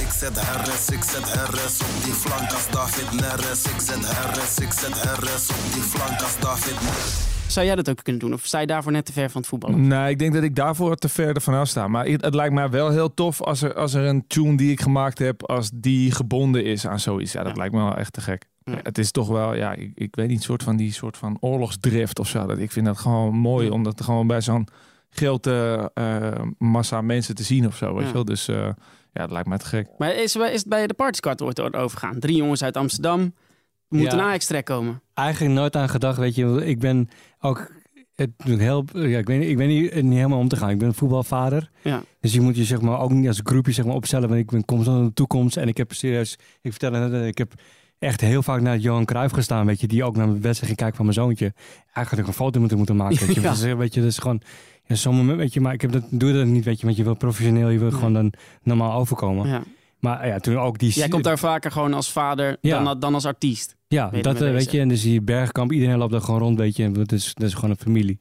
Ik 0.00 0.08
zet 0.10 0.38
Harris, 0.40 0.88
ik 0.90 1.02
zet 1.02 1.34
Harris 1.34 1.80
op 1.80 2.04
die 2.04 2.12
flank 2.12 2.50
als 2.52 2.70
David 2.70 3.20
Neres. 3.20 3.64
Ik 3.64 3.80
zet 3.80 4.04
Harris, 4.12 4.58
ik 4.58 4.72
zet 4.72 5.00
Harris 5.04 5.48
op 5.50 5.72
die 5.72 5.82
flank 5.82 6.20
als 6.20 6.38
David 6.38 6.80
Neres. 6.80 7.31
Zou 7.52 7.66
jij 7.66 7.74
dat 7.74 7.90
ook 7.90 8.02
kunnen 8.02 8.20
doen? 8.22 8.32
Of 8.32 8.44
sta 8.44 8.58
je 8.58 8.66
daarvoor 8.66 8.92
net 8.92 9.04
te 9.04 9.12
ver 9.12 9.30
van 9.30 9.40
het 9.40 9.50
voetballen? 9.50 9.86
Nee, 9.86 10.10
ik 10.10 10.18
denk 10.18 10.34
dat 10.34 10.42
ik 10.42 10.54
daarvoor 10.54 10.96
te 10.96 11.08
ver 11.08 11.34
ervan 11.34 11.54
af 11.54 11.68
sta. 11.68 11.88
Maar 11.88 12.06
het, 12.06 12.22
het 12.24 12.34
lijkt 12.34 12.54
mij 12.54 12.70
wel 12.70 12.90
heel 12.90 13.14
tof 13.14 13.40
als 13.42 13.62
er, 13.62 13.74
als 13.74 13.94
er 13.94 14.04
een 14.04 14.26
tune 14.26 14.56
die 14.56 14.70
ik 14.70 14.80
gemaakt 14.80 15.18
heb, 15.18 15.42
als 15.42 15.70
die 15.74 16.10
gebonden 16.10 16.64
is 16.64 16.86
aan 16.86 17.00
zoiets. 17.00 17.32
Ja, 17.32 17.42
dat 17.42 17.52
Ja. 17.52 17.58
lijkt 17.58 17.74
me 17.74 17.82
wel 17.82 17.96
echt 17.96 18.12
te 18.12 18.20
gek. 18.20 18.46
Ja. 18.64 18.78
Het 18.82 18.98
is 18.98 19.10
toch 19.10 19.28
wel, 19.28 19.54
ja, 19.54 19.72
ik, 19.72 19.92
ik 19.94 20.14
weet 20.16 20.28
niet, 20.28 20.42
soort 20.42 20.62
van 20.62 20.76
die 20.76 20.92
soort 20.92 21.16
van 21.16 21.36
oorlogsdrift 21.40 22.18
of 22.18 22.28
zo. 22.28 22.46
Dat, 22.46 22.58
ik 22.58 22.72
vind 22.72 22.86
dat 22.86 22.98
gewoon 22.98 23.34
mooi, 23.34 23.66
Ja. 23.66 23.72
om 23.72 23.82
dat 23.82 24.00
gewoon 24.00 24.26
bij 24.26 24.40
zo'n 24.40 24.68
grote 25.10 25.90
eh, 25.94 26.30
massa 26.58 27.00
mensen 27.00 27.34
te 27.34 27.42
zien 27.42 27.66
of 27.66 27.76
zo. 27.76 27.94
Weet 27.94 28.06
je 28.06 28.12
wel? 28.12 28.24
Dus 28.24 28.48
eh, 28.48 28.56
ja, 29.12 29.20
dat 29.20 29.30
lijkt 29.30 29.48
mij 29.48 29.58
te 29.58 29.66
gek. 29.66 29.88
Maar 29.98 30.14
is, 30.14 30.36
is 30.36 30.58
het 30.58 30.68
bij 30.68 30.86
de 30.86 30.94
Party 30.94 31.16
Squad 31.16 31.42
ooit 31.42 31.74
overgaan? 31.74 32.18
Drie 32.18 32.36
jongens 32.36 32.62
uit 32.64 32.76
Amsterdam. 32.76 33.34
Er 33.92 33.98
moet 33.98 34.06
Ja. 34.06 34.12
een 34.12 34.20
Ajax-trek 34.24 34.64
komen. 34.64 35.02
Eigenlijk 35.14 35.54
nooit 35.54 35.76
aan 35.76 35.88
gedacht, 35.88 36.18
weet 36.18 36.34
je. 36.34 36.66
Ik 36.66 36.78
ben 36.78 37.08
ook 37.40 37.70
het 38.14 38.30
heel, 38.44 38.84
ja, 38.92 39.18
ik, 39.18 39.26
weet, 39.26 39.48
ik 39.48 39.56
weet 39.56 39.68
niet, 39.68 40.02
niet 40.02 40.12
helemaal 40.12 40.38
om 40.38 40.48
te 40.48 40.56
gaan. 40.56 40.70
Ik 40.70 40.78
ben 40.78 40.88
een 40.88 40.94
voetbalvader. 40.94 41.70
Ja. 41.82 42.02
Dus 42.20 42.32
je 42.32 42.40
moet 42.40 42.56
je 42.56 42.64
zeg 42.64 42.80
maar 42.80 43.00
ook 43.00 43.10
niet 43.10 43.28
als 43.28 43.40
groepje 43.44 43.72
zeg 43.72 43.84
maar, 43.84 43.94
opstellen. 43.94 44.28
Want 44.28 44.40
ik 44.40 44.50
ben 44.50 44.64
constant 44.64 44.98
in 44.98 45.04
de 45.06 45.12
toekomst. 45.12 45.56
En 45.56 45.68
ik 45.68 45.76
heb 45.76 45.92
serieus, 45.92 46.38
ik 46.62 46.70
vertel 46.70 46.92
het 46.92 47.10
net, 47.10 47.26
ik 47.26 47.38
heb 47.38 47.52
echt 47.98 48.20
heel 48.20 48.42
vaak 48.42 48.60
naar 48.60 48.78
Johan 48.78 49.04
Cruijff 49.04 49.34
gestaan. 49.34 49.66
Weet 49.66 49.80
je, 49.80 49.86
die 49.86 50.04
ook 50.04 50.16
naar 50.16 50.26
de 50.26 50.32
wedstrijd 50.32 50.64
ging 50.66 50.76
kijken 50.76 50.96
van 50.96 51.04
mijn 51.04 51.16
zoontje. 51.18 51.52
Eigenlijk 51.76 52.08
had 52.10 52.18
ik 52.18 52.26
een 52.26 52.32
foto 52.32 52.58
moeten, 52.60 52.76
moeten 52.76 52.96
maken. 52.96 53.26
Weet 53.26 53.34
je, 53.34 53.40
Ja. 53.40 53.48
Dat 53.48 53.56
is, 53.56 53.62
weet 53.74 53.94
je, 53.94 54.00
dat 54.00 54.08
is 54.10 54.18
gewoon. 54.18 54.42
Ja, 54.86 54.94
sommige 54.94 55.36
weet 55.36 55.52
je, 55.54 55.60
maar 55.60 55.72
ik 55.72 55.80
heb 55.80 55.92
dat, 55.92 56.02
doe 56.10 56.32
dat 56.32 56.46
niet, 56.46 56.64
weet 56.64 56.78
je, 56.80 56.84
want 56.86 56.96
je 56.98 57.04
wil 57.04 57.14
professioneel, 57.14 57.68
je 57.68 57.78
wil 57.78 57.90
Ja. 57.90 57.94
gewoon 57.96 58.12
dan 58.12 58.32
normaal 58.62 58.92
overkomen. 58.98 59.48
Ja. 59.48 59.62
Maar 59.98 60.26
ja, 60.26 60.38
toen 60.38 60.58
ook 60.58 60.78
die. 60.78 60.92
Jij 60.92 61.08
komt 61.08 61.24
daar 61.24 61.38
vaker 61.38 61.70
gewoon 61.70 61.94
als 61.94 62.12
vader 62.12 62.56
dan, 62.60 63.00
dan 63.00 63.14
als 63.14 63.26
artiest. 63.26 63.76
Ja, 63.92 64.10
je 64.12 64.22
dat 64.22 64.34
eh, 64.34 64.40
weet 64.40 64.52
bezig? 64.52 64.72
je. 64.72 64.80
En 64.80 64.88
dus 64.88 65.02
die 65.02 65.20
bergkamp, 65.20 65.72
iedereen 65.72 65.98
loopt 65.98 66.12
daar 66.12 66.20
gewoon 66.20 66.40
rond, 66.40 66.58
weet 66.58 66.76
je. 66.76 66.84
En 66.84 66.92
dat 66.92 67.12
is, 67.12 67.34
dat 67.34 67.48
is 67.48 67.54
gewoon 67.54 67.70
een 67.70 67.76
familie. 67.76 68.20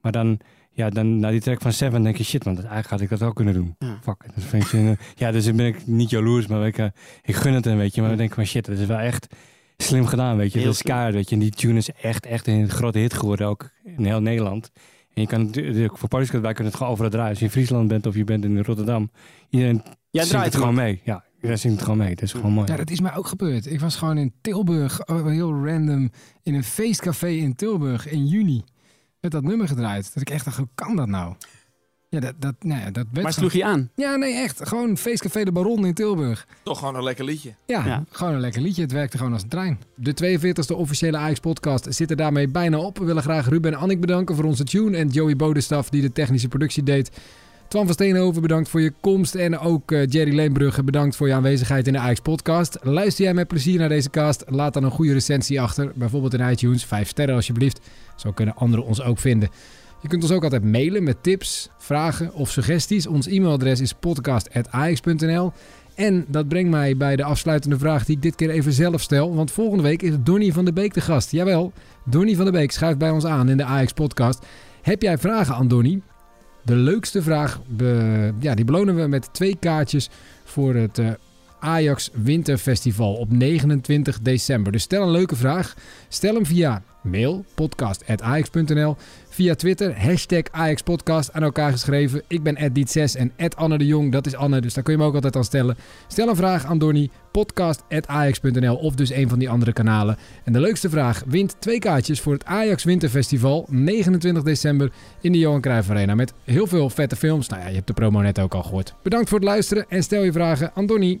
Maar 0.00 0.12
dan, 0.12 0.40
ja, 0.70 0.90
dan 0.90 1.18
na 1.18 1.30
die 1.30 1.40
track 1.40 1.60
van 1.60 1.72
Seven 1.72 2.02
denk 2.02 2.16
je, 2.16 2.24
shit 2.24 2.44
man, 2.44 2.54
dat, 2.54 2.64
eigenlijk 2.64 2.92
had 2.92 3.00
ik 3.00 3.18
dat 3.18 3.28
ook 3.28 3.34
kunnen 3.34 3.54
doen. 3.54 3.76
Ja. 3.78 3.98
Fuck. 4.02 4.24
Dat 4.34 4.44
vind 4.44 4.64
ik, 4.64 4.72
eh, 4.72 4.90
ja, 5.14 5.30
dus 5.30 5.44
dan 5.44 5.56
ben 5.56 5.66
ik 5.66 5.86
niet 5.86 6.10
jaloers, 6.10 6.46
maar 6.46 6.66
ik, 6.66 6.78
eh, 6.78 6.86
ik 7.22 7.34
gun 7.34 7.52
het 7.52 7.64
hem, 7.64 7.76
weet 7.76 7.94
je. 7.94 8.00
Maar 8.00 8.08
dan 8.08 8.18
denk 8.18 8.28
ik 8.28 8.34
van 8.34 8.46
shit, 8.46 8.66
dat 8.66 8.78
is 8.78 8.86
wel 8.86 8.98
echt 8.98 9.34
slim 9.76 10.06
gedaan, 10.06 10.36
weet 10.36 10.52
je. 10.52 10.58
Heel 10.58 10.66
dat 10.66 10.76
is 10.76 10.82
kaart, 10.82 11.14
weet 11.14 11.28
je. 11.28 11.34
En 11.34 11.40
die 11.40 11.50
tune 11.50 11.78
is 11.78 11.90
echt, 11.90 12.26
echt 12.26 12.46
een 12.46 12.68
grote 12.68 12.98
hit 12.98 13.14
geworden, 13.14 13.46
ook 13.46 13.70
in 13.96 14.04
heel 14.04 14.20
Nederland. 14.20 14.70
En 15.14 15.22
je 15.22 15.28
kan 15.28 15.44
natuurlijk, 15.44 15.98
voor 15.98 16.08
Paris, 16.08 16.30
wij 16.30 16.40
kunnen 16.40 16.64
het 16.64 16.74
gewoon 16.74 16.92
overal 16.92 17.10
draaien. 17.10 17.30
Als 17.30 17.38
je 17.38 17.44
in 17.44 17.50
Friesland 17.50 17.88
bent 17.88 18.06
of 18.06 18.14
je 18.14 18.24
bent 18.24 18.44
in 18.44 18.62
Rotterdam, 18.62 19.10
iedereen 19.50 19.82
zingt 20.10 20.28
draait 20.28 20.46
het 20.46 20.56
gewoon 20.56 20.74
mee. 20.74 21.00
Ja, 21.04 21.24
iedereen 21.44 21.58
zingt 21.58 21.76
het 21.76 21.84
gewoon 21.84 21.98
mee. 22.06 22.14
Dat 22.14 22.24
is 22.24 22.32
gewoon 22.32 22.52
mooi. 22.52 22.70
Ja, 22.70 22.76
dat 22.76 22.90
is 22.90 23.00
mij 23.00 23.14
ook 23.16 23.26
gebeurd. 23.26 23.70
Ik 23.70 23.80
was 23.80 23.96
gewoon 23.96 24.18
in 24.18 24.32
Tilburg, 24.40 25.06
oh, 25.06 25.26
heel 25.26 25.64
random, 25.66 26.10
in 26.42 26.54
een 26.54 26.64
feestcafé 26.64 27.28
in 27.28 27.54
Tilburg 27.54 28.08
in 28.08 28.26
juni. 28.26 28.64
Met 29.20 29.30
dat 29.32 29.42
nummer 29.42 29.68
gedraaid. 29.68 30.14
Dat 30.14 30.22
ik 30.22 30.30
echt 30.30 30.44
dacht, 30.44 30.56
hoe 30.56 30.68
kan 30.74 30.96
dat 30.96 31.08
nou? 31.08 31.34
Ja, 32.08 32.20
dat, 32.20 32.34
dat, 32.38 32.54
nou 32.60 32.80
ja, 32.80 32.90
dat 32.90 33.06
werd 33.12 33.22
Maar 33.22 33.32
sloeg 33.32 33.52
je 33.52 33.64
aan? 33.64 33.90
Ja, 33.94 34.16
nee, 34.16 34.34
echt. 34.34 34.68
Gewoon 34.68 34.96
feestcafé 34.96 35.44
De 35.44 35.52
Baron 35.52 35.86
in 35.86 35.94
Tilburg. 35.94 36.46
Toch 36.62 36.78
gewoon 36.78 36.94
een 36.96 37.02
lekker 37.02 37.24
liedje. 37.24 37.54
Ja, 37.66 37.86
Ja. 37.86 38.04
gewoon 38.10 38.32
een 38.34 38.40
lekker 38.40 38.62
liedje. 38.62 38.82
Het 38.82 38.92
werkte 38.92 39.16
gewoon 39.18 39.32
als 39.32 39.42
een 39.42 39.48
trein. 39.48 39.78
De 39.96 40.14
42e 40.14 40.76
officiële 40.76 41.16
Ajax-podcast 41.16 41.86
zit 41.94 42.10
er 42.10 42.16
daarmee 42.16 42.48
bijna 42.48 42.78
op. 42.78 42.98
We 42.98 43.04
willen 43.04 43.22
graag 43.22 43.48
Ruben 43.48 43.72
en 43.72 43.78
Annik 43.78 44.00
bedanken 44.00 44.34
voor 44.36 44.44
onze 44.44 44.64
tune. 44.64 44.96
En 44.96 45.08
Joey 45.08 45.36
Bodestaf 45.36 45.88
die 45.90 46.02
de 46.02 46.12
technische 46.12 46.48
productie 46.48 46.82
deed. 46.82 47.10
Twan 47.74 47.86
van 47.86 47.94
Steenhoven 47.94 48.42
bedankt 48.42 48.68
voor 48.68 48.80
je 48.80 48.92
komst. 49.00 49.34
En 49.34 49.58
ook 49.58 49.92
eh, 49.92 50.06
Jerry 50.06 50.34
Leenbrugge 50.34 50.82
bedankt 50.82 51.16
voor 51.16 51.28
je 51.28 51.34
aanwezigheid 51.34 51.86
in 51.86 51.92
de 51.92 51.98
Ajax-podcast. 51.98 52.78
Luister 52.82 53.24
jij 53.24 53.34
met 53.34 53.48
plezier 53.48 53.78
naar 53.78 53.88
deze 53.88 54.10
cast? 54.10 54.44
Laat 54.46 54.74
dan 54.74 54.84
een 54.84 54.90
goede 54.90 55.12
recensie 55.12 55.60
achter. 55.60 55.92
Bijvoorbeeld 55.94 56.34
in 56.34 56.48
iTunes. 56.50 56.84
Vijf 56.84 57.08
sterren 57.08 57.34
alsjeblieft. 57.34 57.80
Zo 58.16 58.32
kunnen 58.32 58.56
anderen 58.56 58.84
ons 58.84 59.02
ook 59.02 59.18
vinden. 59.18 59.48
Je 60.02 60.08
kunt 60.08 60.22
ons 60.22 60.32
ook 60.32 60.42
altijd 60.42 60.64
mailen 60.64 61.02
met 61.02 61.22
tips, 61.22 61.70
vragen 61.78 62.34
of 62.34 62.50
suggesties. 62.50 63.06
Ons 63.06 63.26
e-mailadres 63.26 63.80
is 63.80 63.92
podcast.ajax.nl. 63.92 65.52
En 65.94 66.24
dat 66.28 66.48
brengt 66.48 66.70
mij 66.70 66.96
bij 66.96 67.16
de 67.16 67.24
afsluitende 67.24 67.78
vraag 67.78 68.04
die 68.04 68.16
ik 68.16 68.22
dit 68.22 68.34
keer 68.34 68.50
even 68.50 68.72
zelf 68.72 69.00
stel. 69.00 69.34
Want 69.34 69.50
volgende 69.50 69.82
week 69.82 70.02
is 70.02 70.14
Donny 70.20 70.52
van 70.52 70.64
der 70.64 70.74
Beek 70.74 70.94
de 70.94 71.00
gast. 71.00 71.30
Jawel, 71.30 71.72
Donny 72.04 72.34
van 72.34 72.44
der 72.44 72.54
Beek 72.54 72.70
schuift 72.70 72.98
bij 72.98 73.10
ons 73.10 73.24
aan 73.24 73.48
in 73.48 73.56
de 73.56 73.64
Ajax-podcast. 73.64 74.46
Heb 74.82 75.02
jij 75.02 75.18
vragen 75.18 75.54
aan 75.54 75.68
Donny? 75.68 76.00
De 76.64 76.76
leukste 76.76 77.22
vraag, 77.22 77.60
ja, 78.40 78.54
die 78.54 78.64
belonen 78.64 78.96
we 78.96 79.06
met 79.06 79.28
twee 79.32 79.56
kaartjes 79.60 80.10
voor 80.44 80.74
het 80.74 80.98
eh, 80.98 81.10
Ajax 81.64 82.10
Winterfestival 82.12 83.14
op 83.14 83.32
29 83.32 84.20
december. 84.20 84.72
Dus 84.72 84.82
stel 84.82 85.02
een 85.02 85.10
leuke 85.10 85.36
vraag. 85.36 85.74
Stel 86.08 86.34
hem 86.34 86.46
via 86.46 86.82
mail, 87.02 87.44
podcast.ajax.nl. 87.54 88.96
Via 89.28 89.54
Twitter, 89.54 90.00
hashtag 90.00 90.42
AjaxPodcast, 90.50 91.32
aan 91.32 91.42
elkaar 91.42 91.72
geschreven. 91.72 92.22
Ik 92.28 92.42
ben 92.42 92.56
Diet6 92.56 93.18
en 93.18 93.32
Anne 93.56 93.78
de 93.78 93.86
Jong, 93.86 94.12
dat 94.12 94.26
is 94.26 94.34
Anne, 94.34 94.60
dus 94.60 94.74
daar 94.74 94.84
kun 94.84 94.92
je 94.92 94.98
hem 94.98 95.08
ook 95.08 95.14
altijd 95.14 95.36
aan 95.36 95.44
stellen. 95.44 95.76
Stel 96.08 96.28
een 96.28 96.36
vraag 96.36 96.64
aan 96.64 96.78
Donny, 96.78 97.10
podcast.ajax.nl 97.32 98.76
of 98.76 98.94
dus 98.94 99.10
een 99.10 99.28
van 99.28 99.38
die 99.38 99.50
andere 99.50 99.72
kanalen. 99.72 100.16
En 100.44 100.52
de 100.52 100.60
leukste 100.60 100.90
vraag 100.90 101.22
wint 101.26 101.56
twee 101.58 101.78
kaartjes 101.78 102.20
voor 102.20 102.32
het 102.32 102.44
Ajax 102.44 102.84
Winterfestival, 102.84 103.66
29 103.68 104.42
december 104.42 104.92
in 105.20 105.32
de 105.32 105.38
Johan 105.38 105.60
Cruijff 105.60 105.90
Arena. 105.90 106.14
Met 106.14 106.32
heel 106.44 106.66
veel 106.66 106.90
vette 106.90 107.16
films. 107.16 107.48
Nou 107.48 107.62
ja, 107.62 107.68
je 107.68 107.74
hebt 107.74 107.86
de 107.86 107.92
promo 107.92 108.20
net 108.20 108.40
ook 108.40 108.54
al 108.54 108.62
gehoord. 108.62 108.94
Bedankt 109.02 109.28
voor 109.28 109.38
het 109.38 109.48
luisteren 109.48 109.86
en 109.88 110.02
stel 110.02 110.22
je 110.22 110.32
vragen 110.32 110.70
aan 110.74 110.86
Donny. 110.86 111.20